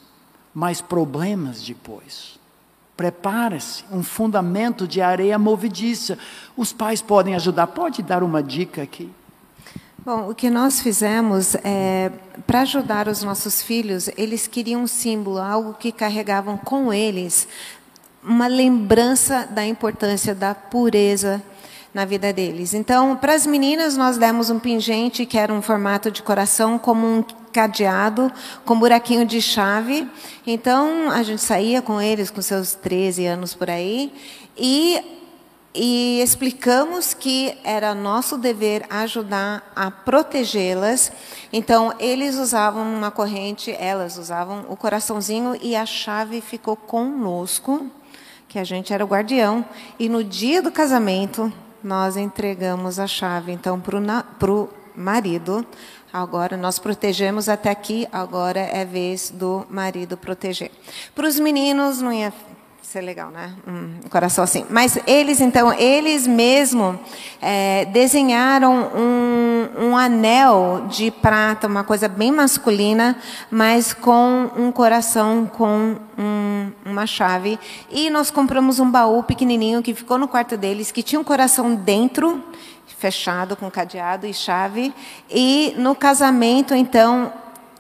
mais 0.55 0.81
problemas 0.81 1.63
depois. 1.63 2.39
Prepara-se, 2.97 3.85
um 3.91 4.05
fundamento 4.05 4.87
de 4.87 5.01
areia 5.01 5.37
movediça. 5.37 6.17
Os 6.57 6.73
pais 6.73 7.03
podem 7.03 7.35
ajudar. 7.35 7.67
Pode 7.67 8.03
dar 8.03 8.23
uma 8.23 8.41
dica 8.41 8.83
aqui? 8.83 9.11
Bom, 10.05 10.31
o 10.31 10.35
que 10.35 10.51
nós 10.51 10.81
fizemos 10.81 11.57
é 11.65 12.13
para 12.47 12.61
ajudar 12.61 13.09
os 13.09 13.23
nossos 13.23 13.63
filhos, 13.63 14.11
eles 14.19 14.47
queriam 14.47 14.83
um 14.83 14.87
símbolo, 14.87 15.39
algo 15.39 15.73
que 15.73 15.91
carregavam 15.91 16.59
com 16.59 16.93
eles, 16.93 17.49
uma 18.23 18.47
lembrança 18.47 19.49
da 19.51 19.65
importância 19.65 20.35
da 20.35 20.55
pureza 20.55 21.43
na 21.95 22.05
vida 22.05 22.35
deles. 22.35 22.75
Então, 22.75 23.17
para 23.17 23.35
as 23.35 23.47
meninas, 23.47 23.97
nós 23.97 24.19
demos 24.19 24.51
um 24.51 24.59
pingente 24.59 25.25
que 25.25 25.39
era 25.39 25.53
um 25.53 25.63
formato 25.63 26.11
de 26.11 26.23
coração, 26.23 26.79
como 26.79 27.07
um 27.07 27.25
cadeado, 27.55 28.31
com 28.65 28.79
buraquinho 28.79 29.25
de 29.25 29.41
chave. 29.41 30.07
Então, 30.45 31.09
a 31.11 31.23
gente 31.23 31.41
saía 31.41 31.81
com 31.81 32.03
eles, 32.03 32.29
com 32.29 32.43
seus 32.43 32.75
13 32.75 33.25
anos 33.27 33.55
por 33.55 33.71
aí, 33.71 34.13
e 34.57 35.15
e 35.77 36.21
explicamos 36.23 37.15
que 37.15 37.59
era 37.65 37.97
nosso 37.97 38.39
dever 38.39 38.87
ajudar 38.89 39.73
a 39.75 39.91
protegê-las. 39.91 41.11
Então, 41.53 41.93
eles 41.99 42.37
usavam 42.37 42.83
uma 42.83 43.11
corrente, 43.11 43.75
elas 43.77 44.17
usavam 44.17 44.67
o 44.69 44.77
coraçãozinho 44.77 45.59
e 45.61 45.75
a 45.75 45.85
chave 45.85 46.41
ficou 46.41 46.77
conosco, 46.77 47.91
que 48.49 48.61
a 48.61 48.63
gente 48.63 48.93
era 48.93 49.05
o 49.05 49.09
guardião. 49.09 49.65
E 49.99 50.09
no 50.09 50.23
dia 50.23 50.63
do 50.63 50.71
casamento, 50.71 51.53
nós 51.83 52.17
entregamos 52.17 53.01
a 53.01 53.09
chave, 53.09 53.51
então, 53.51 53.81
para 53.81 54.53
o 54.53 54.71
marido. 54.95 55.67
Agora 56.15 56.57
nós 56.57 56.79
protegemos 56.79 57.49
até 57.49 57.71
aqui, 57.71 58.07
agora 58.13 58.61
é 58.61 58.85
vez 58.85 59.31
do 59.31 59.67
marido 59.69 60.17
proteger. 60.17 60.71
Para 61.13 61.27
os 61.27 61.41
meninos 61.41 62.01
não 62.01 62.13
ia 62.13 62.33
ser 62.85 63.01
legal, 63.01 63.33
né? 63.33 63.53
Um 63.67 64.09
coração 64.09 64.45
assim. 64.45 64.65
Mas 64.71 64.97
eles, 65.09 65.41
então, 65.41 65.73
eles 65.73 66.25
mesmo 66.25 66.97
é, 67.43 67.87
desenharam 67.87 68.93
um, 68.95 69.87
um, 69.87 69.97
anel 69.97 70.87
de 70.89 71.11
prata, 71.11 71.67
uma 71.67 71.83
coisa 71.83 72.07
bem 72.07 72.31
masculina, 72.31 73.17
mas 73.51 73.93
com 73.93 74.49
um 74.57 74.71
coração 74.71 75.51
com 75.53 75.97
um, 76.17 76.71
uma 76.87 77.09
chave. 77.09 77.59
E 77.91 78.09
nós 78.09 78.31
compramos 78.31 78.79
um 78.79 78.89
baú 78.89 79.25
pequenininho 79.25 79.83
que 79.83 79.93
ficou 79.93 80.17
no 80.17 80.29
quarto 80.29 80.57
deles, 80.57 80.93
que 80.93 81.03
tinha 81.03 81.21
um 81.21 81.25
coração 81.25 81.75
dentro, 81.75 82.41
fechado 82.87 83.57
com 83.57 83.71
cadeado 83.71 84.27
e 84.27 84.35
chave. 84.35 84.93
E 85.31 85.75
no 85.77 85.95
casamento, 85.95 86.75
então, 86.75 87.33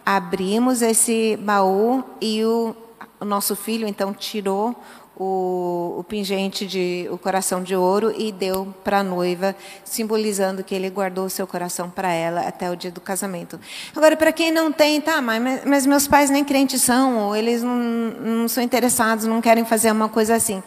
abrimos 0.04 0.82
esse 0.82 1.36
baú 1.42 2.04
e 2.20 2.44
o 2.44 2.76
o 3.24 3.26
nosso 3.26 3.56
filho 3.56 3.88
então 3.88 4.12
tirou 4.12 4.76
o, 5.16 5.96
o 5.98 6.04
pingente 6.04 6.66
de 6.66 7.08
o 7.10 7.16
coração 7.16 7.62
de 7.62 7.76
ouro 7.76 8.12
e 8.16 8.32
deu 8.32 8.74
para 8.82 8.98
a 8.98 9.02
noiva, 9.02 9.54
simbolizando 9.84 10.64
que 10.64 10.74
ele 10.74 10.90
guardou 10.90 11.28
seu 11.28 11.46
coração 11.46 11.88
para 11.88 12.12
ela 12.12 12.40
até 12.42 12.70
o 12.70 12.76
dia 12.76 12.90
do 12.90 13.00
casamento. 13.00 13.60
Agora, 13.94 14.16
para 14.16 14.32
quem 14.32 14.50
não 14.50 14.72
tem, 14.72 15.00
tá, 15.00 15.20
mas, 15.22 15.64
mas 15.64 15.86
meus 15.86 16.08
pais 16.08 16.30
nem 16.30 16.44
crentes 16.44 16.82
são, 16.82 17.28
ou 17.28 17.36
eles 17.36 17.62
não, 17.62 17.76
não 17.76 18.48
são 18.48 18.62
interessados, 18.62 19.26
não 19.26 19.40
querem 19.40 19.64
fazer 19.64 19.92
uma 19.92 20.08
coisa 20.08 20.34
assim. 20.34 20.62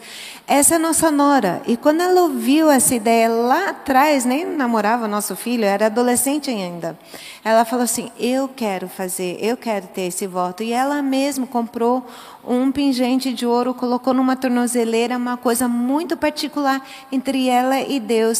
Essa 0.46 0.74
é 0.74 0.76
a 0.76 0.80
nossa 0.80 1.10
nora. 1.10 1.60
E 1.66 1.76
quando 1.76 2.00
ela 2.00 2.22
ouviu 2.22 2.70
essa 2.70 2.94
ideia 2.94 3.28
lá 3.28 3.68
atrás, 3.68 4.24
nem 4.24 4.46
namorava 4.46 5.06
nosso 5.06 5.36
filho, 5.36 5.64
era 5.64 5.86
adolescente 5.86 6.48
ainda. 6.50 6.98
Ela 7.44 7.64
falou 7.64 7.84
assim: 7.84 8.10
Eu 8.18 8.48
quero 8.48 8.88
fazer, 8.88 9.36
eu 9.40 9.56
quero 9.56 9.86
ter 9.88 10.02
esse 10.02 10.26
voto. 10.26 10.62
E 10.62 10.72
ela 10.72 11.02
mesma 11.02 11.46
comprou 11.46 12.06
um 12.48 12.72
pingente 12.72 13.32
de 13.32 13.44
ouro, 13.44 13.74
colocou 13.74 14.14
numa 14.14 14.34
tornozeleira, 14.34 15.16
uma 15.16 15.36
coisa 15.36 15.68
muito 15.68 16.16
particular 16.16 16.82
entre 17.12 17.48
ela 17.48 17.78
e 17.80 18.00
Deus, 18.00 18.38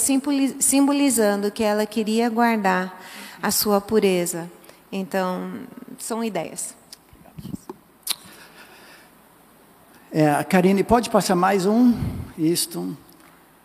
simbolizando 0.58 1.50
que 1.50 1.62
ela 1.62 1.84
queria 1.84 2.30
guardar 2.30 2.98
a 3.42 3.50
sua 3.50 3.80
pureza. 3.80 4.50
Então, 4.90 5.52
são 5.98 6.24
ideias. 6.24 6.74
É, 10.10 10.42
Karine, 10.44 10.82
pode 10.82 11.10
passar 11.10 11.36
mais 11.36 11.66
um? 11.66 11.92
Isto. 12.38 12.96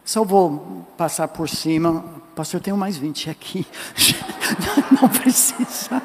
Só 0.03 0.25
vou 0.25 0.85
passar 0.97 1.29
por 1.29 1.47
cima. 1.47 2.03
Pastor, 2.35 2.59
eu 2.59 2.63
tenho 2.63 2.77
mais 2.77 2.97
20 2.97 3.29
aqui. 3.29 3.65
Não 5.01 5.07
precisa. 5.07 6.01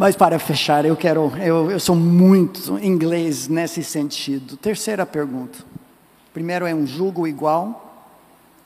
Mas 0.00 0.16
para 0.16 0.38
fechar, 0.38 0.86
eu 0.86 0.96
quero, 0.96 1.30
eu, 1.36 1.70
eu 1.70 1.78
sou 1.78 1.94
muito 1.94 2.78
inglês 2.78 3.48
nesse 3.48 3.84
sentido. 3.84 4.56
Terceira 4.56 5.04
pergunta. 5.04 5.58
Primeiro 6.32 6.64
é 6.64 6.74
um 6.74 6.86
julgo 6.86 7.26
igual. 7.26 8.08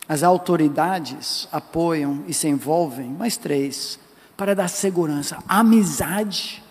As 0.08 0.22
autoridades 0.22 1.48
apoiam 1.50 2.22
e 2.28 2.32
se 2.32 2.46
envolvem. 2.46 3.08
Mais 3.08 3.36
três, 3.36 3.98
para 4.36 4.54
dar 4.54 4.68
segurança. 4.68 5.38
amizade 5.48 6.62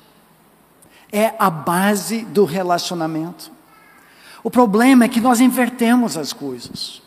é 1.11 1.33
a 1.37 1.49
base 1.49 2.23
do 2.23 2.45
relacionamento. 2.45 3.51
O 4.41 4.49
problema 4.49 5.03
é 5.03 5.09
que 5.09 5.19
nós 5.19 5.41
invertemos 5.41 6.15
as 6.15 6.31
coisas. 6.31 7.01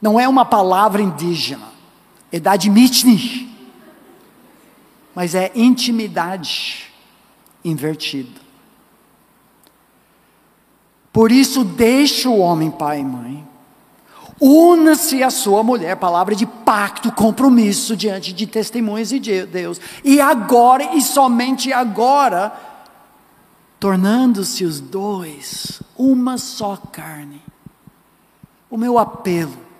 Não 0.00 0.20
é 0.20 0.28
uma 0.28 0.44
palavra 0.44 1.02
indígena, 1.02 1.66
é 2.30 2.38
dadmitni, 2.38 3.51
mas 5.14 5.34
é 5.34 5.50
intimidade 5.54 6.90
invertida. 7.64 8.40
Por 11.12 11.30
isso, 11.30 11.62
deixe 11.64 12.26
o 12.26 12.38
homem 12.38 12.70
pai 12.70 13.00
e 13.00 13.04
mãe, 13.04 13.46
una-se 14.40 15.22
à 15.22 15.30
sua 15.30 15.62
mulher, 15.62 15.96
palavra 15.96 16.34
de 16.34 16.46
pacto, 16.46 17.12
compromisso 17.12 17.96
diante 17.96 18.32
de 18.32 18.46
testemunhas 18.46 19.10
de 19.10 19.46
Deus, 19.46 19.80
e 20.02 20.20
agora, 20.20 20.96
e 20.96 21.02
somente 21.02 21.72
agora, 21.72 22.52
tornando-se 23.78 24.64
os 24.64 24.80
dois 24.80 25.82
uma 25.96 26.38
só 26.38 26.76
carne. 26.76 27.42
O 28.70 28.78
meu 28.78 28.98
apelo 28.98 29.71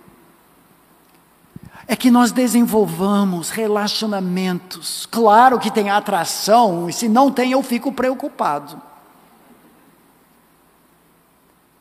é 1.86 1.96
que 1.96 2.10
nós 2.10 2.32
desenvolvamos 2.32 3.50
relacionamentos. 3.50 5.06
Claro 5.10 5.58
que 5.58 5.70
tem 5.70 5.90
atração, 5.90 6.88
e 6.88 6.92
se 6.92 7.08
não 7.08 7.30
tem, 7.30 7.52
eu 7.52 7.62
fico 7.62 7.92
preocupado. 7.92 8.80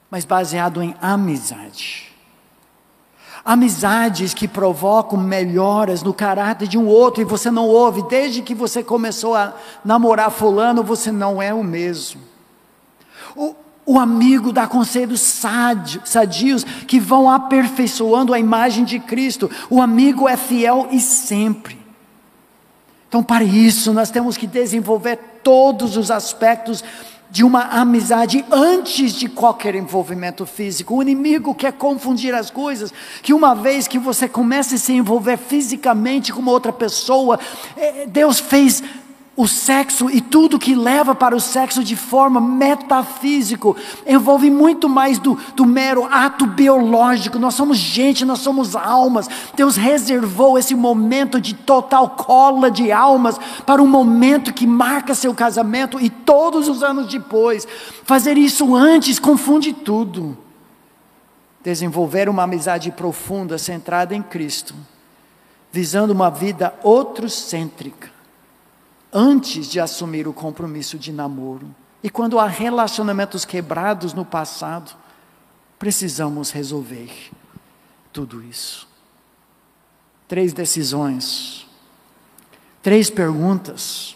Mas 0.10 0.26
baseado 0.26 0.82
em 0.82 0.95
amizade. 1.02 2.12
Amizades 3.43 4.34
que 4.34 4.47
provocam 4.47 5.18
melhoras 5.18 6.04
no 6.04 6.14
caráter 6.14 6.68
de 6.68 6.78
um 6.78 6.88
outro 6.88 7.22
e 7.22 7.26
você 7.26 7.49
não 7.49 7.68
ouve, 7.68 8.04
desde 8.04 8.41
que 8.41 8.54
você 8.54 8.84
começou 8.84 9.36
a 9.36 9.54
namorar 9.84 10.30
Fulano, 10.30 10.84
você 10.84 11.12
não 11.12 11.41
é 11.41 11.54
o 11.54 11.64
mesmo. 11.64 12.22
O, 13.36 13.56
o 13.86 13.99
amigo 13.99 14.51
dá 14.53 14.67
conselhos 14.67 15.19
sadios 15.21 16.63
que 16.88 16.99
vão 16.99 17.29
aperfeiçoando 17.29 18.34
a 18.34 18.39
imagem 18.39 18.84
de 18.86 18.99
Cristo. 18.99 19.49
O 19.69 19.82
amigo 19.82 20.29
é 20.29 20.38
fiel 20.38 20.88
e 20.91 20.99
sempre. 20.99 21.77
Então, 23.07 23.21
para 23.21 23.43
isso, 23.43 23.91
nós 23.91 24.09
temos 24.09 24.38
que 24.38 24.47
desenvolver 24.47 25.17
todos 25.43 25.97
os 25.97 26.09
aspectos 26.09 26.84
de 27.29 27.43
uma 27.43 27.63
amizade 27.63 28.45
antes 28.51 29.13
de 29.13 29.29
qualquer 29.29 29.73
envolvimento 29.73 30.45
físico. 30.45 30.95
O 30.95 31.01
inimigo 31.01 31.55
quer 31.55 31.73
confundir 31.73 32.36
as 32.36 32.49
coisas, 32.49 32.93
que 33.21 33.34
uma 33.34 33.55
vez 33.55 33.88
que 33.88 33.97
você 33.97 34.27
comece 34.27 34.75
a 34.75 34.77
se 34.77 34.93
envolver 34.93 35.38
fisicamente 35.38 36.32
com 36.34 36.41
uma 36.41 36.51
outra 36.51 36.73
pessoa, 36.73 37.39
é, 37.75 38.05
Deus 38.05 38.39
fez 38.39 38.84
o 39.42 39.48
sexo 39.48 40.08
e 40.08 40.22
tudo 40.22 40.60
que 40.60 40.76
leva 40.76 41.16
para 41.16 41.36
o 41.36 41.39
sexo 41.39 41.84
de 41.84 41.96
forma 41.96 42.39
metafísico 42.39 43.76
envolve 44.06 44.52
muito 44.52 44.88
mais 44.88 45.18
do, 45.18 45.36
do 45.56 45.66
mero 45.66 46.06
ato 46.06 46.46
biológico. 46.46 47.39
Nós 47.39 47.56
somos 47.56 47.76
gente, 47.76 48.24
nós 48.24 48.38
somos 48.38 48.76
almas. 48.76 49.28
Deus 49.56 49.78
reservou 49.78 50.60
esse 50.60 50.76
momento 50.76 51.42
de 51.42 51.56
total 51.56 52.12
cola 52.12 52.70
de 52.70 52.92
almas 52.92 53.39
para 53.66 53.82
um 53.82 53.88
momento 53.88 54.54
que 54.54 54.68
marca 54.68 55.16
seu 55.16 55.34
casamento 55.34 56.00
e 56.00 56.08
todos 56.08 56.68
os 56.68 56.84
anos 56.84 57.08
depois. 57.08 57.68
Fazer 58.04 58.38
isso 58.38 58.76
antes 58.76 59.18
confunde 59.18 59.74
tudo. 59.74 60.38
Desenvolver 61.64 62.30
uma 62.30 62.44
amizade 62.44 62.92
profunda 62.92 63.58
centrada 63.58 64.16
em 64.16 64.22
Cristo, 64.22 64.76
visando 65.72 66.14
uma 66.14 66.30
vida 66.30 66.76
outrocêntrica 66.84 68.20
antes 69.12 69.68
de 69.68 69.80
assumir 69.80 70.28
o 70.28 70.34
compromisso 70.34 70.97
de 70.97 71.12
namoro. 71.12 71.74
E 72.03 72.09
quando 72.09 72.39
há 72.39 72.47
relacionamentos 72.47 73.45
quebrados 73.45 74.14
no 74.14 74.26
passado, 74.26 74.95
precisamos 75.78 76.51
resolver 76.51 77.32
tudo 78.14 78.43
isso. 78.43 78.88
Três 80.28 80.53
decisões, 80.53 81.68
três 82.82 83.09
perguntas 83.09 84.16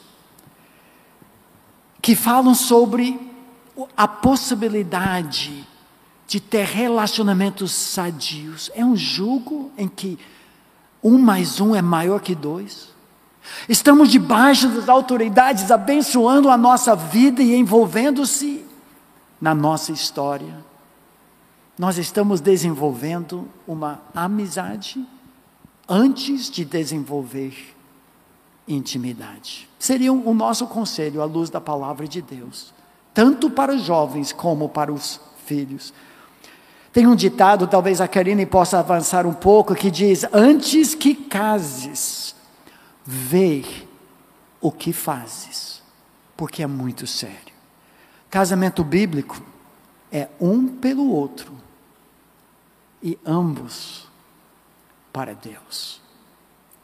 que 2.01 2.15
falam 2.15 2.53
sobre 2.53 3.19
a 3.97 4.07
possibilidade 4.07 5.67
de 6.27 6.39
ter 6.39 6.65
relacionamentos 6.65 7.71
sadios. 7.71 8.71
É 8.73 8.85
um 8.85 8.95
jugo 8.95 9.71
em 9.77 9.87
que 9.87 10.17
um 11.03 11.17
mais 11.17 11.59
um 11.59 11.75
é 11.75 11.81
maior 11.81 12.19
que 12.19 12.33
dois? 12.33 12.94
Estamos 13.67 14.09
debaixo 14.09 14.67
das 14.69 14.89
autoridades 14.89 15.71
abençoando 15.71 16.49
a 16.49 16.57
nossa 16.57 16.95
vida 16.95 17.41
e 17.41 17.55
envolvendo-se 17.55 18.65
na 19.39 19.53
nossa 19.53 19.91
história. 19.91 20.63
Nós 21.77 21.97
estamos 21.97 22.39
desenvolvendo 22.39 23.47
uma 23.67 24.01
amizade 24.13 25.05
antes 25.87 26.49
de 26.49 26.63
desenvolver 26.63 27.75
intimidade. 28.67 29.69
Seria 29.77 30.11
o 30.11 30.33
nosso 30.33 30.67
conselho 30.67 31.21
à 31.21 31.25
luz 31.25 31.49
da 31.49 31.61
palavra 31.61 32.07
de 32.07 32.21
Deus, 32.21 32.73
tanto 33.13 33.49
para 33.49 33.73
os 33.73 33.83
jovens 33.83 34.31
como 34.31 34.69
para 34.69 34.91
os 34.91 35.19
filhos. 35.45 35.93
Tem 36.91 37.05
um 37.05 37.15
ditado, 37.15 37.67
talvez 37.67 37.99
a 37.99 38.07
Karine 38.07 38.45
possa 38.45 38.79
avançar 38.79 39.25
um 39.27 39.33
pouco, 39.33 39.75
que 39.75 39.91
diz: 39.91 40.25
Antes 40.31 40.95
que 40.95 41.13
cases, 41.13 42.24
vê 43.05 43.63
o 44.59 44.71
que 44.71 44.91
fazes, 44.91 45.83
porque 46.35 46.63
é 46.63 46.67
muito 46.67 47.05
sério. 47.05 47.53
Casamento 48.29 48.83
bíblico 48.83 49.39
é 50.11 50.27
um 50.39 50.67
pelo 50.67 51.09
outro 51.09 51.55
e 53.01 53.17
ambos 53.25 54.07
para 55.13 55.35
Deus. 55.35 56.01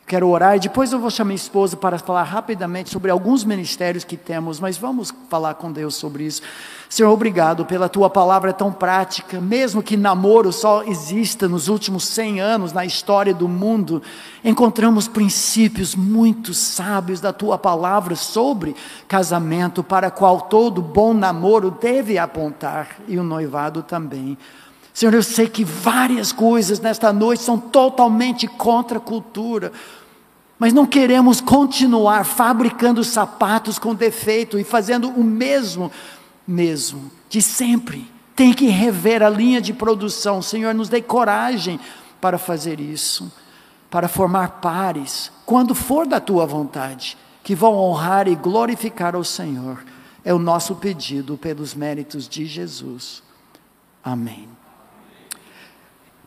Quero 0.07 0.27
orar 0.27 0.57
e 0.57 0.59
depois 0.59 0.91
eu 0.91 0.99
vou 0.99 1.09
chamar 1.09 1.29
minha 1.29 1.35
esposa 1.35 1.77
para 1.77 1.97
falar 1.97 2.23
rapidamente 2.23 2.89
sobre 2.89 3.09
alguns 3.09 3.45
ministérios 3.45 4.03
que 4.03 4.17
temos, 4.17 4.59
mas 4.59 4.77
vamos 4.77 5.13
falar 5.29 5.53
com 5.53 5.71
Deus 5.71 5.95
sobre 5.95 6.25
isso. 6.25 6.41
Senhor, 6.89 7.09
obrigado 7.09 7.65
pela 7.65 7.87
tua 7.87 8.09
palavra 8.09 8.51
tão 8.51 8.73
prática, 8.73 9.39
mesmo 9.39 9.81
que 9.81 9.95
namoro 9.95 10.51
só 10.51 10.83
exista 10.83 11.47
nos 11.47 11.69
últimos 11.69 12.03
100 12.03 12.41
anos 12.41 12.73
na 12.73 12.83
história 12.83 13.33
do 13.33 13.47
mundo, 13.47 14.03
encontramos 14.43 15.07
princípios 15.07 15.95
muito 15.95 16.53
sábios 16.53 17.21
da 17.21 17.31
tua 17.31 17.57
palavra 17.57 18.13
sobre 18.17 18.75
casamento, 19.07 19.81
para 19.81 20.11
qual 20.11 20.41
todo 20.41 20.81
bom 20.81 21.13
namoro 21.13 21.71
deve 21.71 22.17
apontar 22.17 22.97
e 23.07 23.17
o 23.17 23.23
noivado 23.23 23.81
também. 23.81 24.37
Senhor, 24.93 25.13
eu 25.13 25.23
sei 25.23 25.47
que 25.47 25.63
várias 25.63 26.31
coisas 26.31 26.79
nesta 26.79 27.13
noite 27.13 27.43
são 27.43 27.57
totalmente 27.57 28.47
contra 28.47 28.97
a 28.97 29.01
cultura 29.01 29.71
mas 30.61 30.73
não 30.73 30.85
queremos 30.85 31.41
continuar 31.41 32.23
fabricando 32.23 33.03
sapatos 33.03 33.79
com 33.79 33.95
defeito 33.95 34.59
e 34.59 34.63
fazendo 34.63 35.09
o 35.09 35.23
mesmo, 35.23 35.91
mesmo, 36.47 37.11
de 37.27 37.41
sempre. 37.41 38.07
Tem 38.35 38.53
que 38.53 38.67
rever 38.67 39.23
a 39.23 39.29
linha 39.29 39.59
de 39.59 39.73
produção. 39.73 40.39
Senhor, 40.39 40.71
nos 40.75 40.87
dê 40.87 41.01
coragem 41.01 41.79
para 42.21 42.37
fazer 42.37 42.79
isso, 42.79 43.33
para 43.89 44.07
formar 44.07 44.61
pares, 44.61 45.31
quando 45.47 45.73
for 45.73 46.05
da 46.05 46.19
tua 46.19 46.45
vontade, 46.45 47.17
que 47.43 47.55
vão 47.55 47.73
honrar 47.73 48.27
e 48.27 48.35
glorificar 48.35 49.15
ao 49.15 49.23
Senhor. 49.23 49.83
É 50.23 50.31
o 50.31 50.37
nosso 50.37 50.75
pedido 50.75 51.39
pelos 51.39 51.73
méritos 51.73 52.29
de 52.29 52.45
Jesus. 52.45 53.23
Amém. 54.03 54.47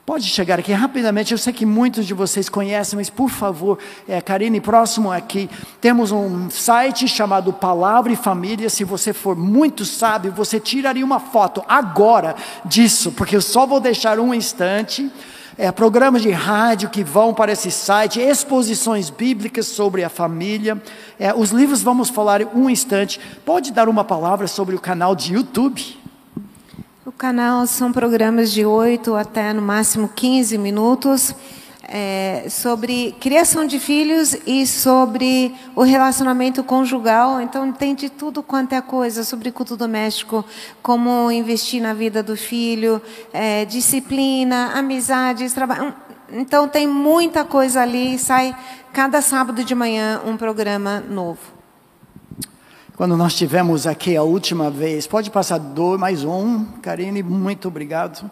Pode 0.07 0.27
chegar 0.27 0.59
aqui 0.59 0.71
rapidamente, 0.71 1.33
eu 1.33 1.39
sei 1.39 1.51
que 1.51 1.65
muitos 1.65 2.07
de 2.07 2.13
vocês 2.13 2.51
conhecem, 2.51 2.95
mas 2.99 3.09
por 3.09 3.31
favor, 3.31 3.79
é, 4.07 4.21
Karine, 4.21 4.61
próximo 4.61 5.11
aqui, 5.11 5.49
temos 5.81 6.13
um 6.13 6.51
site 6.51 7.09
chamado 7.09 7.55
Palavra 7.55 8.13
e 8.13 8.17
Família. 8.17 8.69
Se 8.69 8.85
você 8.85 9.15
for 9.15 9.35
muito 9.35 9.83
sábio, 9.83 10.31
você 10.31 10.61
tiraria 10.61 11.03
uma 11.03 11.19
foto 11.19 11.65
agora 11.67 12.37
disso, 12.67 13.13
porque 13.13 13.35
eu 13.35 13.41
só 13.41 13.65
vou 13.65 13.81
deixar 13.81 14.21
um 14.21 14.35
instante. 14.35 15.11
É, 15.57 15.73
programas 15.73 16.21
de 16.21 16.31
rádio 16.33 16.91
que 16.91 17.03
vão 17.03 17.33
para 17.33 17.53
esse 17.53 17.71
site, 17.71 18.21
exposições 18.21 19.09
bíblicas 19.09 19.67
sobre 19.69 20.05
a 20.05 20.11
família. 20.11 20.83
É, 21.19 21.33
os 21.33 21.51
livros 21.51 21.81
vamos 21.81 22.11
falar 22.11 22.43
um 22.55 22.69
instante. 22.69 23.19
Pode 23.43 23.73
dar 23.73 23.89
uma 23.89 24.05
palavra 24.05 24.49
sobre 24.49 24.75
o 24.75 24.81
canal 24.81 25.17
de 25.17 25.33
YouTube? 25.33 26.04
O 27.07 27.13
canal 27.13 27.67
são 27.67 27.93
programas 27.93 28.51
de 28.51 28.65
8 28.65 29.15
até 29.15 29.53
no 29.53 29.61
máximo 29.61 30.09
15 30.09 30.57
minutos 30.57 31.35
é, 31.83 32.47
sobre 32.49 33.15
criação 33.21 33.67
de 33.67 33.79
filhos 33.79 34.35
e 34.47 34.67
sobre 34.67 35.55
o 35.77 35.83
relacionamento 35.83 36.65
conjugal. 36.65 37.43
Então, 37.43 37.71
tem 37.71 37.95
de 37.95 38.09
tudo 38.09 38.43
quanto 38.43 38.73
é 38.73 38.81
coisa 38.81 39.23
sobre 39.23 39.53
culto 39.53 39.77
doméstico, 39.77 40.43
como 40.83 41.31
investir 41.31 41.83
na 41.83 41.93
vida 41.93 42.23
do 42.23 42.39
filho, 42.39 43.03
é, 43.35 43.67
disciplina, 43.67 44.73
amizades, 44.75 45.53
trabalho. 45.53 45.95
Então, 46.33 46.67
tem 46.67 46.87
muita 46.87 47.45
coisa 47.45 47.83
ali. 47.83 48.19
Sai 48.19 48.57
cada 48.95 49.21
sábado 49.21 49.63
de 49.63 49.75
manhã 49.75 50.23
um 50.25 50.39
programa 50.39 51.01
novo. 51.01 51.64
Quando 52.97 53.17
nós 53.17 53.35
tivemos 53.35 53.89
aqui 53.89 54.17
a 54.17 54.23
última 54.23 54.71
vez, 54.71 55.05
pode 55.05 55.29
passar 55.29 55.59
dois, 55.59 55.99
mais 55.99 56.23
um, 56.23 56.65
Karine, 56.81 57.25
muito 57.25 57.67
obrigado. 57.67 58.31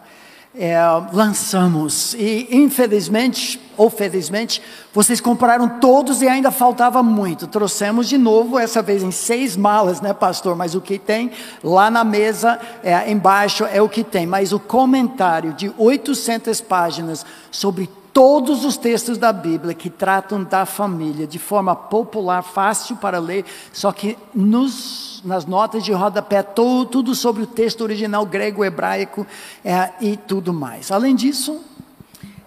É, 0.55 0.77
lançamos 1.11 2.13
e 2.13 2.47
infelizmente 2.49 3.59
ou 3.75 3.89
felizmente 3.89 4.61
vocês 4.93 5.19
compraram 5.19 5.67
todos 5.79 6.21
e 6.21 6.29
ainda 6.29 6.49
faltava 6.49 7.03
muito. 7.03 7.45
Trouxemos 7.45 8.07
de 8.07 8.17
novo 8.17 8.57
essa 8.57 8.81
vez 8.81 9.03
em 9.03 9.11
seis 9.11 9.57
malas, 9.57 9.99
né, 9.99 10.13
pastor? 10.13 10.55
Mas 10.55 10.75
o 10.75 10.79
que 10.79 10.97
tem 10.97 11.31
lá 11.61 11.91
na 11.91 12.05
mesa 12.05 12.57
é, 12.81 13.11
embaixo 13.11 13.65
é 13.65 13.81
o 13.81 13.89
que 13.89 14.03
tem. 14.03 14.25
Mas 14.25 14.53
o 14.53 14.59
comentário 14.59 15.51
de 15.51 15.73
800 15.77 16.61
páginas 16.61 17.25
sobre 17.51 17.89
todos 18.13 18.63
os 18.63 18.77
textos 18.77 19.17
da 19.17 19.33
Bíblia 19.33 19.73
que 19.73 19.89
tratam 19.89 20.43
da 20.43 20.65
família 20.65 21.25
de 21.25 21.39
forma 21.39 21.75
popular, 21.75 22.43
fácil 22.43 22.95
para 22.95 23.17
ler, 23.17 23.43
só 23.73 23.91
que 23.91 24.15
nos, 24.33 25.21
nas 25.25 25.47
notas 25.47 25.83
de 25.83 25.91
rodapé, 25.91 26.43
todo, 26.43 26.85
tudo 26.85 27.15
sobre 27.15 27.41
o 27.41 27.47
texto 27.47 27.81
original 27.81 28.23
grego, 28.25 28.63
hebraico 28.63 29.25
é, 29.65 29.89
e 29.99 30.15
tudo 30.15 30.53
mais. 30.53 30.91
Além 30.91 31.15
disso. 31.15 31.59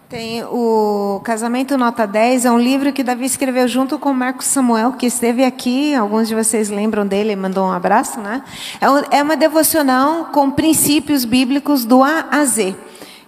Tem 0.09 0.45
o 0.45 1.21
Casamento 1.25 1.77
Nota 1.77 2.07
10, 2.07 2.45
é 2.45 2.51
um 2.53 2.61
livro 2.61 2.93
que 2.93 3.03
Davi 3.03 3.25
escreveu 3.25 3.67
junto 3.67 3.99
com 3.99 4.15
Marcos 4.15 4.47
Samuel, 4.47 4.93
que 4.93 5.07
esteve 5.07 5.45
aqui, 5.45 5.97
alguns 5.97 6.29
de 6.29 6.35
vocês 6.37 6.71
lembram 6.71 7.05
dele, 7.05 7.35
mandou 7.35 7.67
um 7.67 7.73
abraço, 7.73 8.21
né? 8.21 8.45
É, 8.81 9.19
é 9.19 9.23
uma 9.25 9.37
devocional 9.37 10.27
com 10.27 10.49
princípios 10.49 11.25
bíblicos 11.25 11.85
do 11.85 12.05
A 12.05 12.29
a 12.31 12.45
Z. 12.45 12.77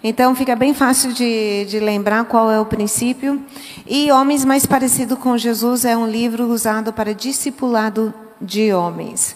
Então 0.03 0.35
fica 0.35 0.55
bem 0.55 0.73
fácil 0.73 1.13
de, 1.13 1.65
de, 1.65 1.81
lembrar 1.81 2.25
qual 2.25 2.51
é 2.51 2.61
o 2.61 2.65
princípio. 2.65 3.43
E 3.87 4.13
Homens 4.13 4.45
Mais 4.45 4.65
Parecido 4.65 5.17
com 5.17 5.37
Jesus 5.37 5.85
é 5.85 5.97
um 5.97 6.07
livro 6.07 6.47
usado 6.47 6.93
para 6.93 7.13
discipulado 7.13 8.15
de 8.41 8.73
homens. 8.73 9.35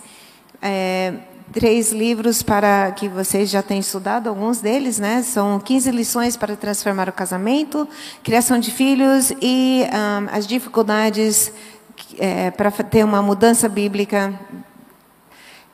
É, 0.60 1.14
três 1.52 1.92
livros 1.92 2.42
para 2.42 2.92
que 2.92 3.08
vocês 3.08 3.50
já 3.50 3.60
têm 3.60 3.80
estudado, 3.80 4.28
alguns 4.28 4.60
deles, 4.60 5.00
né? 5.00 5.22
São 5.22 5.58
15 5.58 5.90
lições 5.90 6.36
para 6.36 6.54
transformar 6.54 7.08
o 7.08 7.12
casamento, 7.12 7.88
criação 8.22 8.60
de 8.60 8.70
filhos 8.70 9.32
e 9.42 9.84
um, 9.92 10.28
as 10.30 10.46
dificuldades 10.46 11.52
é, 12.18 12.52
para 12.52 12.70
ter 12.70 13.04
uma 13.04 13.20
mudança 13.20 13.68
bíblica 13.68 14.38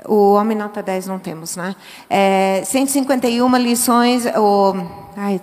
o 0.05 0.35
Homem 0.35 0.57
Nota 0.57 0.83
10 0.83 1.07
não 1.07 1.19
temos, 1.19 1.57
né? 1.57 1.75
É, 2.09 2.63
151 2.65 3.57
lições, 3.57 4.25
ou, 4.37 4.77
ai, 5.17 5.41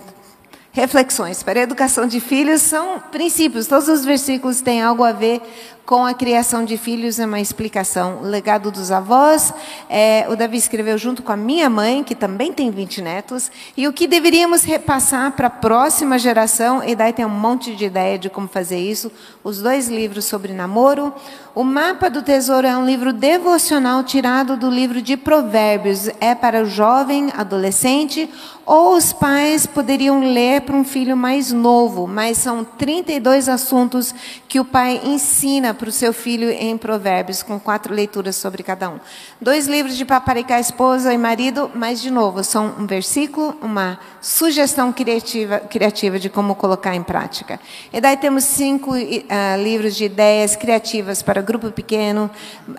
reflexões 0.72 1.42
para 1.42 1.60
a 1.60 1.62
educação 1.62 2.06
de 2.06 2.20
filhos 2.20 2.60
são 2.60 3.00
princípios. 3.10 3.66
Todos 3.66 3.88
os 3.88 4.04
versículos 4.04 4.60
têm 4.60 4.82
algo 4.82 5.02
a 5.02 5.12
ver 5.12 5.40
com 5.86 6.04
a 6.04 6.12
criação 6.12 6.64
de 6.64 6.76
filhos, 6.76 7.20
é 7.20 7.24
uma 7.24 7.40
explicação. 7.40 8.18
O 8.20 8.24
legado 8.24 8.72
dos 8.72 8.90
avós, 8.90 9.54
é, 9.88 10.26
o 10.28 10.34
Davi 10.34 10.56
escreveu 10.56 10.98
junto 10.98 11.22
com 11.22 11.30
a 11.30 11.36
minha 11.36 11.70
mãe, 11.70 12.02
que 12.02 12.16
também 12.16 12.52
tem 12.52 12.72
20 12.72 13.00
netos, 13.00 13.52
e 13.76 13.86
o 13.86 13.92
que 13.92 14.08
deveríamos 14.08 14.64
repassar 14.64 15.30
para 15.32 15.46
a 15.46 15.50
próxima 15.50 16.18
geração, 16.18 16.82
e 16.82 16.96
daí 16.96 17.12
tem 17.12 17.24
um 17.24 17.28
monte 17.28 17.76
de 17.76 17.84
ideia 17.84 18.18
de 18.18 18.28
como 18.28 18.48
fazer 18.48 18.80
isso. 18.80 19.12
Os 19.44 19.62
dois 19.62 19.88
livros 19.88 20.24
sobre 20.24 20.52
namoro. 20.52 21.14
O 21.54 21.62
Mapa 21.62 22.10
do 22.10 22.20
Tesouro 22.20 22.66
é 22.66 22.76
um 22.76 22.84
livro 22.84 23.12
devocional 23.12 24.02
tirado 24.02 24.56
do 24.56 24.68
livro 24.68 25.00
de 25.00 25.16
Provérbios. 25.16 26.08
É 26.20 26.34
para 26.34 26.64
o 26.64 26.66
jovem, 26.66 27.32
adolescente, 27.34 28.28
ou 28.66 28.96
os 28.96 29.12
pais 29.12 29.64
poderiam 29.64 30.20
ler 30.20 30.62
para 30.62 30.74
um 30.74 30.84
filho 30.84 31.16
mais 31.16 31.52
novo, 31.52 32.08
mas 32.08 32.38
são 32.38 32.64
32 32.64 33.48
assuntos 33.48 34.12
que 34.48 34.58
o 34.58 34.64
pai 34.64 35.00
ensina 35.04 35.72
para 35.76 35.88
o 35.88 35.92
seu 35.92 36.12
filho 36.12 36.50
em 36.50 36.76
Provérbios, 36.76 37.42
com 37.42 37.60
quatro 37.60 37.94
leituras 37.94 38.34
sobre 38.34 38.62
cada 38.62 38.90
um. 38.90 38.98
Dois 39.40 39.66
livros 39.66 39.96
de 39.96 40.04
paparicar 40.04 40.58
esposa 40.58 41.12
e 41.12 41.18
marido, 41.18 41.70
mas, 41.74 42.00
de 42.00 42.10
novo, 42.10 42.42
são 42.42 42.74
um 42.78 42.86
versículo, 42.86 43.56
uma 43.62 43.98
sugestão 44.20 44.92
criativa, 44.92 45.60
criativa 45.60 46.18
de 46.18 46.28
como 46.28 46.54
colocar 46.54 46.94
em 46.94 47.02
prática. 47.02 47.60
E 47.92 48.00
daí 48.00 48.16
temos 48.16 48.44
cinco 48.44 48.92
uh, 48.92 49.62
livros 49.62 49.94
de 49.94 50.06
ideias 50.06 50.56
criativas 50.56 51.22
para 51.22 51.40
grupo 51.40 51.70
pequeno, 51.70 52.30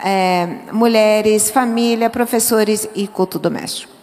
é, 0.04 0.48
mulheres, 0.72 1.50
família, 1.50 2.10
professores 2.10 2.89
e 2.95 3.08
culto 3.08 3.39
doméstico. 3.39 3.93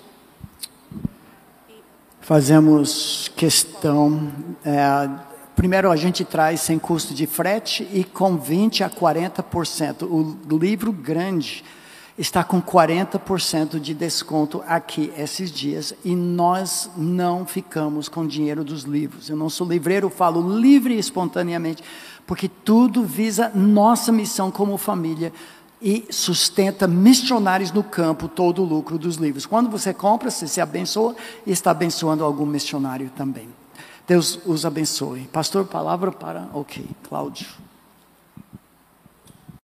Fazemos 2.21 3.31
questão. 3.37 4.33
É, 4.65 5.34
Primeiro, 5.55 5.91
a 5.91 5.97
gente 5.97 6.25
traz 6.25 6.61
sem 6.61 6.79
custo 6.79 7.15
de 7.15 7.27
frete 7.27 7.89
e 7.93 8.03
com 8.03 8.37
20 8.37 8.83
a 8.83 8.91
40%. 8.91 10.03
O 10.03 10.59
livro 10.59 10.93
grande 10.93 11.65
está 12.19 12.45
com 12.45 12.63
40% 12.63 13.81
de 13.81 13.93
desconto 13.93 14.63
aqui 14.67 15.13
esses 15.17 15.51
dias 15.51 15.95
e 16.05 16.15
nós 16.15 16.91
não 16.97 17.45
ficamos 17.45 18.09
com 18.09 18.27
dinheiro 18.27 18.65
dos 18.65 18.83
livros. 18.83 19.29
Eu 19.29 19.37
não 19.37 19.51
sou 19.51 19.69
livreiro, 19.69 20.09
falo 20.09 20.59
livre 20.59 20.95
e 20.95 20.99
espontaneamente, 20.99 21.83
porque 22.27 22.49
tudo 22.49 23.05
visa 23.05 23.51
nossa 23.55 24.13
missão 24.13 24.51
como 24.51 24.77
família 24.77 25.33
e 25.83 26.07
sustenta 26.11 26.87
missionários 26.87 27.73
no 27.73 27.83
campo 27.83 28.29
todo 28.29 28.63
o 28.63 28.65
lucro 28.65 28.97
dos 28.97 29.17
livros. 29.17 29.45
Quando 29.45 29.69
você 29.69 29.93
compra, 29.93 30.31
você 30.31 30.47
se 30.47 30.61
abençoa 30.61 31.15
e 31.47 31.53
está 31.53 31.73
abençoando 31.73 32.25
algum 32.25 32.47
missionário 32.47 33.11
também. 33.17 33.49
Deus 34.07 34.39
os 34.45 34.67
abençoe. 34.67 35.23
Pastor, 35.33 35.65
palavra 35.65 36.13
para. 36.13 36.49
Ok, 36.53 36.85
Cláudio. 37.09 37.64